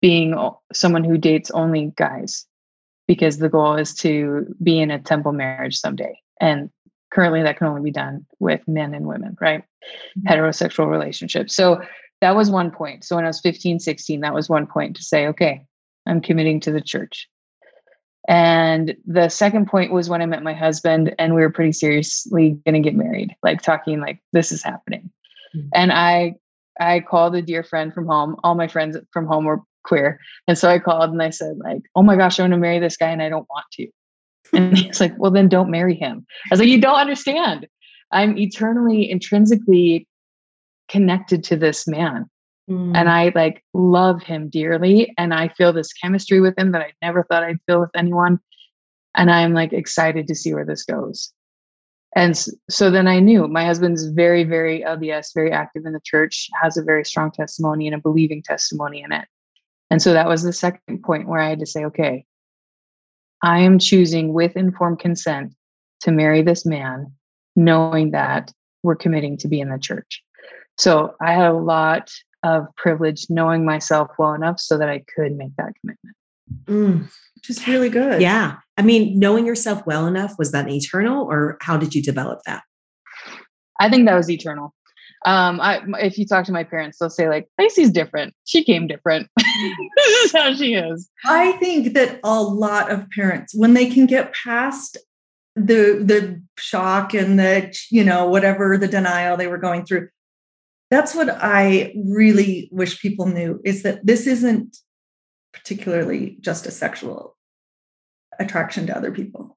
being 0.00 0.34
someone 0.72 1.04
who 1.04 1.18
dates 1.18 1.50
only 1.50 1.92
guys 1.96 2.46
because 3.06 3.38
the 3.38 3.48
goal 3.48 3.74
is 3.76 3.94
to 3.94 4.54
be 4.62 4.80
in 4.80 4.90
a 4.90 4.98
temple 4.98 5.32
marriage 5.32 5.76
someday. 5.76 6.18
And 6.40 6.70
currently 7.12 7.42
that 7.42 7.58
can 7.58 7.66
only 7.66 7.82
be 7.82 7.90
done 7.90 8.24
with 8.38 8.66
men 8.66 8.94
and 8.94 9.06
women, 9.06 9.36
right? 9.40 9.62
Mm-hmm. 10.18 10.32
Heterosexual 10.32 10.88
relationships. 10.88 11.54
So 11.54 11.82
that 12.20 12.36
was 12.36 12.50
one 12.50 12.70
point. 12.70 13.04
So 13.04 13.16
when 13.16 13.24
I 13.24 13.28
was 13.28 13.40
15, 13.40 13.80
16, 13.80 14.20
that 14.20 14.34
was 14.34 14.48
one 14.48 14.66
point 14.66 14.96
to 14.96 15.02
say, 15.02 15.26
okay, 15.28 15.66
I'm 16.06 16.20
committing 16.20 16.60
to 16.60 16.72
the 16.72 16.80
church. 16.80 17.28
And 18.30 18.96
the 19.04 19.28
second 19.28 19.66
point 19.66 19.92
was 19.92 20.08
when 20.08 20.22
I 20.22 20.26
met 20.26 20.44
my 20.44 20.54
husband 20.54 21.12
and 21.18 21.34
we 21.34 21.40
were 21.40 21.50
pretty 21.50 21.72
seriously 21.72 22.50
going 22.64 22.80
to 22.80 22.88
get 22.88 22.96
married, 22.96 23.34
like 23.42 23.60
talking 23.60 24.00
like 24.00 24.20
this 24.32 24.52
is 24.52 24.62
happening. 24.62 25.10
Mm-hmm. 25.54 25.68
And 25.74 25.92
I 25.92 26.36
I 26.78 27.00
called 27.00 27.34
a 27.34 27.42
dear 27.42 27.64
friend 27.64 27.92
from 27.92 28.06
home. 28.06 28.36
All 28.44 28.54
my 28.54 28.68
friends 28.68 28.96
from 29.12 29.26
home 29.26 29.46
were 29.46 29.60
queer. 29.82 30.20
And 30.46 30.56
so 30.56 30.70
I 30.70 30.78
called 30.78 31.10
and 31.10 31.20
I 31.20 31.30
said 31.30 31.58
like, 31.58 31.82
"Oh 31.96 32.04
my 32.04 32.14
gosh, 32.14 32.38
I 32.38 32.44
want 32.44 32.52
to 32.52 32.58
marry 32.58 32.78
this 32.78 32.96
guy 32.96 33.10
and 33.10 33.20
I 33.20 33.28
don't 33.28 33.48
want 33.50 33.66
to." 33.72 33.88
And 34.52 34.78
he's 34.78 35.00
like, 35.00 35.12
"Well, 35.18 35.32
then 35.32 35.48
don't 35.48 35.70
marry 35.70 35.96
him." 35.96 36.24
I 36.46 36.48
was 36.52 36.60
like, 36.60 36.68
"You 36.68 36.80
don't 36.80 37.00
understand. 37.00 37.66
I'm 38.12 38.38
eternally 38.38 39.10
intrinsically 39.10 40.06
connected 40.88 41.42
to 41.44 41.56
this 41.56 41.88
man. 41.88 42.30
Mm. 42.70 42.96
And 42.96 43.08
I 43.08 43.32
like 43.34 43.64
love 43.74 44.22
him 44.22 44.48
dearly. 44.48 45.12
And 45.18 45.34
I 45.34 45.48
feel 45.48 45.72
this 45.72 45.92
chemistry 45.92 46.40
with 46.40 46.56
him 46.56 46.72
that 46.72 46.82
I 46.82 46.92
never 47.02 47.24
thought 47.24 47.42
I'd 47.42 47.58
feel 47.66 47.80
with 47.80 47.90
anyone. 47.96 48.38
And 49.16 49.30
I'm 49.30 49.52
like 49.52 49.72
excited 49.72 50.28
to 50.28 50.34
see 50.34 50.54
where 50.54 50.64
this 50.64 50.84
goes. 50.84 51.32
And 52.16 52.36
so 52.68 52.90
then 52.90 53.06
I 53.06 53.20
knew 53.20 53.46
my 53.46 53.64
husband's 53.64 54.06
very, 54.06 54.44
very 54.44 54.80
LDS, 54.80 55.28
very 55.34 55.52
active 55.52 55.84
in 55.86 55.92
the 55.92 56.00
church, 56.04 56.48
has 56.60 56.76
a 56.76 56.82
very 56.82 57.04
strong 57.04 57.30
testimony 57.30 57.86
and 57.86 57.94
a 57.94 58.00
believing 58.00 58.42
testimony 58.42 59.02
in 59.02 59.12
it. 59.12 59.26
And 59.90 60.00
so 60.02 60.12
that 60.12 60.28
was 60.28 60.42
the 60.42 60.52
second 60.52 61.02
point 61.02 61.28
where 61.28 61.40
I 61.40 61.48
had 61.48 61.60
to 61.60 61.66
say, 61.66 61.84
okay, 61.84 62.24
I 63.42 63.60
am 63.60 63.78
choosing 63.78 64.32
with 64.32 64.56
informed 64.56 64.98
consent 64.98 65.54
to 66.00 66.12
marry 66.12 66.42
this 66.42 66.66
man, 66.66 67.12
knowing 67.56 68.10
that 68.10 68.52
we're 68.82 68.96
committing 68.96 69.36
to 69.38 69.48
be 69.48 69.60
in 69.60 69.70
the 69.70 69.78
church. 69.78 70.22
So 70.78 71.14
I 71.20 71.32
had 71.32 71.46
a 71.46 71.52
lot 71.52 72.10
of 72.42 72.66
privilege 72.76 73.26
knowing 73.28 73.64
myself 73.64 74.10
well 74.18 74.32
enough 74.32 74.60
so 74.60 74.78
that 74.78 74.88
I 74.88 75.04
could 75.14 75.36
make 75.36 75.54
that 75.56 75.72
commitment. 75.80 76.16
Mm, 76.66 77.02
which 77.36 77.50
is 77.50 77.66
really 77.66 77.88
good. 77.88 78.20
Yeah. 78.20 78.56
I 78.76 78.82
mean, 78.82 79.18
knowing 79.18 79.46
yourself 79.46 79.86
well 79.86 80.06
enough, 80.06 80.34
was 80.38 80.52
that 80.52 80.68
eternal 80.68 81.26
or 81.30 81.58
how 81.60 81.76
did 81.76 81.94
you 81.94 82.02
develop 82.02 82.40
that? 82.46 82.62
I 83.78 83.88
think 83.88 84.06
that 84.06 84.14
was 84.14 84.30
eternal. 84.30 84.74
Um, 85.26 85.60
I, 85.60 85.82
if 86.00 86.16
you 86.16 86.26
talk 86.26 86.46
to 86.46 86.52
my 86.52 86.64
parents, 86.64 86.98
they'll 86.98 87.10
say 87.10 87.28
like, 87.28 87.46
Lacey's 87.58 87.90
different. 87.90 88.34
She 88.44 88.64
came 88.64 88.86
different. 88.86 89.28
this 89.36 90.24
is 90.24 90.32
how 90.32 90.54
she 90.54 90.74
is. 90.74 91.10
I 91.26 91.52
think 91.52 91.92
that 91.92 92.20
a 92.24 92.42
lot 92.42 92.90
of 92.90 93.08
parents, 93.10 93.54
when 93.54 93.74
they 93.74 93.90
can 93.90 94.06
get 94.06 94.34
past 94.34 94.96
the 95.56 96.00
the 96.02 96.40
shock 96.58 97.12
and 97.12 97.38
the 97.38 97.76
you 97.90 98.04
know 98.04 98.26
whatever 98.26 98.78
the 98.78 98.88
denial 98.88 99.36
they 99.36 99.48
were 99.48 99.58
going 99.58 99.84
through 99.84 100.08
that's 100.90 101.14
what 101.14 101.30
I 101.30 101.92
really 101.96 102.68
wish 102.72 103.00
people 103.00 103.26
knew 103.26 103.60
is 103.64 103.82
that 103.84 104.04
this 104.04 104.26
isn't 104.26 104.76
particularly 105.52 106.36
just 106.40 106.66
a 106.66 106.70
sexual 106.70 107.36
attraction 108.38 108.86
to 108.86 108.96
other 108.96 109.12
people. 109.12 109.56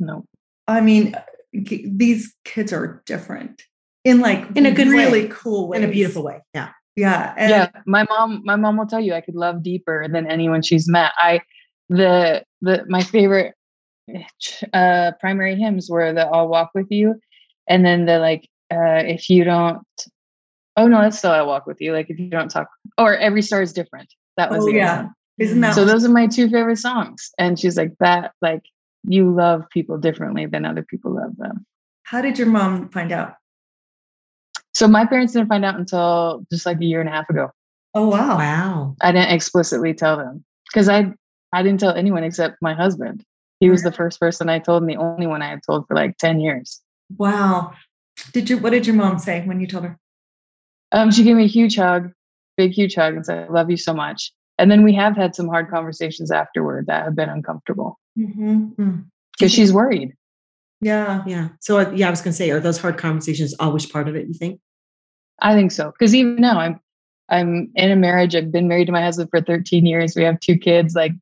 No. 0.00 0.24
I 0.66 0.80
mean, 0.80 1.16
these 1.52 2.34
kids 2.44 2.72
are 2.72 3.02
different 3.06 3.62
in 4.04 4.20
like 4.20 4.44
in 4.56 4.66
a 4.66 4.70
good 4.70 4.88
really 4.88 5.22
way. 5.22 5.30
cool 5.32 5.68
way 5.68 5.78
in 5.78 5.84
a 5.84 5.88
beautiful 5.88 6.22
way 6.22 6.40
yeah 6.54 6.70
yeah 6.96 7.34
and 7.36 7.50
yeah 7.50 7.68
my 7.86 8.04
mom 8.04 8.42
my 8.44 8.56
mom 8.56 8.76
will 8.76 8.86
tell 8.86 9.00
you 9.00 9.14
i 9.14 9.20
could 9.20 9.34
love 9.34 9.62
deeper 9.62 10.06
than 10.08 10.26
anyone 10.26 10.62
she's 10.62 10.88
met 10.88 11.12
i 11.18 11.40
the 11.88 12.42
the 12.60 12.84
my 12.88 13.02
favorite 13.02 13.54
uh 14.72 15.12
primary 15.20 15.54
hymns 15.54 15.88
were 15.88 16.12
the 16.12 16.26
i'll 16.26 16.48
walk 16.48 16.70
with 16.74 16.90
you 16.90 17.14
and 17.68 17.84
then 17.84 18.06
the 18.06 18.18
like 18.18 18.48
uh 18.72 19.02
if 19.06 19.30
you 19.30 19.44
don't 19.44 19.86
Oh 20.76 20.86
no, 20.86 21.00
that's 21.02 21.18
still 21.18 21.30
I 21.30 21.42
walk 21.42 21.66
with 21.66 21.80
you. 21.80 21.92
Like 21.92 22.10
if 22.10 22.18
you 22.18 22.28
don't 22.28 22.50
talk, 22.50 22.68
or 22.96 23.16
every 23.16 23.42
star 23.42 23.62
is 23.62 23.72
different. 23.72 24.12
That 24.36 24.50
was 24.50 24.64
oh, 24.64 24.68
yeah. 24.68 25.08
Isn't 25.38 25.60
that 25.60 25.74
so? 25.74 25.84
Those 25.84 26.04
are 26.04 26.10
my 26.10 26.26
two 26.26 26.48
favorite 26.48 26.78
songs. 26.78 27.30
And 27.38 27.58
she's 27.58 27.76
like 27.76 27.92
that. 28.00 28.32
Like 28.40 28.62
you 29.04 29.34
love 29.34 29.64
people 29.70 29.98
differently 29.98 30.46
than 30.46 30.64
other 30.64 30.82
people 30.82 31.14
love 31.14 31.36
them. 31.36 31.66
How 32.04 32.22
did 32.22 32.38
your 32.38 32.48
mom 32.48 32.88
find 32.90 33.12
out? 33.12 33.34
So 34.74 34.88
my 34.88 35.04
parents 35.04 35.34
didn't 35.34 35.48
find 35.48 35.64
out 35.64 35.78
until 35.78 36.46
just 36.50 36.64
like 36.64 36.80
a 36.80 36.84
year 36.84 37.00
and 37.00 37.08
a 37.08 37.12
half 37.12 37.28
ago. 37.28 37.50
Oh 37.94 38.08
wow! 38.08 38.38
Wow! 38.38 38.96
I 39.02 39.12
didn't 39.12 39.32
explicitly 39.32 39.92
tell 39.92 40.16
them 40.16 40.44
because 40.72 40.88
I 40.88 41.12
I 41.52 41.62
didn't 41.62 41.80
tell 41.80 41.94
anyone 41.94 42.24
except 42.24 42.56
my 42.62 42.72
husband. 42.74 43.22
He 43.60 43.68
was 43.68 43.82
the 43.82 43.92
first 43.92 44.18
person 44.18 44.48
I 44.48 44.58
told 44.58 44.82
and 44.82 44.90
the 44.90 44.96
only 44.96 45.26
one 45.26 45.42
I 45.42 45.50
had 45.50 45.60
told 45.64 45.86
for 45.86 45.94
like 45.94 46.16
ten 46.16 46.40
years. 46.40 46.80
Wow! 47.16 47.74
Did 48.32 48.48
you? 48.48 48.56
What 48.58 48.70
did 48.70 48.86
your 48.86 48.96
mom 48.96 49.18
say 49.18 49.44
when 49.44 49.60
you 49.60 49.66
told 49.66 49.84
her? 49.84 49.98
Um, 50.92 51.10
she 51.10 51.24
gave 51.24 51.36
me 51.36 51.44
a 51.44 51.48
huge 51.48 51.76
hug, 51.76 52.12
big, 52.56 52.72
huge 52.72 52.94
hug, 52.94 53.14
and 53.14 53.26
said, 53.26 53.48
I 53.48 53.52
love 53.52 53.70
you 53.70 53.76
so 53.76 53.94
much. 53.94 54.32
And 54.58 54.70
then 54.70 54.84
we 54.84 54.94
have 54.94 55.16
had 55.16 55.34
some 55.34 55.48
hard 55.48 55.70
conversations 55.70 56.30
afterward 56.30 56.86
that 56.86 57.04
have 57.04 57.16
been 57.16 57.30
uncomfortable 57.30 57.98
because 58.14 58.34
mm-hmm. 58.34 58.82
Mm. 58.82 59.04
she's 59.48 59.72
worried. 59.72 60.14
Yeah. 60.80 61.22
Yeah. 61.26 61.48
So, 61.60 61.78
uh, 61.78 61.90
yeah, 61.94 62.08
I 62.08 62.10
was 62.10 62.20
going 62.20 62.32
to 62.32 62.36
say, 62.36 62.50
are 62.50 62.60
those 62.60 62.78
hard 62.78 62.98
conversations 62.98 63.54
always 63.58 63.86
part 63.86 64.08
of 64.08 64.16
it, 64.16 64.26
you 64.28 64.34
think? 64.34 64.60
I 65.40 65.54
think 65.54 65.72
so. 65.72 65.90
Because 65.90 66.14
even 66.14 66.36
now, 66.36 66.58
I'm 66.58 66.80
I'm 67.28 67.70
in 67.74 67.90
a 67.90 67.96
marriage. 67.96 68.36
I've 68.36 68.52
been 68.52 68.68
married 68.68 68.86
to 68.86 68.92
my 68.92 69.02
husband 69.02 69.30
for 69.30 69.40
13 69.40 69.86
years. 69.86 70.14
We 70.14 70.24
have 70.24 70.38
two 70.40 70.58
kids. 70.58 70.94
Like 70.94 71.12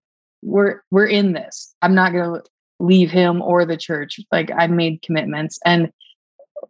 we're 0.43 0.83
we're 0.91 1.07
in 1.07 1.33
this. 1.33 1.75
I'm 1.83 1.95
not 1.95 2.13
going 2.13 2.35
to 2.35 2.43
leave 2.81 3.11
him 3.11 3.43
or 3.43 3.65
the 3.65 3.77
church. 3.77 4.19
Like 4.33 4.51
I've 4.51 4.71
made 4.71 5.03
commitments 5.03 5.59
and 5.65 5.93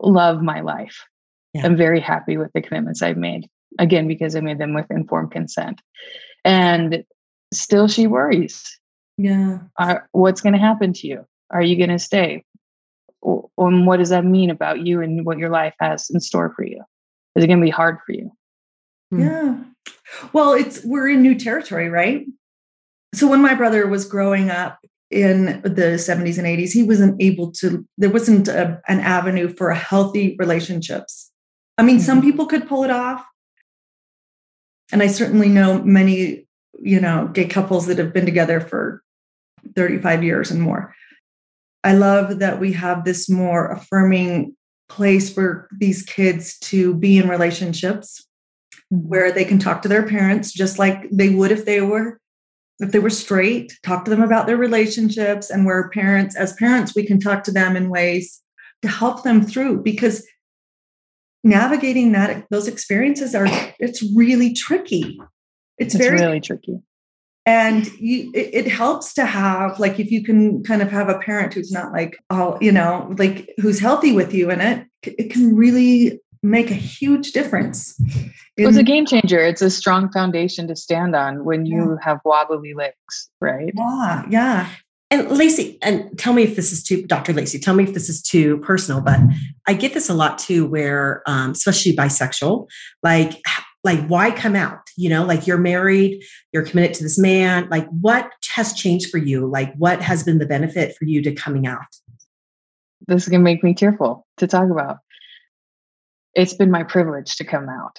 love 0.01 0.43
my 0.43 0.61
life 0.61 1.05
yeah. 1.55 1.65
I'm 1.65 1.77
very 1.77 2.01
happy 2.01 2.37
with 2.37 2.51
the 2.55 2.61
commitments 2.61 3.03
I've 3.03 3.17
made. 3.17 3.49
Again, 3.79 4.09
because 4.09 4.35
I 4.35 4.41
made 4.41 4.59
them 4.59 4.75
with 4.75 4.91
informed 4.91 5.31
consent. 5.31 5.81
And 6.45 7.05
still, 7.53 7.89
she 7.89 8.07
worries. 8.07 8.79
Yeah. 9.17 9.59
Are, 9.79 10.09
what's 10.13 10.41
going 10.41 10.55
to 10.55 10.59
happen 10.59 10.93
to 10.95 11.07
you? 11.07 11.27
Are 11.51 11.63
you 11.63 11.77
going 11.77 11.91
to 11.91 11.99
stay? 11.99 12.45
And 13.23 13.87
what 13.87 13.99
does 13.99 14.09
that 14.09 14.25
mean 14.25 14.51
about 14.51 14.87
you 14.87 15.03
and 15.03 15.27
what 15.27 15.39
your 15.39 15.51
life 15.51 15.75
has 15.79 16.09
in 16.11 16.21
store 16.21 16.53
for 16.57 16.65
you? 16.65 16.83
Is 17.37 17.45
it 17.45 17.47
going 17.47 17.61
to 17.61 17.65
be 17.65 17.71
hard 17.71 17.99
for 18.05 18.13
you? 18.13 18.33
Hmm. 19.11 19.21
Yeah. 19.21 19.59
Well, 20.33 20.53
it's 20.55 20.85
we're 20.85 21.09
in 21.09 21.23
new 21.23 21.39
territory, 21.39 21.89
right? 21.89 22.27
So 23.15 23.29
when 23.29 23.43
my 23.43 23.55
brother 23.55 23.87
was 23.87 24.07
growing 24.07 24.51
up, 24.51 24.79
in 25.11 25.61
the 25.63 25.99
70s 25.99 26.39
and 26.39 26.47
80s 26.47 26.71
he 26.71 26.85
wasn't 26.85 27.21
able 27.21 27.51
to 27.51 27.85
there 27.99 28.11
wasn't 28.11 28.47
a, 28.47 28.81
an 28.87 29.01
avenue 29.01 29.49
for 29.49 29.73
healthy 29.73 30.37
relationships 30.39 31.30
I 31.81 31.83
mean, 31.83 31.97
mm-hmm. 31.97 32.05
some 32.05 32.21
people 32.21 32.45
could 32.45 32.69
pull 32.69 32.85
it 32.85 32.91
off. 32.91 33.25
And 34.93 35.03
I 35.03 35.07
certainly 35.07 35.49
know 35.49 35.83
many, 35.83 36.47
you 36.79 37.01
know, 37.01 37.31
gay 37.33 37.47
couples 37.47 37.87
that 37.87 37.97
have 37.97 38.13
been 38.13 38.27
together 38.27 38.61
for 38.61 39.03
35 39.77 40.23
years 40.23 40.51
and 40.51 40.61
more. 40.61 40.95
I 41.83 41.95
love 41.95 42.41
that 42.41 42.61
we 42.61 42.75
have 42.75 43.07
this 43.07 43.31
more 43.31 43.71
affirming 43.73 44.55
place 44.91 45.33
for 45.33 45.71
these 45.79 46.03
kids 46.03 46.59
to 46.59 46.93
be 46.93 47.17
in 47.17 47.31
relationships 47.31 48.27
mm-hmm. 48.93 49.09
where 49.09 49.33
they 49.33 49.47
can 49.47 49.59
talk 49.59 49.81
to 49.81 49.89
their 49.89 50.07
parents 50.07 50.53
just 50.53 50.79
like 50.79 51.09
they 51.11 51.31
would 51.31 51.51
if 51.51 51.65
they 51.65 51.81
were 51.81 52.21
if 52.81 52.93
they 52.93 52.99
were 52.99 53.09
straight 53.09 53.73
talk 53.85 54.05
to 54.05 54.11
them 54.11 54.23
about 54.23 54.47
their 54.47 54.57
relationships 54.57 55.49
and 55.49 55.65
where 55.65 55.89
parents 55.91 56.35
as 56.35 56.53
parents 56.55 56.95
we 56.95 57.07
can 57.07 57.21
talk 57.21 57.45
to 57.45 57.53
them 57.53 57.77
in 57.77 57.89
ways 57.89 58.43
to 58.83 58.89
help 58.89 59.23
them 59.23 59.43
through 59.43 59.81
because 59.83 60.27
navigating 61.43 62.13
that 62.13 62.47
those 62.51 62.69
experiences 62.69 63.35
are 63.35 63.47
it's 63.79 64.03
really 64.15 64.53
tricky. 64.53 65.19
It's, 65.79 65.95
it's 65.95 66.05
very 66.05 66.21
really 66.21 66.41
tricky. 66.41 66.81
And 67.47 67.87
you 67.95 68.31
it, 68.35 68.67
it, 68.67 68.69
helps 68.69 69.15
to 69.15 69.25
have 69.25 69.81
like 69.81 69.99
if 69.99 70.11
you 70.11 70.23
can 70.23 70.63
kind 70.63 70.83
of 70.83 70.91
have 70.91 71.09
a 71.09 71.19
parent 71.19 71.55
who's 71.55 71.73
not 71.73 71.91
like 71.91 72.19
oh 72.29 72.59
you 72.61 72.71
know 72.71 73.13
like 73.19 73.51
who's 73.57 73.81
healthy 73.81 74.13
with 74.13 74.35
you 74.35 74.51
in 74.51 74.61
it 74.61 74.87
it 75.03 75.33
can 75.33 75.57
really 75.57 76.21
make 76.43 76.71
a 76.71 76.75
huge 76.75 77.33
difference 77.33 77.99
in, 78.57 78.69
it's 78.69 78.77
a 78.77 78.83
game 78.83 79.07
changer. 79.07 79.39
It's 79.39 79.63
a 79.63 79.71
strong 79.71 80.13
foundation 80.13 80.69
to 80.69 80.77
stand 80.77 81.17
on 81.17 81.45
when 81.45 81.65
you 81.65 81.93
yeah. 81.93 82.05
have 82.05 82.21
wobbly 82.25 82.75
legs 82.75 83.31
right? 83.41 83.73
Yeah 83.75 84.25
yeah 84.29 84.69
and 85.11 85.29
Lacey, 85.31 85.79
and 85.83 86.17
tell 86.19 86.33
me 86.33 86.45
if 86.45 86.55
this 86.55 86.73
is 86.73 86.85
too, 86.85 87.03
Dr. 87.07 87.33
Lacey, 87.33 87.59
tell 87.59 87.75
me 87.75 87.83
if 87.85 87.95
this 87.95 88.09
is 88.09 88.23
too 88.23 88.59
personal, 88.59 89.01
but 89.01 89.19
I 89.67 89.75
get 89.75 89.93
this 89.93 90.09
a 90.09 90.15
lot 90.15 90.39
too, 90.39 90.67
where 90.67 91.23
um, 91.27 91.51
especially 91.51 91.97
bisexual, 91.97 92.69
like 93.03 93.43
like 93.83 94.07
why 94.09 94.31
come 94.31 94.55
out? 94.55 94.91
You 94.97 95.09
know, 95.09 95.25
like 95.25 95.47
you're 95.47 95.59
married, 95.59 96.23
you're 96.53 96.65
committed 96.65 96.95
to 96.95 97.03
this 97.03 97.19
man. 97.19 97.69
Like 97.71 97.89
what 97.89 98.31
has 98.51 98.75
changed 98.75 99.11
for 99.11 99.19
you? 99.19 99.47
Like 99.47 99.75
what 99.77 100.03
has 100.03 100.23
been 100.23 100.39
the 100.39 100.47
benefit 100.47 100.95
for 100.97 101.07
you 101.07 101.23
to 101.23 101.35
coming 101.35 101.67
out? 101.67 101.87
This 103.09 103.23
is 103.25 103.29
gonna 103.29 103.43
make 103.43 103.65
me 103.65 103.75
tearful 103.75 104.27
to 104.37 104.47
talk 104.47 104.71
about. 104.71 104.99
It's 106.35 106.55
been 106.55 106.71
my 106.71 106.85
privilege 106.85 107.37
to 107.37 107.45
come 107.45 107.69
out. 107.69 107.99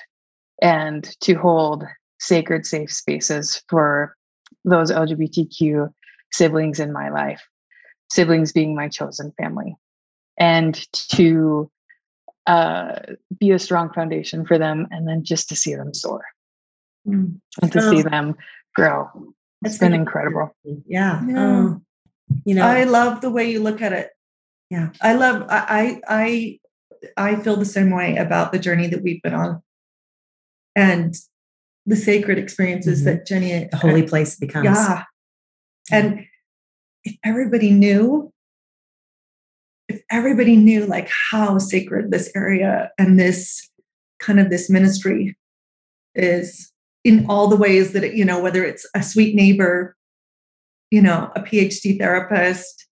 and 0.62 1.04
to 1.22 1.34
hold 1.34 1.84
sacred, 2.20 2.66
safe 2.66 2.94
spaces 2.94 3.64
for 3.68 4.16
those 4.64 4.92
LGBTQ 4.92 5.92
siblings 6.32 6.80
in 6.80 6.94
my 6.94 7.10
life, 7.10 7.42
siblings 8.12 8.52
being 8.52 8.76
my 8.76 8.88
chosen 8.88 9.34
family, 9.38 9.76
and 10.38 10.76
to 11.10 11.70
uh, 12.48 12.96
be 13.40 13.52
a 13.52 13.60
strong 13.60 13.92
foundation 13.94 14.46
for 14.46 14.58
them, 14.58 14.88
and 14.92 15.08
then 15.08 15.24
just 15.24 15.50
to 15.50 15.56
see 15.56 15.76
them 15.76 15.94
soar 15.94 16.24
mm. 17.08 17.40
and 17.62 17.72
to 17.72 17.80
oh. 17.80 17.92
see 17.92 18.02
them 18.02 18.36
grow. 18.76 19.10
It's 19.64 19.78
been 19.78 19.94
incredible. 19.94 20.56
Yeah. 20.64 21.22
yeah. 21.28 21.36
Oh, 21.38 21.82
you 22.46 22.56
know, 22.56 22.66
I 22.66 22.84
love 22.86 23.22
the 23.22 23.30
way 23.30 23.50
you 23.52 23.62
look 23.62 23.82
at 23.82 23.94
it. 23.94 24.10
Yeah, 24.70 24.90
I 25.02 25.14
love. 25.14 25.46
I 25.50 26.02
I 26.08 26.60
I 27.18 27.36
feel 27.36 27.58
the 27.58 27.66
same 27.66 27.92
way 27.92 28.16
about 28.16 28.52
the 28.52 28.60
journey 28.60 28.88
that 28.88 29.04
we've 29.04 29.22
been 29.22 29.34
on, 29.34 29.62
and 30.76 31.14
the 31.86 31.96
sacred 31.96 32.40
experiences 32.40 33.00
mm-hmm. 33.00 33.18
that 33.18 33.28
Jenie, 33.28 33.70
the 33.70 33.78
holy 33.78 34.04
place 34.04 34.36
becomes. 34.36 34.66
Yeah, 34.66 35.04
and 35.92 36.26
if 37.04 37.16
everybody 37.24 37.72
knew, 37.72 38.32
if 39.88 40.02
everybody 40.10 40.56
knew 40.56 40.86
like 40.86 41.10
how 41.32 41.58
sacred 41.58 42.12
this 42.12 42.32
area 42.36 42.92
and 42.98 43.20
this 43.20 43.70
kind 44.20 44.40
of 44.40 44.50
this 44.50 44.70
ministry 44.70 45.36
is 46.16 46.72
in 47.04 47.26
all 47.28 47.48
the 47.48 47.56
ways 47.56 47.94
that 47.94 48.04
it, 48.04 48.14
you 48.14 48.24
know, 48.24 48.40
whether 48.40 48.64
it's 48.64 48.88
a 48.96 49.02
sweet 49.02 49.36
neighbor, 49.36 49.96
you 50.92 51.02
know, 51.02 51.32
a 51.36 51.42
PhD 51.42 51.98
therapist, 51.98 52.88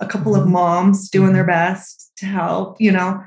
a 0.00 0.06
couple 0.06 0.34
of 0.34 0.42
mm-hmm. 0.42 0.52
moms 0.52 1.08
doing 1.08 1.32
their 1.32 1.42
mm-hmm. 1.42 1.72
best 1.72 2.12
to 2.18 2.26
help, 2.26 2.76
you 2.80 2.92
know, 2.92 3.22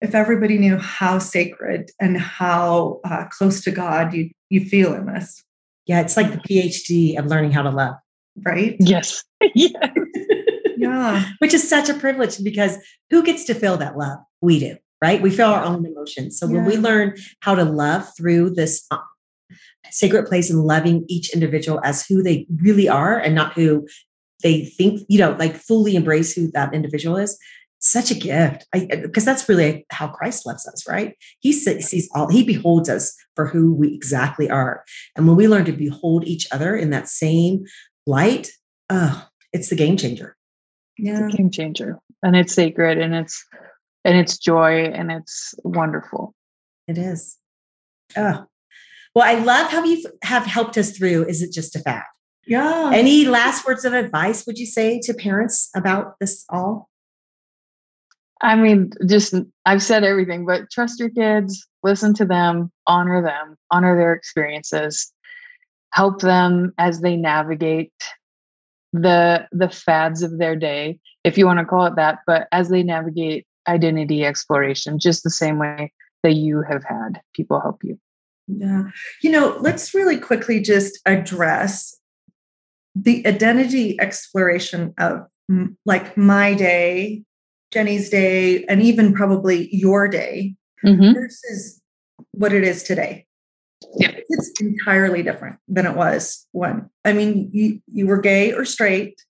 if 0.00 0.14
everybody 0.14 0.58
knew 0.58 0.78
how 0.78 1.18
sacred 1.18 1.90
and 2.00 2.16
how 2.16 3.00
uh, 3.04 3.24
close 3.30 3.62
to 3.62 3.70
God 3.70 4.14
you 4.14 4.30
you 4.50 4.64
feel 4.64 4.94
in 4.94 5.06
this. 5.06 5.44
Yeah, 5.86 6.00
it's 6.00 6.16
like 6.16 6.30
the 6.30 6.38
PhD 6.38 7.18
of 7.18 7.26
learning 7.26 7.52
how 7.52 7.62
to 7.62 7.70
love, 7.70 7.94
right? 8.44 8.76
Yes. 8.78 9.24
yeah. 9.54 9.92
yeah. 10.76 11.24
Which 11.38 11.54
is 11.54 11.68
such 11.68 11.88
a 11.88 11.94
privilege 11.94 12.42
because 12.42 12.76
who 13.10 13.22
gets 13.22 13.44
to 13.44 13.54
feel 13.54 13.76
that 13.78 13.96
love? 13.96 14.18
We 14.40 14.58
do, 14.58 14.76
right? 15.02 15.20
We 15.20 15.30
feel 15.30 15.48
our 15.48 15.64
own 15.64 15.84
emotions. 15.84 16.38
So 16.38 16.46
yeah. 16.46 16.54
when 16.54 16.64
we 16.64 16.76
learn 16.76 17.14
how 17.40 17.54
to 17.54 17.64
love 17.64 18.08
through 18.16 18.50
this 18.50 18.86
uh, 18.90 18.98
sacred 19.90 20.26
place 20.26 20.50
and 20.50 20.64
loving 20.64 21.04
each 21.08 21.32
individual 21.32 21.80
as 21.84 22.06
who 22.06 22.22
they 22.22 22.46
really 22.56 22.88
are 22.88 23.18
and 23.18 23.34
not 23.34 23.54
who 23.54 23.86
they 24.42 24.64
think, 24.64 25.02
you 25.08 25.18
know, 25.18 25.36
like 25.38 25.56
fully 25.56 25.96
embrace 25.96 26.32
who 26.32 26.50
that 26.52 26.72
individual 26.72 27.16
is, 27.16 27.38
such 27.80 28.10
a 28.10 28.14
gift 28.14 28.66
because 28.72 29.24
that's 29.24 29.48
really 29.48 29.86
how 29.90 30.08
christ 30.08 30.44
loves 30.44 30.66
us 30.66 30.86
right 30.88 31.14
he 31.38 31.52
sees 31.52 32.08
all 32.14 32.28
he 32.28 32.42
beholds 32.42 32.88
us 32.88 33.14
for 33.36 33.46
who 33.46 33.72
we 33.72 33.94
exactly 33.94 34.50
are 34.50 34.84
and 35.14 35.28
when 35.28 35.36
we 35.36 35.46
learn 35.46 35.64
to 35.64 35.72
behold 35.72 36.24
each 36.26 36.48
other 36.50 36.74
in 36.74 36.90
that 36.90 37.08
same 37.08 37.64
light? 38.08 38.50
Oh 38.90 39.26
it's 39.52 39.70
the 39.70 39.76
game 39.76 39.96
changer. 39.96 40.36
Yeah. 40.98 41.26
it's 41.26 41.36
game 41.36 41.50
changer. 41.50 41.98
And 42.22 42.36
it's 42.36 42.52
sacred 42.52 42.98
and 42.98 43.14
it's 43.14 43.44
and 44.04 44.16
it's 44.16 44.38
joy 44.38 44.84
and 44.84 45.12
it's 45.12 45.54
wonderful. 45.62 46.34
It 46.86 46.98
is. 46.98 47.36
Oh 48.16 48.46
well 49.14 49.24
i 49.26 49.38
love 49.42 49.70
how 49.70 49.82
you 49.84 50.04
have 50.22 50.44
helped 50.44 50.76
us 50.76 50.96
through 50.96 51.24
is 51.26 51.42
it 51.42 51.52
just 51.52 51.76
a 51.76 51.80
fact? 51.80 52.08
yeah. 52.48 52.90
Any 52.92 53.26
last 53.26 53.66
words 53.66 53.84
of 53.84 53.92
advice 53.92 54.46
would 54.46 54.58
you 54.58 54.66
say 54.66 55.00
to 55.04 55.12
parents 55.12 55.70
about 55.76 56.14
this 56.18 56.44
all? 56.48 56.88
I 58.40 58.56
mean, 58.56 58.90
just 59.06 59.34
I've 59.66 59.82
said 59.82 60.02
everything, 60.02 60.46
but 60.46 60.70
trust 60.70 60.98
your 60.98 61.10
kids, 61.10 61.66
listen 61.82 62.14
to 62.14 62.24
them, 62.24 62.72
honor 62.86 63.22
them, 63.22 63.56
honor 63.70 63.96
their 63.96 64.14
experiences, 64.14 65.12
help 65.92 66.20
them 66.20 66.72
as 66.78 67.00
they 67.00 67.16
navigate 67.16 67.92
the 68.92 69.46
the 69.52 69.68
fads 69.68 70.22
of 70.22 70.38
their 70.38 70.56
day, 70.56 70.98
if 71.24 71.36
you 71.36 71.46
want 71.46 71.58
to 71.58 71.64
call 71.64 71.86
it 71.86 71.96
that, 71.96 72.20
but 72.26 72.48
as 72.52 72.68
they 72.68 72.82
navigate 72.82 73.46
identity 73.66 74.24
exploration, 74.24 74.98
just 74.98 75.24
the 75.24 75.30
same 75.30 75.58
way 75.58 75.92
that 76.22 76.34
you 76.34 76.62
have 76.62 76.82
had 76.84 77.20
people 77.34 77.60
help 77.60 77.84
you. 77.84 77.98
Yeah. 78.46 78.84
You 79.22 79.30
know, 79.30 79.58
let's 79.60 79.92
really 79.92 80.18
quickly 80.18 80.60
just 80.60 80.98
address 81.04 81.94
the 82.94 83.26
identity 83.26 84.00
exploration 84.00 84.94
of 84.98 85.26
like 85.84 86.16
my 86.16 86.54
day 86.54 87.24
Jenie's 87.72 88.08
day, 88.08 88.64
and 88.64 88.82
even 88.82 89.12
probably 89.12 89.68
your 89.74 90.08
day 90.08 90.54
mm-hmm. 90.84 91.12
versus 91.12 91.80
what 92.32 92.52
it 92.52 92.64
is 92.64 92.82
today. 92.82 93.26
Yeah. 93.96 94.12
It's 94.28 94.60
entirely 94.60 95.22
different 95.22 95.56
than 95.68 95.86
it 95.86 95.94
was 95.94 96.46
when. 96.52 96.90
I 97.04 97.12
mean, 97.12 97.50
you, 97.52 97.80
you 97.86 98.06
were 98.06 98.20
gay 98.20 98.52
or 98.52 98.64
straight, 98.64 99.22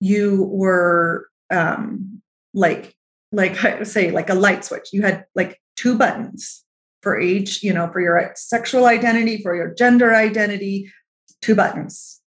you 0.00 0.44
were 0.50 1.28
um 1.50 2.20
like 2.52 2.94
like 3.32 3.64
I 3.64 3.82
say 3.84 4.10
like 4.10 4.30
a 4.30 4.34
light 4.34 4.64
switch. 4.64 4.88
You 4.92 5.02
had 5.02 5.26
like 5.34 5.60
two 5.76 5.96
buttons 5.96 6.64
for 7.02 7.18
each, 7.20 7.62
you 7.62 7.72
know, 7.72 7.88
for 7.92 8.00
your 8.00 8.32
sexual 8.34 8.86
identity, 8.86 9.42
for 9.42 9.54
your 9.54 9.72
gender 9.74 10.14
identity, 10.14 10.92
two 11.40 11.54
buttons. 11.54 12.20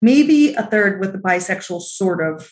Maybe 0.00 0.54
a 0.54 0.64
third 0.64 1.00
with 1.00 1.12
the 1.12 1.18
bisexual 1.18 1.82
sort 1.82 2.20
of 2.22 2.50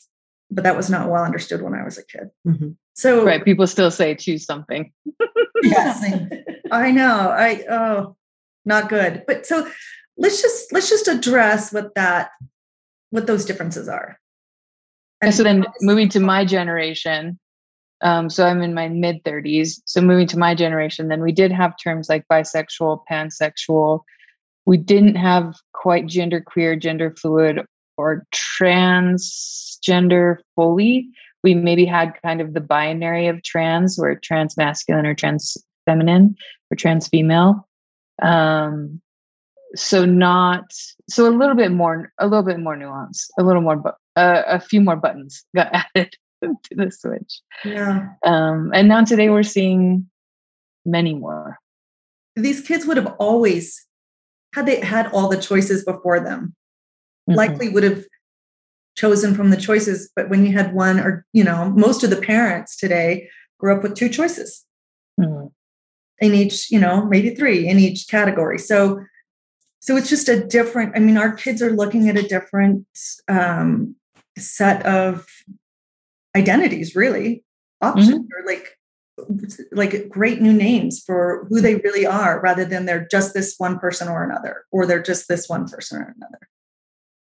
but 0.51 0.65
that 0.65 0.77
was 0.77 0.91
not 0.91 1.11
well 1.11 1.25
understood 1.25 1.63
when 1.63 1.75
I 1.75 1.85
was 1.85 1.99
a 1.99 2.07
kid. 2.07 2.31
Mm-hmm. 2.47 2.71
So 2.95 3.25
right, 3.25 3.45
people 3.45 3.67
still 3.67 3.91
say 3.91 4.15
choose 4.15 4.45
something. 4.45 4.93
yes, 5.63 6.05
I 6.71 6.91
know. 6.91 7.31
I 7.31 7.65
oh, 7.69 8.17
not 8.67 8.89
good. 8.89 9.25
But 9.27 9.47
so 9.47 9.67
let's 10.17 10.43
just 10.43 10.73
let's 10.73 10.91
just 10.91 11.09
address 11.09 11.73
what 11.73 11.95
that 11.95 12.31
what 13.11 13.27
those 13.27 13.45
differences 13.45 13.89
are. 13.89 14.19
And 15.23 15.35
so 15.35 15.43
then 15.43 15.65
moving 15.81 16.09
to 16.11 16.21
my 16.21 16.45
generation, 16.45 17.39
um, 18.03 18.29
so 18.29 18.45
I'm 18.45 18.61
in 18.61 18.75
my 18.75 18.89
mid 18.89 19.25
30s. 19.25 19.81
So 19.87 20.01
moving 20.01 20.27
to 20.29 20.39
my 20.39 20.55
generation, 20.55 21.09
then 21.09 21.23
we 21.23 21.33
did 21.33 21.53
have 21.53 21.75
terms 21.83 22.09
like 22.09 22.25
bisexual, 22.31 23.03
pansexual. 23.11 24.01
We 24.67 24.77
didn't 24.77 25.15
have 25.15 25.55
quite 25.73 26.07
gender 26.07 26.41
queer, 26.41 26.77
gender 26.77 27.15
fluid, 27.17 27.65
or 27.97 28.27
transgender 28.35 30.39
fully. 30.55 31.09
We 31.43 31.55
maybe 31.55 31.87
had 31.87 32.21
kind 32.23 32.41
of 32.41 32.53
the 32.53 32.61
binary 32.61 33.29
of 33.29 33.43
trans, 33.43 33.97
where 33.97 34.17
trans 34.17 34.57
masculine 34.57 35.07
or 35.07 35.15
trans 35.15 35.57
feminine 35.87 36.37
or 36.71 36.77
trans 36.77 37.09
female. 37.09 37.66
Um, 38.23 39.01
so 39.75 40.05
not 40.05 40.73
so 41.09 41.29
a 41.29 41.35
little 41.35 41.55
bit 41.55 41.73
more, 41.73 42.13
a 42.19 42.27
little 42.27 42.45
bit 42.45 42.59
more 42.59 42.77
nuance, 42.77 43.29
a 43.39 43.43
little 43.43 43.63
more, 43.63 43.83
uh, 44.17 44.43
a 44.47 44.61
few 44.61 44.81
more 44.81 44.97
buttons 44.97 45.45
got 45.55 45.71
added 45.95 46.15
to 46.43 46.57
the 46.71 46.91
switch. 46.91 47.41
Yeah. 47.65 48.11
Um, 48.25 48.71
and 48.75 48.89
now 48.89 49.05
today 49.05 49.29
we're 49.29 49.43
seeing 49.43 50.09
many 50.85 51.15
more. 51.15 51.59
These 52.37 52.61
kids 52.63 52.87
would 52.87 52.97
have 52.97 53.15
always 53.19 53.87
had 54.57 54.67
they 54.67 54.81
had 54.81 55.13
all 55.13 55.29
the 55.29 55.37
choices 55.37 55.85
before 55.85 56.19
them 56.19 56.55
mm-hmm. 57.29 57.37
likely 57.37 57.69
would 57.69 57.85
have 57.85 58.05
chosen 58.97 59.35
from 59.35 59.51
the 59.51 59.57
choices 59.57 60.11
but 60.17 60.31
when 60.31 60.45
you 60.47 60.53
had 60.53 60.75
one 60.75 60.99
or 60.99 61.27
you 61.35 61.45
know 61.45 61.71
most 61.77 62.03
of 62.03 62.09
the 62.09 62.17
parents 62.17 62.77
today 62.77 63.29
grew 63.61 63.77
up 63.77 63.83
with 63.83 63.95
two 63.95 64.09
choices 64.09 64.65
mm-hmm. 65.21 65.49
In 66.21 66.35
each 66.35 66.71
you 66.71 66.79
know 66.79 67.05
maybe 67.07 67.35
three 67.35 67.69
in 67.69 67.79
each 67.79 68.09
category 68.09 68.59
so 68.59 69.03
so 69.81 69.97
it's 69.97 70.09
just 70.09 70.29
a 70.29 70.45
different 70.47 70.97
i 70.97 70.99
mean 70.99 71.17
our 71.17 71.33
kids 71.33 71.63
are 71.63 71.71
looking 71.71 72.09
at 72.09 72.17
a 72.17 72.23
different 72.23 72.87
um, 73.29 73.95
set 74.39 74.85
of 74.87 75.27
identities 76.37 76.95
really 76.95 77.45
options 77.81 78.11
mm-hmm. 78.11 78.43
or 78.43 78.47
like 78.47 78.79
like 79.73 80.09
great 80.11 80.43
new 80.43 80.53
names 80.53 81.03
for 81.03 81.47
who 81.49 81.61
they 81.61 81.77
really 81.77 82.05
are 82.05 82.41
rather 82.41 82.67
than 82.67 82.85
they're 82.85 83.09
just 83.11 83.33
this 83.33 83.55
one 83.57 83.79
person 83.79 84.09
or 84.09 84.23
another 84.23 84.65
or 84.71 84.85
they're 84.85 85.03
just 85.03 85.27
this 85.29 85.49
one 85.49 85.67
person 85.67 85.99
or 85.99 86.15
another 86.17 86.49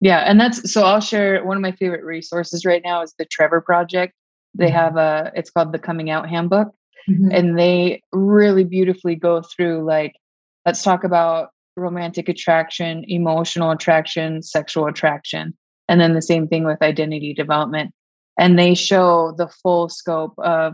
yeah, 0.03 0.19
and 0.19 0.37
that's 0.37 0.69
so 0.69 0.83
I'll 0.83 0.99
share 0.99 1.45
one 1.45 1.55
of 1.55 1.61
my 1.61 1.71
favorite 1.71 2.03
resources 2.03 2.65
right 2.65 2.81
now 2.83 3.03
is 3.03 3.13
the 3.17 3.23
Trevor 3.23 3.61
Project. 3.61 4.13
They 4.53 4.65
mm-hmm. 4.65 4.75
have 4.75 4.97
a 4.97 5.31
it's 5.33 5.49
called 5.49 5.71
the 5.71 5.79
Coming 5.79 6.09
Out 6.09 6.27
Handbook. 6.27 6.75
Mm-hmm. 7.09 7.31
And 7.31 7.59
they 7.59 8.01
really 8.11 8.63
beautifully 8.63 9.15
go 9.15 9.41
through 9.41 9.85
like 9.85 10.13
let's 10.65 10.83
talk 10.83 11.03
about 11.03 11.49
romantic 11.75 12.29
attraction, 12.29 13.03
emotional 13.07 13.71
attraction, 13.71 14.41
sexual 14.41 14.85
attraction, 14.85 15.57
and 15.89 15.99
then 15.99 16.13
the 16.13 16.21
same 16.21 16.47
thing 16.47 16.65
with 16.65 16.81
identity 16.81 17.33
development. 17.33 17.91
And 18.37 18.57
they 18.57 18.73
show 18.73 19.33
the 19.37 19.47
full 19.47 19.89
scope 19.89 20.33
of 20.37 20.73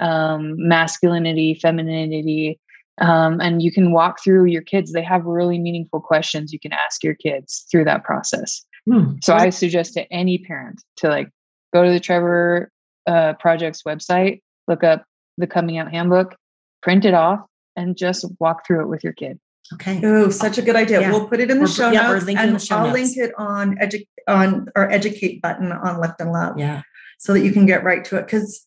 um, 0.00 0.54
masculinity, 0.56 1.54
femininity, 1.54 2.60
um, 2.98 3.40
and 3.40 3.62
you 3.62 3.72
can 3.72 3.92
walk 3.92 4.22
through 4.22 4.46
your 4.46 4.62
kids 4.62 4.92
they 4.92 5.02
have 5.02 5.24
really 5.24 5.58
meaningful 5.58 6.00
questions 6.00 6.52
you 6.52 6.60
can 6.60 6.72
ask 6.72 7.02
your 7.02 7.14
kids 7.14 7.66
through 7.70 7.84
that 7.84 8.04
process 8.04 8.64
hmm. 8.86 9.14
so 9.22 9.34
i 9.34 9.50
suggest 9.50 9.94
to 9.94 10.12
any 10.12 10.38
parent 10.38 10.82
to 10.96 11.08
like 11.08 11.28
go 11.72 11.84
to 11.84 11.90
the 11.90 12.00
trevor 12.00 12.70
uh, 13.06 13.32
project's 13.34 13.82
website 13.82 14.40
look 14.68 14.84
up 14.84 15.04
the 15.38 15.46
coming 15.46 15.78
out 15.78 15.90
handbook 15.90 16.36
print 16.82 17.04
it 17.04 17.14
off 17.14 17.40
and 17.76 17.96
just 17.96 18.24
walk 18.40 18.66
through 18.66 18.82
it 18.82 18.88
with 18.88 19.04
your 19.04 19.12
kid. 19.12 19.38
Okay. 19.74 20.00
Oh, 20.04 20.28
such 20.30 20.58
a 20.58 20.62
good 20.62 20.76
idea. 20.76 21.00
Yeah. 21.00 21.10
We'll 21.12 21.28
put 21.28 21.40
it 21.40 21.50
in 21.50 21.58
the 21.58 21.62
We're- 21.64 21.72
show 21.72 21.90
yeah, 21.90 22.08
notes, 22.10 22.24
linking 22.26 22.48
and 22.50 22.60
show 22.62 22.76
I'll 22.76 22.86
notes. 22.88 23.16
link 23.16 23.16
it 23.16 23.32
on 23.38 23.76
edu- 23.76 24.06
on 24.28 24.66
our 24.76 24.90
educate 24.90 25.40
button 25.40 25.70
on 25.72 26.00
Lift 26.00 26.20
and 26.20 26.32
Love, 26.32 26.58
Yeah. 26.58 26.82
so 27.18 27.32
that 27.32 27.40
you 27.40 27.52
can 27.52 27.64
get 27.66 27.84
right 27.84 28.04
to 28.06 28.16
it. 28.16 28.26
Because 28.26 28.66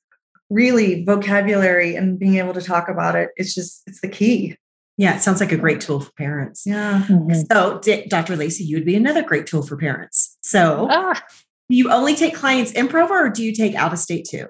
really, 0.50 1.04
vocabulary 1.04 1.96
and 1.96 2.18
being 2.18 2.36
able 2.38 2.54
to 2.54 2.62
talk 2.62 2.88
about 2.88 3.16
it, 3.16 3.30
it's 3.36 3.54
just 3.54 3.84
it's 3.86 4.00
the 4.02 4.08
key. 4.08 4.56
Yeah. 4.98 5.18
It 5.18 5.22
sounds 5.22 5.42
like 5.42 5.52
a 5.52 5.58
great 5.58 5.82
tool 5.82 6.00
for 6.00 6.12
parents. 6.14 6.64
Yeah. 6.66 7.06
So, 7.52 7.80
D- 7.80 8.06
Dr. 8.08 8.38
Lacey, 8.38 8.64
you 8.64 8.78
would 8.78 8.86
be 8.86 8.96
another 8.96 9.22
great 9.24 9.46
tool 9.46 9.62
for 9.62 9.76
parents. 9.76 10.38
So, 10.42 10.88
Ah, 10.90 11.22
do 11.70 11.76
you 11.76 11.92
only 11.92 12.16
take 12.16 12.34
clients 12.34 12.72
in 12.72 12.88
Provo 12.88 13.14
or 13.14 13.30
do 13.30 13.44
you 13.44 13.54
take 13.54 13.76
out 13.76 13.92
of 13.92 14.00
state 14.00 14.26
too? 14.32 14.48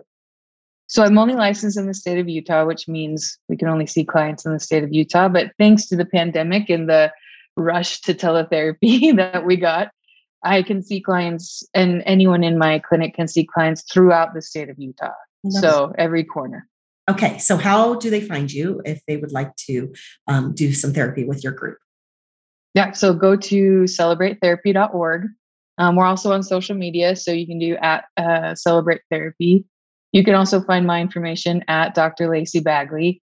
So 0.87 1.03
I'm 1.03 1.17
only 1.17 1.33
licensed 1.33 1.77
in 1.77 1.87
the 1.87 1.93
state 1.93 2.19
of 2.19 2.29
Utah, 2.29 2.65
which 2.65 2.87
means 2.87 3.37
we 3.49 3.57
can 3.57 3.67
only 3.67 3.87
see 3.87 4.05
clients 4.05 4.45
in 4.45 4.53
the 4.53 4.59
state 4.59 4.83
of 4.83 4.93
Utah. 4.93 5.27
But 5.27 5.51
thanks 5.57 5.87
to 5.87 5.95
the 5.95 6.05
pandemic 6.05 6.69
and 6.69 6.87
the 6.87 7.11
rush 7.57 8.01
to 8.01 8.13
teletherapy 8.13 9.15
that 9.15 9.45
we 9.45 9.57
got, 9.57 9.91
I 10.43 10.61
can 10.61 10.83
see 10.83 11.01
clients 11.01 11.63
and 11.73 12.03
anyone 12.05 12.43
in 12.43 12.57
my 12.57 12.79
clinic 12.79 13.15
can 13.15 13.27
see 13.27 13.45
clients 13.45 13.83
throughout 13.91 14.33
the 14.33 14.41
state 14.41 14.69
of 14.69 14.77
Utah. 14.77 15.11
So 15.49 15.93
every 15.97 16.23
corner. 16.23 16.67
Okay. 17.09 17.37
So, 17.37 17.57
how 17.57 17.95
do 17.95 18.09
they 18.09 18.21
find 18.21 18.51
you 18.51 18.81
if 18.83 18.99
they 19.07 19.17
would 19.17 19.31
like 19.31 19.55
to 19.67 19.93
um, 20.27 20.55
do 20.55 20.73
some 20.73 20.91
therapy 20.91 21.23
with 21.23 21.43
your 21.43 21.53
group? 21.53 21.77
Yeah. 22.73 22.91
So 22.91 23.13
go 23.13 23.35
to 23.35 23.83
celebratetherapy.org. 23.83 25.27
Um, 25.77 25.95
we're 25.95 26.05
also 26.05 26.33
on 26.33 26.43
social 26.43 26.75
media. 26.75 27.15
So 27.15 27.31
you 27.31 27.47
can 27.47 27.59
do 27.59 27.75
at 27.77 28.05
uh, 28.17 28.55
Celebrate 28.55 29.01
Therapy. 29.09 29.65
You 30.15 30.23
can 30.23 30.33
also 30.33 30.61
find 30.61 30.87
my 30.87 31.01
information 31.01 31.61
at 31.67 31.93
Dr. 31.93 32.29
Lacey 32.29 32.61
Bagley. 32.61 33.21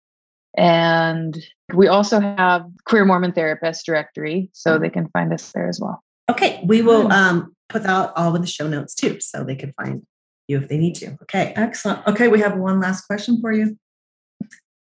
And 0.56 1.38
we 1.72 1.86
also 1.86 2.18
have 2.18 2.66
Queer 2.84 3.04
Mormon 3.04 3.30
Therapist 3.30 3.86
directory. 3.86 4.50
So 4.52 4.76
they 4.76 4.90
can 4.90 5.08
find 5.10 5.32
us 5.32 5.52
there 5.52 5.68
as 5.68 5.78
well. 5.80 6.02
Okay. 6.28 6.60
We 6.64 6.82
will 6.82 7.12
um, 7.12 7.54
put 7.68 7.84
that 7.84 8.12
all 8.16 8.34
in 8.34 8.40
the 8.40 8.48
show 8.48 8.66
notes 8.66 8.96
too, 8.96 9.20
so 9.20 9.44
they 9.44 9.54
can 9.54 9.72
find 9.80 10.02
you 10.48 10.58
if 10.58 10.68
they 10.68 10.78
need 10.78 10.96
to. 10.96 11.16
Okay. 11.22 11.52
Excellent. 11.54 12.04
Okay, 12.08 12.26
we 12.26 12.40
have 12.40 12.56
one 12.56 12.80
last 12.80 13.02
question 13.02 13.40
for 13.40 13.52
you. 13.52 13.78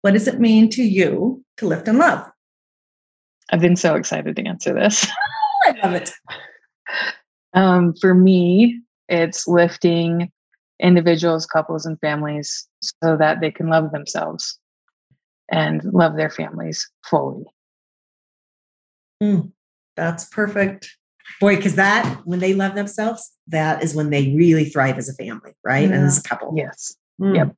What 0.02 0.12
does 0.12 0.28
it 0.28 0.38
mean 0.38 0.70
to 0.70 0.84
you 0.84 1.44
to 1.56 1.66
lift 1.66 1.88
and 1.88 1.98
love? 1.98 2.24
I've 3.50 3.60
been 3.60 3.74
so 3.74 3.96
excited 3.96 4.36
to 4.36 4.46
answer 4.46 4.72
this. 4.72 5.08
I 5.64 5.74
love 5.82 5.94
it. 5.94 6.12
Um, 7.52 7.94
for 8.00 8.14
me, 8.14 8.80
it's 9.08 9.48
lifting 9.48 10.30
individuals, 10.80 11.46
couples, 11.46 11.86
and 11.86 11.98
families 12.00 12.68
so 12.80 13.16
that 13.16 13.40
they 13.40 13.50
can 13.50 13.68
love 13.68 13.92
themselves 13.92 14.58
and 15.50 15.82
love 15.84 16.16
their 16.16 16.30
families 16.30 16.90
fully. 17.04 17.44
That's 19.96 20.26
perfect. 20.26 20.96
Boy, 21.40 21.56
because 21.56 21.74
that, 21.74 22.20
when 22.24 22.38
they 22.38 22.54
love 22.54 22.74
themselves, 22.74 23.32
that 23.48 23.82
is 23.82 23.94
when 23.94 24.10
they 24.10 24.34
really 24.34 24.66
thrive 24.66 24.98
as 24.98 25.08
a 25.08 25.14
family, 25.14 25.52
right? 25.64 25.84
And 25.84 25.94
as 25.94 26.18
a 26.18 26.22
couple. 26.22 26.52
Yes. 26.56 26.94
Mm. 27.20 27.36
Yep. 27.36 27.56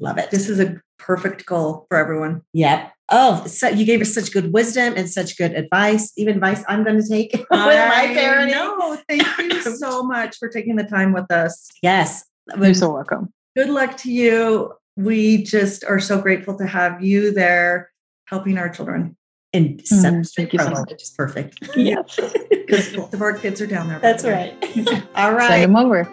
Love 0.00 0.18
it. 0.18 0.30
This 0.30 0.48
is 0.48 0.60
a 0.60 0.80
perfect 0.98 1.46
goal 1.46 1.86
for 1.88 1.98
everyone. 1.98 2.42
Yep. 2.52 2.92
Oh, 3.10 3.46
so 3.46 3.68
you 3.68 3.84
gave 3.84 4.00
us 4.00 4.12
such 4.12 4.32
good 4.32 4.52
wisdom 4.52 4.94
and 4.96 5.08
such 5.08 5.38
good 5.38 5.52
advice, 5.52 6.12
even 6.16 6.34
advice 6.34 6.64
I'm 6.68 6.82
going 6.82 7.00
to 7.00 7.08
take 7.08 7.32
with 7.32 7.48
my 7.50 8.14
parenting. 8.16 8.50
No, 8.50 8.98
thank 9.08 9.24
you 9.38 9.60
so 9.76 10.02
much 10.02 10.36
for 10.38 10.48
taking 10.48 10.76
the 10.76 10.84
time 10.84 11.12
with 11.12 11.30
us. 11.30 11.68
Yes. 11.82 12.24
You're 12.60 12.74
so 12.74 12.92
welcome. 12.92 13.32
Good 13.56 13.70
luck 13.70 13.96
to 13.98 14.12
you. 14.12 14.72
We 14.96 15.42
just 15.42 15.84
are 15.84 16.00
so 16.00 16.20
grateful 16.20 16.56
to 16.58 16.66
have 16.66 17.02
you 17.04 17.32
there 17.32 17.90
helping 18.26 18.56
our 18.58 18.68
children 18.68 19.16
And 19.52 19.78
Mm, 19.80 19.86
Center 19.86 20.24
thank 20.24 20.52
you 20.52 20.58
so 20.58 20.70
much. 20.70 20.90
which 20.90 21.02
is 21.02 21.10
perfect. 21.16 21.58
Yeah. 21.76 22.02
because 22.50 22.94
both 22.94 23.14
of 23.14 23.22
our 23.22 23.32
kids 23.32 23.60
are 23.60 23.66
down 23.66 23.88
there. 23.88 23.98
That's 24.00 24.22
the 24.22 24.30
right. 24.32 24.54
All 25.16 25.32
right. 25.32 25.48
Send 25.48 25.62
them 25.64 25.76
over. 25.76 26.04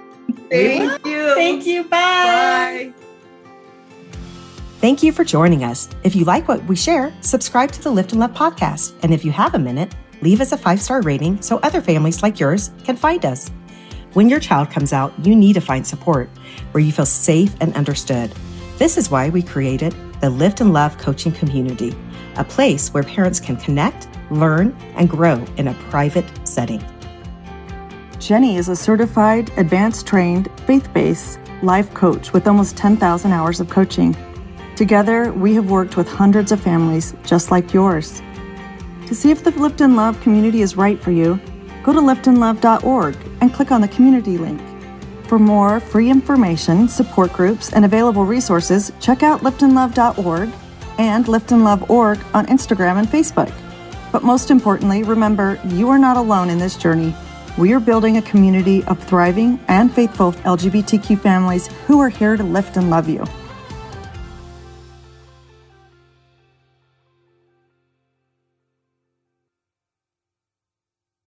Thank 0.50 1.06
you. 1.06 1.34
Thank 1.36 1.66
you. 1.66 1.84
Bye. 1.84 2.92
Bye. 2.94 2.94
Thank 4.80 5.02
you 5.02 5.12
for 5.14 5.24
joining 5.24 5.64
us. 5.64 5.90
If 6.04 6.16
you 6.16 6.26
like 6.26 6.48
what 6.48 6.64
we 6.66 6.76
share, 6.76 7.14
subscribe 7.22 7.72
to 7.72 7.82
the 7.82 7.90
Lift 7.92 8.12
and 8.12 8.20
Love 8.20 8.34
podcast. 8.34 8.94
And 9.02 9.14
if 9.14 9.24
you 9.24 9.32
have 9.32 9.56
a 9.56 9.60
minute, 9.60 9.96
leave 10.22 10.42
us 10.42 10.52
a 10.52 10.58
five 10.58 10.82
star 10.82 11.02
rating 11.02 11.42
so 11.42 11.58
other 11.60 11.82
families 11.82 12.22
like 12.22 12.40
yours 12.40 12.72
can 12.84 12.96
find 12.98 13.26
us. 13.26 13.50
When 14.14 14.30
your 14.30 14.40
child 14.40 14.70
comes 14.70 14.94
out, 14.94 15.12
you 15.26 15.36
need 15.36 15.54
to 15.54 15.62
find 15.62 15.86
support 15.86 16.30
where 16.72 16.84
you 16.84 16.92
feel 16.92 17.06
safe 17.06 17.56
and 17.60 17.74
understood. 17.76 18.32
This 18.78 18.96
is 18.96 19.10
why 19.10 19.30
we 19.30 19.42
created 19.42 19.96
the 20.22 20.30
Lift 20.30 20.62
and 20.62 20.72
Love 20.72 21.00
coaching 21.00 21.32
community, 21.32 21.96
a 22.36 22.44
place 22.44 22.94
where 22.94 23.02
parents 23.02 23.40
can 23.40 23.58
connect, 23.58 24.08
learn, 24.30 24.78
and 24.98 25.10
grow 25.10 25.44
in 25.58 25.68
a 25.68 25.74
private 25.90 26.26
setting. 26.48 26.86
Jenie 28.20 28.58
is 28.58 28.70
a 28.70 28.76
certified, 28.76 29.52
advanced 29.58 30.06
trained, 30.06 30.48
faith 30.68 30.94
based 30.94 31.40
life 31.64 31.92
coach 31.96 32.34
with 32.34 32.48
almost 32.48 32.78
10,000 32.78 33.32
hours 33.32 33.60
of 33.60 33.70
coaching. 33.70 34.16
Together, 34.76 35.34
we 35.34 35.56
have 35.56 35.72
worked 35.72 35.98
with 35.98 36.08
hundreds 36.08 36.52
of 36.52 36.62
families 36.62 37.16
just 37.24 37.50
like 37.50 37.74
yours. 37.74 38.22
To 39.08 39.16
see 39.16 39.32
if 39.32 39.44
the 39.44 39.52
Lift 39.52 39.82
and 39.82 39.96
Love 39.96 40.22
community 40.22 40.62
is 40.62 40.78
right 40.78 41.02
for 41.02 41.12
you, 41.12 41.40
go 41.84 41.94
to 41.94 42.00
liftandlove.org 42.00 43.18
and 43.42 43.54
click 43.54 43.72
on 43.72 43.82
the 43.82 43.88
community 43.88 44.38
link. 44.38 44.62
For 45.28 45.38
more 45.38 45.80
free 45.80 46.10
information, 46.10 46.88
support 46.88 47.34
groups, 47.34 47.74
and 47.74 47.86
available 47.86 48.26
resources, 48.26 48.92
check 49.00 49.24
out 49.24 49.42
liftandlove.org 49.42 50.50
and 50.98 51.26
liftandlove.org 51.26 52.20
on 52.34 52.46
Instagram 52.48 52.98
and 52.98 53.08
Facebook. 53.08 53.52
But 54.12 54.24
most 54.24 54.52
importantly, 54.52 55.04
remember 55.04 55.60
you 55.66 55.90
are 55.90 55.98
not 55.98 56.18
alone 56.18 56.50
in 56.50 56.60
this 56.60 56.78
journey. 56.78 57.16
We 57.58 57.74
are 57.74 57.80
building 57.80 58.18
a 58.18 58.22
community 58.22 58.84
of 58.86 59.04
thriving 59.04 59.60
and 59.68 59.94
faithful 59.94 60.34
LGBTQ 60.34 61.20
families 61.20 61.68
who 61.88 62.00
are 62.00 62.10
here 62.10 62.38
to 62.38 62.44
lift 62.44 62.78
and 62.78 62.90
love 62.90 63.10
you. 63.10 63.26